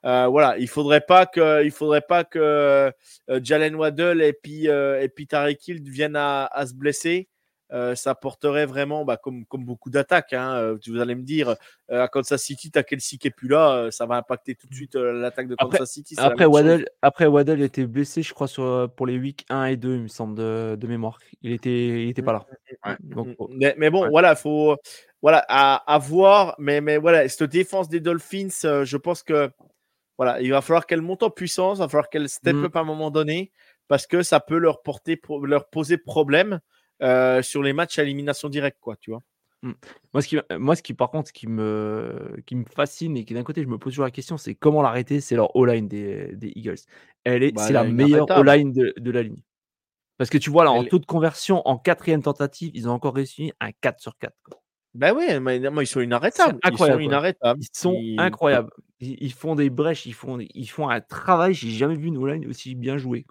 [0.04, 2.92] voilà, il faudrait pas que, faudrait pas que
[3.28, 7.30] Jalen Waddle et puis et Tariq Hill viennent à, se blesser.
[7.74, 10.34] Euh, ça porterait vraiment, bah, comme, comme beaucoup d'attaques.
[10.34, 11.56] Hein, euh, vous allez me dire,
[11.90, 14.76] à Kansas City, tu as Kelsey qui est plus là, ça va impacter tout de
[14.76, 16.16] suite l'attaque de Kansas City.
[16.18, 19.96] Après Waddle, après, Waddle était blessé, je crois, sur, pour les week 1 et 2,
[19.96, 21.20] il me semble, de, mémoire.
[21.42, 22.46] Il était, il était pas là.
[22.86, 24.78] Mm, mm, mm, mais, bon, voilà, il faut.
[25.22, 26.56] Voilà, à, voir.
[26.60, 29.50] Mais, mais voilà, cette défense des Dolphins, je pense que
[30.18, 32.82] voilà, il va falloir qu'elle monte en puissance, il va falloir qu'elle step up à
[32.82, 33.52] un moment donné
[33.88, 36.60] parce que ça peut leur, porter, leur poser problème
[37.02, 39.22] euh, sur les matchs à élimination directe, quoi, tu vois.
[39.64, 39.72] Mmh.
[40.14, 43.34] Moi, ce qui, moi, ce qui, par contre, qui me, qui me fascine et qui,
[43.34, 46.36] d'un côté, je me pose toujours la question, c'est comment l'arrêter C'est leur O-line des,
[46.36, 46.80] des, Eagles.
[47.24, 49.42] Elle est, bah, c'est la meilleure O-line de, de, la ligne.
[50.18, 53.16] Parce que tu vois, là, en taux de conversion, en quatrième tentative, ils ont encore
[53.16, 54.34] réussi un 4 sur 4.
[54.94, 56.60] Ben oui, mais, ils sont inarrêtables.
[56.70, 57.60] Ils sont inarrêtables.
[57.62, 58.70] Ils sont incroyables.
[59.00, 61.54] Ils, font des brèches, ils font, ils font un travail.
[61.54, 63.26] J'ai jamais vu une O-line aussi bien jouée.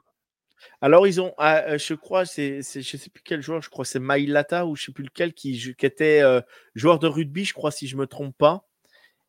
[0.81, 3.71] Alors, ils ont, ah, euh, je crois, c'est, je ne sais plus quel joueur, je
[3.71, 6.41] crois c'est Mailata ou je ne sais plus lequel qui, qui était euh,
[6.75, 8.67] joueur de rugby, je crois, si je ne me trompe pas.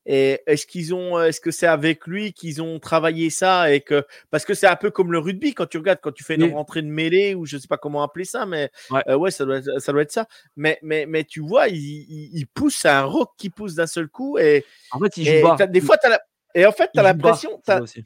[0.06, 4.06] Et est-ce qu'ils ont, est-ce que c'est avec lui qu'ils ont travaillé ça et que
[4.32, 6.54] parce que c'est un peu comme le rugby quand tu regardes quand tu fais une
[6.54, 9.60] rentrée de mêlée ou je sais pas comment appeler ça, mais ouais, euh, ça, doit
[9.60, 10.28] être, ça doit être ça.
[10.58, 14.38] Mais mais mais tu vois, il, il, pousse un rock qui pousse d'un seul coup
[14.38, 15.32] et en fait il joue
[15.70, 16.22] Des fois, tu as
[16.54, 17.62] et en fait, tu as l'impression.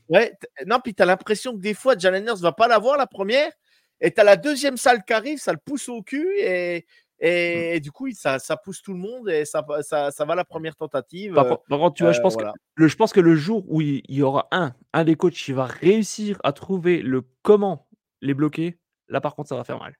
[0.09, 0.33] Ouais,
[0.65, 3.51] non, puis tu as l'impression que des fois, Jalen ne va pas l'avoir la première.
[3.99, 6.29] Et tu as la deuxième salle qui arrive, ça le pousse au cul.
[6.37, 6.85] Et,
[7.19, 7.79] et, mm.
[7.79, 10.75] du coup, ça, ça, pousse tout le monde et ça, ça, ça va la première
[10.75, 11.33] tentative.
[11.33, 12.43] Par, contre, tu vois, je, pense que
[12.75, 15.51] le, je pense que le jour où il, y aura un, un des coachs qui
[15.51, 17.87] va réussir à trouver le comment
[18.21, 19.95] les bloquer, là, par contre, ça va faire mal.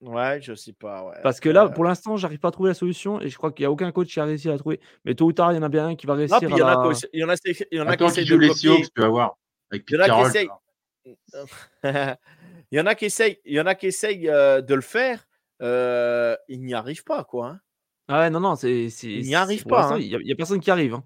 [0.00, 1.04] Ouais, je sais pas.
[1.04, 1.16] Ouais.
[1.22, 3.64] Parce que là, pour l'instant, j'arrive pas à trouver la solution et je crois qu'il
[3.64, 4.80] n'y a aucun coach qui a réussi à la trouver.
[5.04, 6.38] Mais tôt ou tard, il y en a bien un qui va réussir.
[6.40, 7.34] il y, en a, il y en a,
[7.72, 9.36] il y en a qui essaient de les tu vas voir.
[9.72, 10.48] il y en a qui essayent.
[11.84, 14.82] il y en a qui essayent, il y en a qui essayent euh, de le
[14.82, 15.26] faire.
[15.62, 17.48] Euh, ils n'y arrivent pas, quoi.
[17.48, 17.60] Hein.
[18.06, 18.86] Ah ouais, non, non, c'est.
[19.02, 19.94] Ils n'y arrivent pas.
[19.94, 19.98] Hein.
[19.98, 20.94] Il n'y a, personne qui arrive.
[20.94, 21.04] Hein.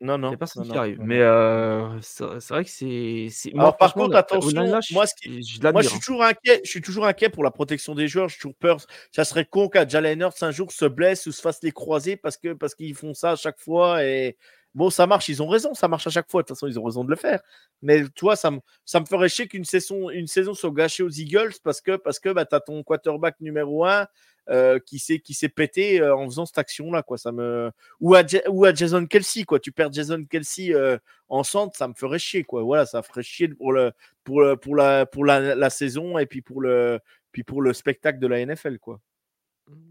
[0.00, 0.28] Non, non.
[0.28, 1.00] Il n'y a personne qui arrive.
[1.00, 3.28] Mais euh, c'est vrai que c'est.
[3.54, 5.42] Alors, par contre, attention, moi, ce qui...
[5.42, 8.28] je, moi je, suis toujours inquiet, je suis toujours inquiet pour la protection des joueurs.
[8.28, 8.78] J'ai toujours peur.
[9.10, 12.16] Ça serait con qu'à Jalen Hurts un jour se blesse ou se fasse les croiser
[12.16, 14.04] parce que parce qu'ils font ça à chaque fois.
[14.04, 14.36] Et
[14.72, 15.28] bon, ça marche.
[15.28, 15.74] Ils ont raison.
[15.74, 16.42] Ça marche à chaque fois.
[16.42, 17.40] De toute façon, ils ont raison de le faire.
[17.82, 21.10] Mais toi, ça me, ça me ferait chier qu'une saison, une saison soit gâchée aux
[21.10, 24.06] Eagles parce que, parce que bah, tu as ton quarterback numéro un
[24.50, 27.18] euh, qui s'est qui s'est pété euh, en faisant cette action là quoi.
[27.18, 27.70] Ça me
[28.00, 29.60] ou à, ou à Jason Kelsey quoi.
[29.60, 30.96] Tu perds Jason Kelsey euh,
[31.28, 32.62] en centre ça me ferait chier quoi.
[32.62, 33.92] Voilà ça ferait chier pour le
[34.24, 36.98] pour le, pour la pour la, saison et puis pour le
[37.30, 39.00] puis pour le spectacle de la NFL quoi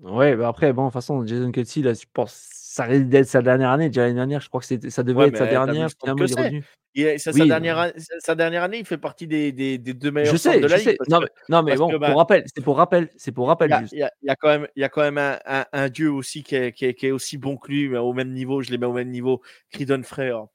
[0.03, 3.27] Ouais, bah après, bon, de toute façon, Jason Kelsey, là, je pense, ça risque d'être
[3.27, 3.89] sa dernière année.
[3.89, 5.89] Déjà l'année dernière, je crois que ça devait être sa dernière.
[5.99, 7.19] Finalement, il est revenu.
[7.19, 10.59] sa, dernière, sa, dernière, année, il fait partie des, des, des deux meilleurs je sais,
[10.59, 10.97] de la je Sais.
[11.09, 13.75] Non, mais, non, mais bon, bah, pour rappel, c'est pour rappel, c'est pour rappel.
[13.91, 16.11] Il y, y, a quand même, il y a quand même un, un, un dieu
[16.11, 18.61] aussi qui est, qui, est, qui est, aussi bon que lui, mais au même niveau.
[18.61, 19.41] Je les mets au même niveau.
[19.71, 20.45] Cridon Frère.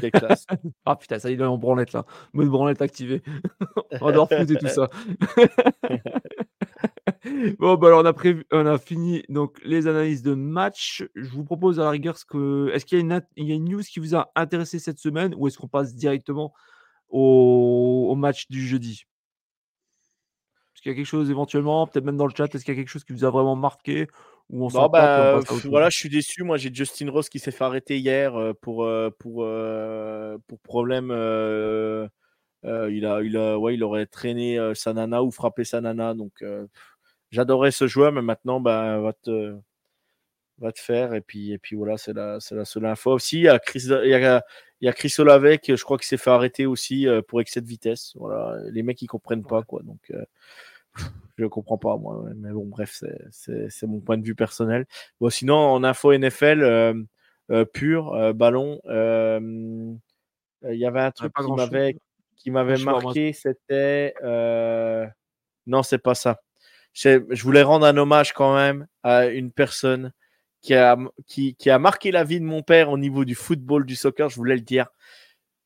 [0.00, 0.46] Quelle classe.
[0.84, 2.04] ah putain, ça y est, en branlette là.
[2.32, 3.22] Mode branlette activé.
[4.00, 4.88] On va foot et tout ça.
[7.58, 11.04] bon, bah alors on a, prévu, on a fini donc les analyses de match.
[11.14, 13.54] Je vous propose à la rigueur, que, est-ce qu'il y, a une, il y a
[13.54, 16.52] une news qui vous a intéressé cette semaine ou est-ce qu'on passe directement
[17.08, 19.04] au, au match du jeudi?
[20.74, 22.76] Est-ce qu'il y a quelque chose éventuellement, peut-être même dans le chat, est-ce qu'il y
[22.76, 24.08] a quelque chose qui vous a vraiment marqué
[24.48, 26.44] ou on non, bah, voilà, je suis déçu.
[26.44, 30.60] Moi, j'ai Justin Ross qui s'est fait arrêter hier euh, pour, euh, pour, euh, pour
[30.60, 31.06] problème.
[31.10, 36.14] il, a, il, a, ouais, il aurait traîné sa nana ou frappé sa nana.
[36.14, 36.44] Donc,
[37.30, 39.56] j'adorais ce joueur, mais maintenant, bah, va te,
[40.58, 41.14] va te faire.
[41.14, 43.12] Et puis, et puis voilà, c'est la, la seule info.
[43.12, 44.44] Aussi, il y a Chris, il y a,
[44.80, 47.60] il y a Chris Olavec, je crois qu'il s'est fait arrêter aussi euh, pour excès
[47.60, 48.12] de vitesse.
[48.16, 49.82] Voilà, les mecs, ils comprennent pas, quoi.
[49.82, 50.24] Donc, euh,
[51.36, 52.24] je ne comprends pas, moi.
[52.36, 54.86] Mais bon, bref, c'est mon point de vue personnel.
[55.20, 56.62] Bon, sinon, en info NFL,
[57.50, 61.96] euh, pur, ballon, il y avait un truc qui m'avait
[62.36, 64.14] qui m'avait marqué, c'était.
[65.68, 66.40] Non, c'est pas ça
[66.96, 70.12] je voulais rendre un hommage quand même à une personne
[70.62, 70.96] qui a,
[71.26, 74.28] qui, qui, a marqué la vie de mon père au niveau du football, du soccer,
[74.28, 74.88] je voulais le dire.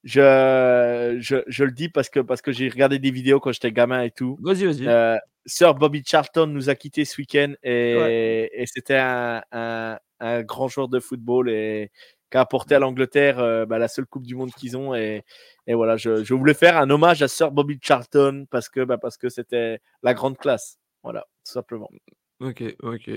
[0.02, 3.72] Je, je, je le dis parce que, parce que j'ai regardé des vidéos quand j'étais
[3.72, 4.38] gamin et tout.
[4.42, 4.88] Vas-y, vas-y.
[4.88, 5.16] Euh,
[5.46, 10.68] Sir Bobby Charlton nous a quittés ce week-end et, et c'était un, un, un, grand
[10.68, 11.90] joueur de football et
[12.30, 14.94] qui a apporté à l'Angleterre euh, bah, la seule Coupe du Monde qu'ils ont.
[14.94, 15.24] Et,
[15.66, 18.98] et voilà, je, je, voulais faire un hommage à Sir Bobby Charlton parce que, bah,
[18.98, 20.79] parce que c'était la grande classe.
[21.02, 21.88] Voilà, tout simplement.
[22.40, 23.10] Ok, ok,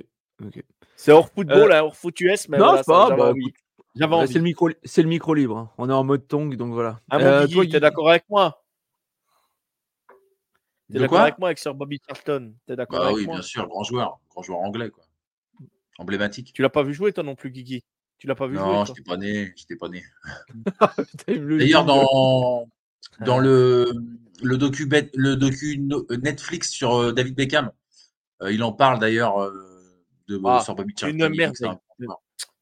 [0.43, 0.63] ok.
[0.95, 1.81] C'est hors football, euh...
[1.81, 3.53] hors foot US, mais non, voilà, pas, j'avais bah, envie.
[3.99, 4.27] envie.
[4.27, 5.57] C'est le, micro, le micro libre.
[5.57, 5.71] Hein.
[5.77, 6.99] On est en mode tongue, donc voilà.
[7.09, 8.63] Ah, euh, toi, tu es d'accord avec moi?
[10.91, 12.53] T'es d'accord avec moi avec Sir Bobby Charlton?
[12.65, 15.05] T'es d'accord bah, oui, bien sûr, grand joueur, grand joueur anglais, quoi.
[15.97, 16.53] Emblématique.
[16.53, 17.83] Tu l'as pas vu jouer, toi non plus, Guigui?
[18.17, 19.53] Tu l'as pas vu non, jouer Non, je pas né.
[19.55, 20.03] Je pas né.
[21.59, 22.67] D'ailleurs, dans,
[23.25, 23.91] dans le,
[24.41, 25.77] le, docu, le docu
[26.21, 27.71] Netflix sur euh, David Beckham,
[28.41, 29.51] euh, il en parle d'ailleurs
[30.27, 30.63] de ah.
[31.07, 31.77] Une merveille.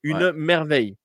[0.03, 0.97] Une merveille.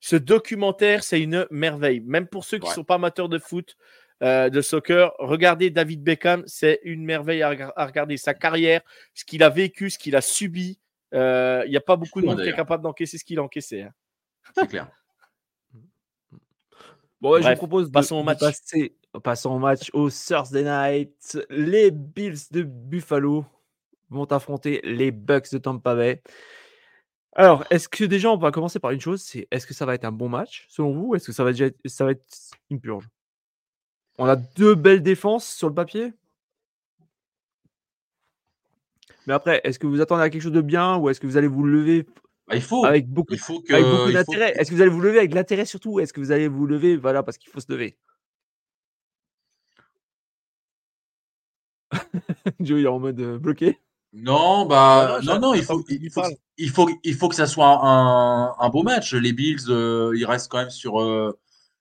[0.00, 2.00] Ce documentaire, c'est une merveille.
[2.00, 3.76] Même pour ceux qui ne sont pas amateurs de foot,
[4.22, 7.50] euh, de soccer, regardez David Beckham, c'est une merveille à,
[7.84, 8.16] regarder.
[8.16, 8.80] Sa carrière,
[9.14, 10.78] ce qu'il a vécu, ce qu'il a subi.
[11.14, 13.42] Euh, il n'y a pas beaucoup de monde qui est capable d'encaisser ce qu'il a
[13.42, 13.82] encaissé.
[13.82, 13.92] Hein.
[14.54, 14.88] C'est clair.
[17.20, 18.40] Bon, je vous propose passons au match.
[18.40, 21.38] passer, passons au match au Thursday Night.
[21.50, 23.44] Les Bills de Buffalo
[24.10, 26.22] vont affronter les Bucks de Tampa Bay.
[27.34, 29.94] Alors, est-ce que déjà, on va commencer par une chose, c'est est-ce que ça va
[29.94, 32.12] être un bon match selon vous ou est-ce que ça va, déjà être, ça va
[32.12, 32.24] être
[32.70, 33.08] une purge?
[34.18, 36.12] On a deux belles défenses sur le papier.
[39.26, 41.36] Mais après, est-ce que vous attendez à quelque chose de bien ou est-ce que vous
[41.36, 42.06] allez vous lever
[42.48, 44.54] bah, il faut, avec beaucoup, d'intérêt?
[44.56, 46.66] Est-ce que vous allez vous lever avec l'intérêt surtout ou est-ce que vous allez vous
[46.66, 47.98] lever voilà, parce qu'il faut se lever?
[52.60, 53.78] Joe, il est en mode euh, bloqué.
[54.12, 56.22] Non, bah, non, non, il faut, il, faut,
[56.56, 59.12] il, faut, il faut que ça soit un, un beau match.
[59.12, 61.38] Les Bills, euh, ils restent quand même sur euh,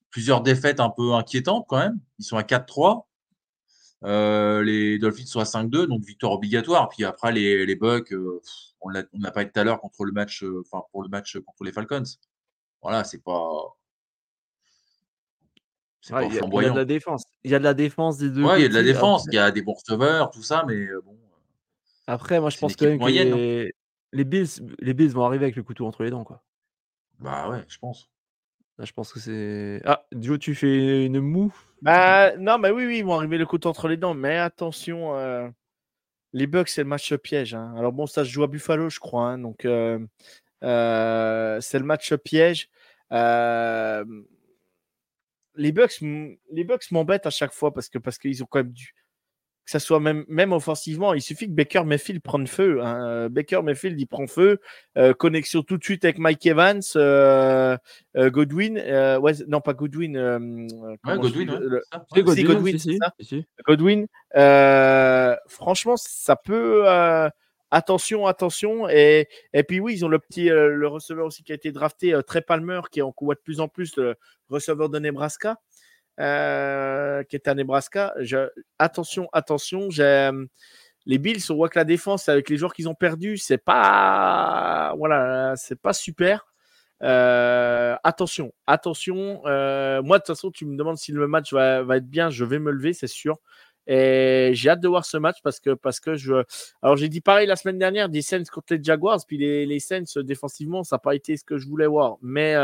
[0.10, 2.00] plusieurs défaites un peu inquiétantes quand même.
[2.20, 3.06] Ils sont à 4-3.
[4.04, 6.90] Euh, les Dolphins sont à 5-2, donc victoire obligatoire.
[6.90, 8.14] Puis après, les, les Bucks,
[8.82, 11.64] on n'a pas été tout à l'heure contre le match, enfin, pour le match contre
[11.64, 12.04] les Falcons.
[12.82, 13.50] Voilà, c'est pas.
[16.02, 17.24] C'est pas il y, a de la défense.
[17.44, 18.44] Il y a de la défense des deux.
[18.44, 19.26] Ouais, il y a de la défense.
[19.32, 21.18] Il y a des bons receveurs, tout ça, mais bon.
[22.08, 23.72] Après, moi, je pense que hein.
[24.14, 24.48] les, Bills,
[24.80, 26.42] les Bills vont arriver avec le couteau entre les dents, quoi.
[27.20, 28.10] Bah ouais, je pense.
[28.80, 29.82] je pense que c'est.
[29.86, 31.54] Ah, Joe, tu fais une moue?
[31.82, 34.14] Bah non, mais oui, oui, ils vont arriver le couteau entre les dents.
[34.14, 35.50] Mais attention, euh,
[36.34, 37.54] les Bucks, c'est le match piège.
[37.54, 37.74] Hein.
[37.78, 39.30] Alors bon, ça se joue à Buffalo, je crois.
[39.30, 40.00] Hein, donc euh,
[40.64, 42.70] euh, c'est le match piège.
[45.58, 48.72] Les Bucks, les Bucks m'embêtent à chaque fois parce que parce qu'ils ont quand même
[48.72, 48.94] dû
[49.68, 51.14] que ça soit même, même offensivement.
[51.14, 52.82] Il suffit que Baker Mayfield prenne feu.
[52.82, 53.06] Hein.
[53.06, 54.62] Euh, Baker Mayfield, il prend feu.
[54.98, 57.78] Euh, connexion tout de suite avec Mike Evans, euh,
[58.16, 58.78] Godwin.
[59.20, 60.16] ouais, non, pas Godwin.
[60.16, 61.60] ouais, Godwin.
[62.16, 62.78] Godwin,
[63.68, 64.08] Godwin,
[65.50, 66.86] franchement, ça peut.
[67.72, 68.90] Attention, attention.
[68.90, 72.18] Et, et puis oui, ils ont le petit le receveur aussi qui a été drafté,
[72.26, 74.16] Trey Palmer, qui est en de plus en plus le
[74.50, 75.58] receveur de Nebraska.
[76.20, 78.16] Euh, qui est à Nebraska.
[78.80, 79.90] attention, attention,
[81.06, 84.94] les Bills, on voit que la défense avec les joueurs qu'ils ont perdus, c'est pas
[84.98, 86.48] voilà, c'est pas super.
[87.04, 89.42] Euh, attention, attention.
[89.46, 92.44] Euh, moi, de toute façon, tu me demandes si le match va, être bien, je
[92.44, 93.38] vais me lever, c'est sûr.
[93.88, 96.44] Et j'ai hâte de voir ce match parce que, parce que je.
[96.82, 99.80] Alors, j'ai dit pareil la semaine dernière, des Saints contre les Jaguars, puis les, les
[99.80, 102.18] Saints défensivement, ça n'a pas été ce que je voulais voir.
[102.22, 102.56] Mais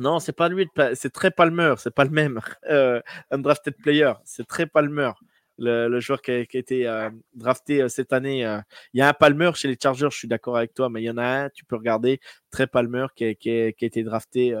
[0.00, 2.40] non, c'est pas lui, c'est très Palmer, c'est pas le même.
[2.70, 3.00] Euh,
[3.32, 5.10] drafted player, c'est très Palmer,
[5.58, 8.46] le, joueur qui a, été euh, drafté euh, cette année.
[8.46, 8.60] Euh.
[8.94, 11.06] Il y a un Palmer chez les Chargers, je suis d'accord avec toi, mais il
[11.06, 12.20] y en a un, tu peux regarder,
[12.50, 14.56] très Palmer qui a, qui a, été drafté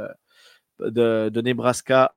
[0.80, 2.14] de, Nebraska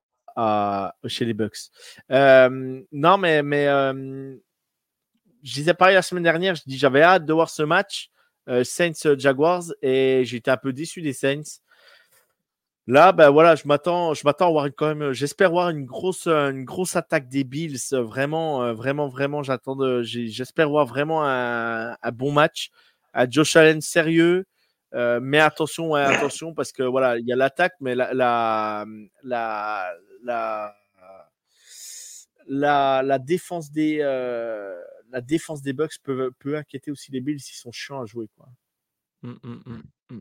[1.07, 1.69] chez les Bucks.
[2.10, 3.65] non, mais, mais
[5.43, 8.10] je disais pareil la semaine dernière, je dis j'avais hâte de voir ce match.
[8.64, 11.61] Saints Jaguars et j'étais un peu déçu des Saints.
[12.85, 16.27] Là, ben voilà, je m'attends, je m'attends à voir quand même, j'espère voir une grosse,
[16.27, 17.80] une grosse attaque des Bills.
[17.93, 22.72] Vraiment, euh, vraiment, vraiment, j'attends, j'espère voir vraiment un, bon match.
[23.14, 24.45] À Josh Allen sérieux,
[24.93, 28.85] euh, mais attention, attention, parce que voilà, il y a l'attaque, mais la, la,
[29.23, 29.95] la,
[32.47, 34.79] la, la, défense des, euh,
[35.09, 38.27] la défense des Bucks peut, peut inquiéter aussi les Bills s'ils sont chiants à jouer,
[38.35, 38.47] quoi.
[39.23, 39.73] Mmh, mmh,
[40.09, 40.19] mmh,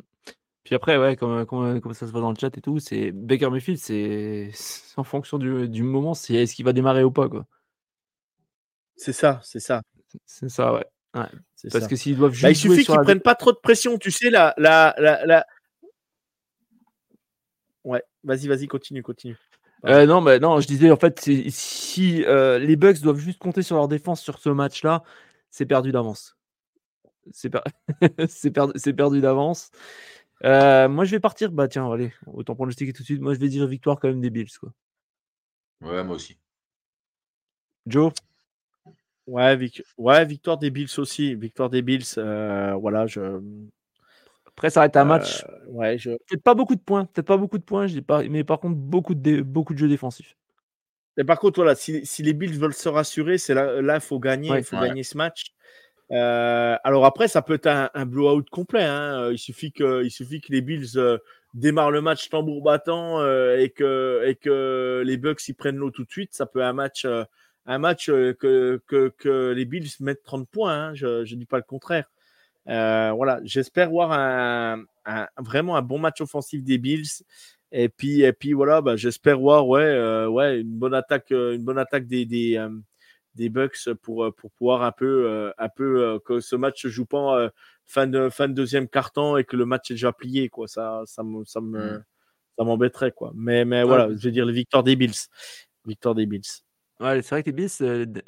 [0.62, 3.50] puis après, ouais, comme, comme, ça se voit dans le chat et tout, c'est Baker
[3.50, 4.52] Mayfield, c'est
[4.96, 7.46] en fonction du, du moment, c'est est-ce qu'il va démarrer ou pas, quoi.
[8.96, 9.82] C'est ça, c'est ça.
[10.24, 10.86] C'est ça, ouais.
[11.14, 11.70] Ouais.
[11.70, 12.64] Parce que s'ils doivent bah, juste.
[12.64, 14.54] il suffit qu'ils prennent pas trop de pression, tu sais, la.
[14.56, 15.46] la, la, la...
[17.84, 19.36] Ouais, vas-y, vas-y, continue, continue.
[19.86, 23.62] Euh, non, mais non, je disais en fait, si euh, les Bucks doivent juste compter
[23.62, 25.02] sur leur défense sur ce match-là,
[25.50, 26.36] c'est perdu d'avance.
[27.32, 27.62] C'est per...
[28.54, 29.70] perdu, perdu d'avance.
[30.44, 31.50] Euh, moi, je vais partir.
[31.50, 33.20] Bah, tiens, allez, autant prendre le stick tout de suite.
[33.20, 34.50] Moi, je vais dire victoire quand même des Bills.
[34.58, 34.72] Quoi.
[35.82, 36.38] Ouais, moi aussi.
[37.86, 38.12] Joe?
[39.26, 41.34] Ouais, ouais, victoire des Bills aussi.
[41.34, 42.04] Victoire des Bills.
[42.18, 43.40] Euh, voilà, je.
[44.46, 45.44] Après, ça va être un match.
[45.44, 46.10] Euh, ouais, je...
[46.10, 47.06] Peut-être pas beaucoup de points.
[47.06, 48.22] Peut-être pas beaucoup de points, je dis pas...
[48.24, 50.36] mais par contre, beaucoup de, beaucoup de jeux défensifs.
[51.16, 54.18] Et par contre, voilà, si, les Bills veulent se rassurer, c'est là, là, il faut
[54.18, 55.52] gagner, il faut gagner ce match.
[56.10, 58.84] Euh, alors après, ça peut être un, blowout complet.
[58.84, 59.30] Hein.
[59.30, 61.18] Il, suffit que, il suffit que les Bills euh,
[61.54, 65.90] démarrent le match tambour battant euh, et, que, et que les Bucks y prennent l'eau
[65.90, 66.34] tout de suite.
[66.34, 67.06] Ça peut être un match,
[67.66, 70.88] un match que, que, que, les Bills mettent 30 points.
[70.88, 70.94] Hein.
[70.94, 72.10] Je ne dis pas le contraire.
[72.66, 74.84] voilà, j'espère voir un,
[75.38, 77.24] vraiment un bon match offensif des Bills.
[77.72, 81.54] Et puis, et puis voilà, bah, j'espère voir ouais, euh, ouais, une bonne attaque, euh,
[81.54, 82.68] une bonne attaque des, des, euh,
[83.34, 87.50] des Bucks pour, pour pouvoir un peu, un peu que ce match se joue pas
[87.86, 90.68] fin de fin de deuxième carton et que le match est déjà plié quoi.
[90.68, 92.04] Ça, ça me, ça me, mmh.
[92.58, 93.32] ça m'embêterait quoi.
[93.34, 95.28] Mais, mais voilà, je veux dire les victoires des Bills,
[95.86, 96.42] victoire des Bills.
[97.00, 98.22] Ouais, c'est vrai que les Bills,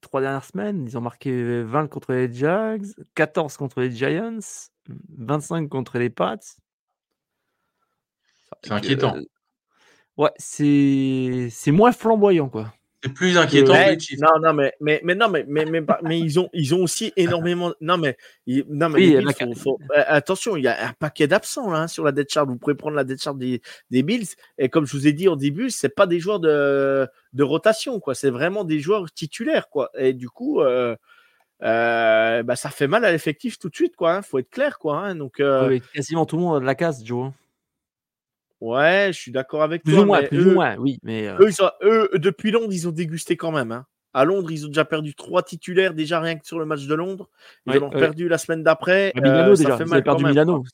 [0.00, 4.38] trois dernières semaines, ils ont marqué 20 contre les Jags, 14 contre les Giants,
[5.18, 6.38] 25 contre les Pats.
[8.62, 9.16] C'est inquiétant.
[10.16, 12.72] ouais, c'est moins flamboyant, quoi.
[13.02, 14.20] C'est plus inquiétant que les Chiefs.
[14.20, 17.72] Non, non, mais, mais, mais, non, mais, mais, mais, ils, ont, ils ont aussi énormément.
[17.80, 18.18] Non, mais,
[18.68, 19.22] non, mais euh,
[20.06, 22.46] attention, il y a un paquet d'absents hein, sur la dead chart.
[22.46, 24.28] Vous pouvez prendre la dead chart des, des Bills.
[24.58, 28.00] Et comme je vous ai dit au début, c'est pas des joueurs de, de rotation,
[28.00, 28.14] quoi.
[28.14, 29.90] C'est vraiment des joueurs titulaires, quoi.
[29.96, 30.94] Et du coup, euh,
[31.62, 34.12] euh, bah, ça fait mal à l'effectif tout de suite, quoi.
[34.12, 34.22] Hein.
[34.22, 34.98] Faut être clair, quoi.
[34.98, 35.14] Hein.
[35.14, 35.42] Donc,
[35.94, 37.30] quasiment tout le monde a de la casse, Joe.
[38.60, 40.02] Ouais, je suis d'accord avec plus toi.
[40.02, 40.98] Ou moins, plus ou moins, oui.
[41.02, 41.50] Mais euh
[41.82, 43.72] eux, depuis Londres, ils ont dégusté quand même.
[43.72, 43.86] Hein.
[44.12, 46.94] À Londres, ils ont déjà perdu trois titulaires, déjà rien que sur le match de
[46.94, 47.30] Londres.
[47.66, 49.12] Ils ont perdu la semaine d'après.
[49.14, 49.70] Milano, euh, déjà.
[49.70, 50.64] Ça fait mal perdu Milano.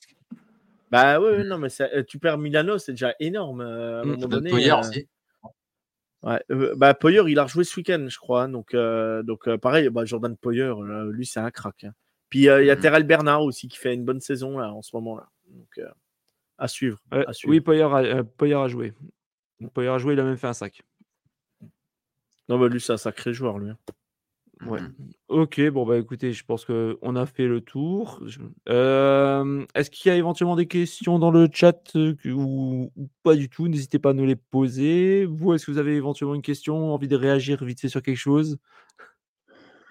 [0.89, 3.61] Bah oui, non, mais euh, tu perds Milano, c'est déjà énorme.
[3.61, 4.07] à un mmh.
[4.07, 5.07] moment donné, Poyer aussi.
[6.23, 6.41] Ouais,
[6.75, 8.43] bah Poyer, il a rejoué ce week-end, je crois.
[8.43, 8.75] Hein, donc,
[9.25, 10.73] donc pareil, bah, Jordan Poyer,
[11.09, 11.85] lui, c'est un crack.
[11.85, 11.91] Hein.
[12.29, 12.79] Puis il y a mmh.
[12.79, 15.27] Terrell Bernard aussi qui fait une bonne saison là, en ce moment-là.
[15.49, 15.79] Donc,
[16.57, 16.99] à suivre.
[17.45, 18.93] Oui, Poyer a, euh, a, joué.
[19.73, 20.81] Poyer a joué, il a même fait un sac.
[22.49, 23.69] Non, bah lui, c'est un sacré joueur, lui.
[23.69, 23.77] Hein.
[24.65, 24.79] Ouais.
[25.27, 28.23] Ok, bon, bah écoutez, je pense qu'on a fait le tour.
[28.69, 33.49] Euh, est-ce qu'il y a éventuellement des questions dans le chat euh, ou, pas du
[33.49, 33.67] tout?
[33.67, 35.25] N'hésitez pas à nous les poser.
[35.25, 38.17] Vous, est-ce que vous avez éventuellement une question, envie de réagir vite fait sur quelque
[38.17, 38.57] chose?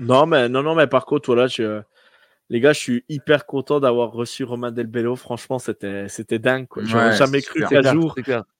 [0.00, 1.80] Non, mais non, non, mais par contre, voilà, je,
[2.48, 5.16] les gars, je suis hyper content d'avoir reçu Romain Delbello.
[5.16, 6.66] Franchement, c'était, c'était dingue.
[6.76, 8.14] J'aurais jamais cru qu'un jour,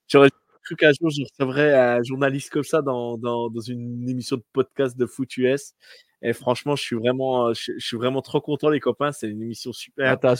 [0.07, 0.29] j'aurais
[0.63, 4.43] cru qu'un jour je recevrais un journaliste comme ça dans, dans, dans, une émission de
[4.51, 5.73] podcast de foot US.
[6.21, 9.11] Et franchement, je suis vraiment, je, suis vraiment trop content, les copains.
[9.11, 10.17] C'est une émission super.
[10.21, 10.35] Ah,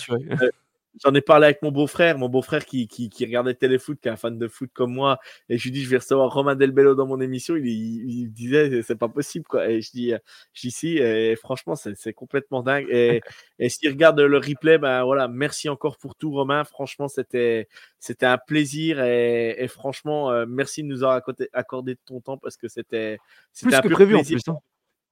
[1.03, 4.11] J'en ai parlé avec mon beau-frère, mon beau-frère qui, qui, qui, regardait téléfoot, qui est
[4.11, 5.19] un fan de foot comme moi.
[5.49, 7.56] Et je lui dis, je vais recevoir Romain Delbello dans mon émission.
[7.56, 9.69] Il, il, disait, c'est pas possible, quoi.
[9.69, 10.14] Et je dis,
[10.53, 10.98] je dis si.
[10.98, 12.88] Et franchement, c'est complètement dingue.
[12.90, 13.22] Et,
[13.60, 16.64] et s'il regarde le replay, ben voilà, merci encore pour tout, Romain.
[16.64, 17.68] Franchement, c'était,
[17.99, 19.02] c'était un plaisir.
[19.02, 21.22] Et, et franchement, euh, merci de nous avoir
[21.53, 23.19] accordé, ton temps parce que c'était,
[23.52, 24.48] c'était un que prévu en plus.
[24.48, 24.57] Hein.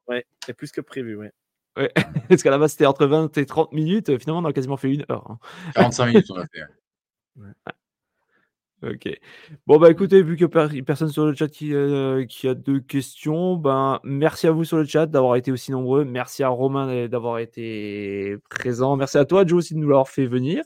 [0.07, 1.31] Ouais, c'est plus que prévu, ouais.
[1.77, 1.91] Ouais,
[2.29, 4.09] parce qu'à la base, c'était entre 20 et 30 minutes.
[4.09, 5.37] Euh, finalement, on a quasiment fait une heure.
[5.75, 6.07] 45 hein.
[6.07, 6.61] minutes, on a fait.
[8.83, 9.19] Ok.
[9.65, 10.45] Bon, bah écoutez, vu que
[10.81, 14.77] personne sur le chat qui, euh, qui, a deux questions, ben merci à vous sur
[14.77, 16.05] le chat d'avoir été aussi nombreux.
[16.05, 18.95] Merci à Romain d'avoir été présent.
[18.95, 20.63] Merci à toi, Joe, aussi de nous l'avoir fait venir.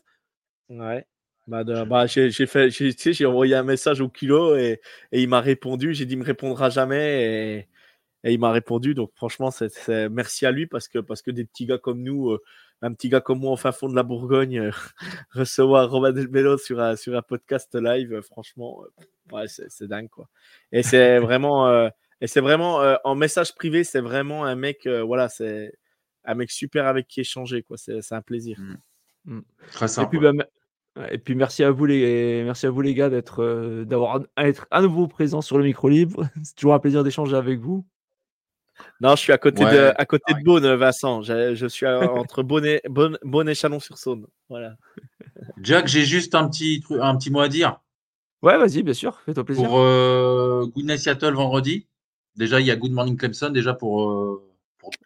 [0.69, 1.05] Ouais.
[1.47, 4.81] Bah, bah j'ai fait, j'ai envoyé un message au kilo et,
[5.11, 5.93] et il m'a répondu.
[5.93, 7.23] J'ai dit, il me répondra jamais.
[7.23, 7.67] Et,
[8.23, 8.93] et il m'a répondu.
[8.93, 12.31] Donc, franchement, c'est, merci à lui parce que, parce que des petits gars comme nous,
[12.31, 12.41] euh,
[12.81, 14.71] un petit gars comme moi en fin fond de la Bourgogne, euh,
[15.31, 18.83] recevoir Romain Delbello sur un, sur un podcast live, euh, franchement,
[19.31, 20.09] ouais, c'est, dingue.
[20.09, 20.27] Quoi.
[20.71, 21.89] Et c'est vraiment,
[22.21, 25.73] et c'est vraiment en message privé, c'est vraiment un mec, voilà, c'est
[26.25, 27.63] un mec super avec qui échanger.
[27.63, 27.77] Quoi.
[27.77, 28.59] C'est, un plaisir.
[28.59, 28.75] Mmh.
[29.25, 29.41] Mmh.
[29.71, 30.15] Très simple.
[30.15, 30.45] Et puis, bah,
[31.11, 34.81] et puis merci à vous les, merci à vous les gars d'être, d'avoir être à
[34.81, 36.27] nouveau présents sur le micro libre.
[36.43, 37.85] C'est toujours un plaisir d'échanger avec vous.
[39.01, 41.21] Non, je suis à côté de, à côté de Beaune, Vincent.
[41.21, 44.27] Je, je suis entre Beaune et, Beaune, et Chalon-sur-Saône.
[44.49, 44.75] Voilà.
[45.61, 47.79] Jack, j'ai juste un petit, un petit mot à dire.
[48.41, 49.67] Ouais, vas-y, bien sûr, fais-toi plaisir.
[49.67, 51.87] Pour euh, Good Night Seattle vendredi,
[52.35, 54.11] déjà, il y a Good Morning Clemson, déjà pour.
[54.11, 54.45] Euh,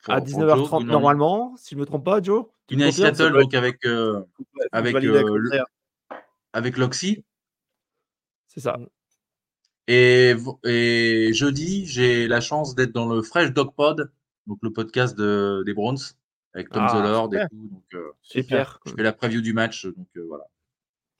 [0.07, 2.45] à 19h30 normalement, si je ne me trompe pas, Joe.
[2.69, 4.21] Good Night Seattle, donc avec, euh,
[4.71, 4.95] avec,
[6.53, 7.23] avec l'Oxy.
[8.47, 8.77] C'est ça.
[9.87, 10.33] Et,
[10.63, 14.11] et jeudi, j'ai la chance d'être dans le Fresh Dog Pod,
[14.47, 15.97] donc le podcast de, des Browns,
[16.53, 17.69] avec Tom ah, et tout.
[17.69, 18.79] Donc, euh, super.
[18.85, 20.45] Je fais la preview du match, donc euh, voilà.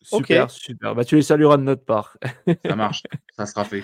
[0.01, 0.95] Super, super.
[0.95, 2.17] Bah, tu les salueras de notre part.
[2.65, 3.03] Ça marche,
[3.37, 3.83] ça sera fait.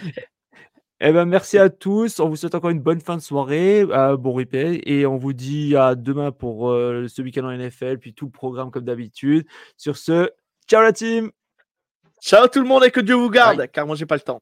[1.02, 2.20] Eh ben, merci à tous.
[2.20, 5.32] On vous souhaite encore une bonne fin de soirée, euh, bon replay, et on vous
[5.32, 9.48] dit à demain pour ce week-end en NFL, puis tout le programme comme d'habitude.
[9.78, 10.30] Sur ce,
[10.68, 11.32] ciao la team.
[12.22, 14.42] Ciao tout le monde et que Dieu vous garde, car moi j'ai pas le temps.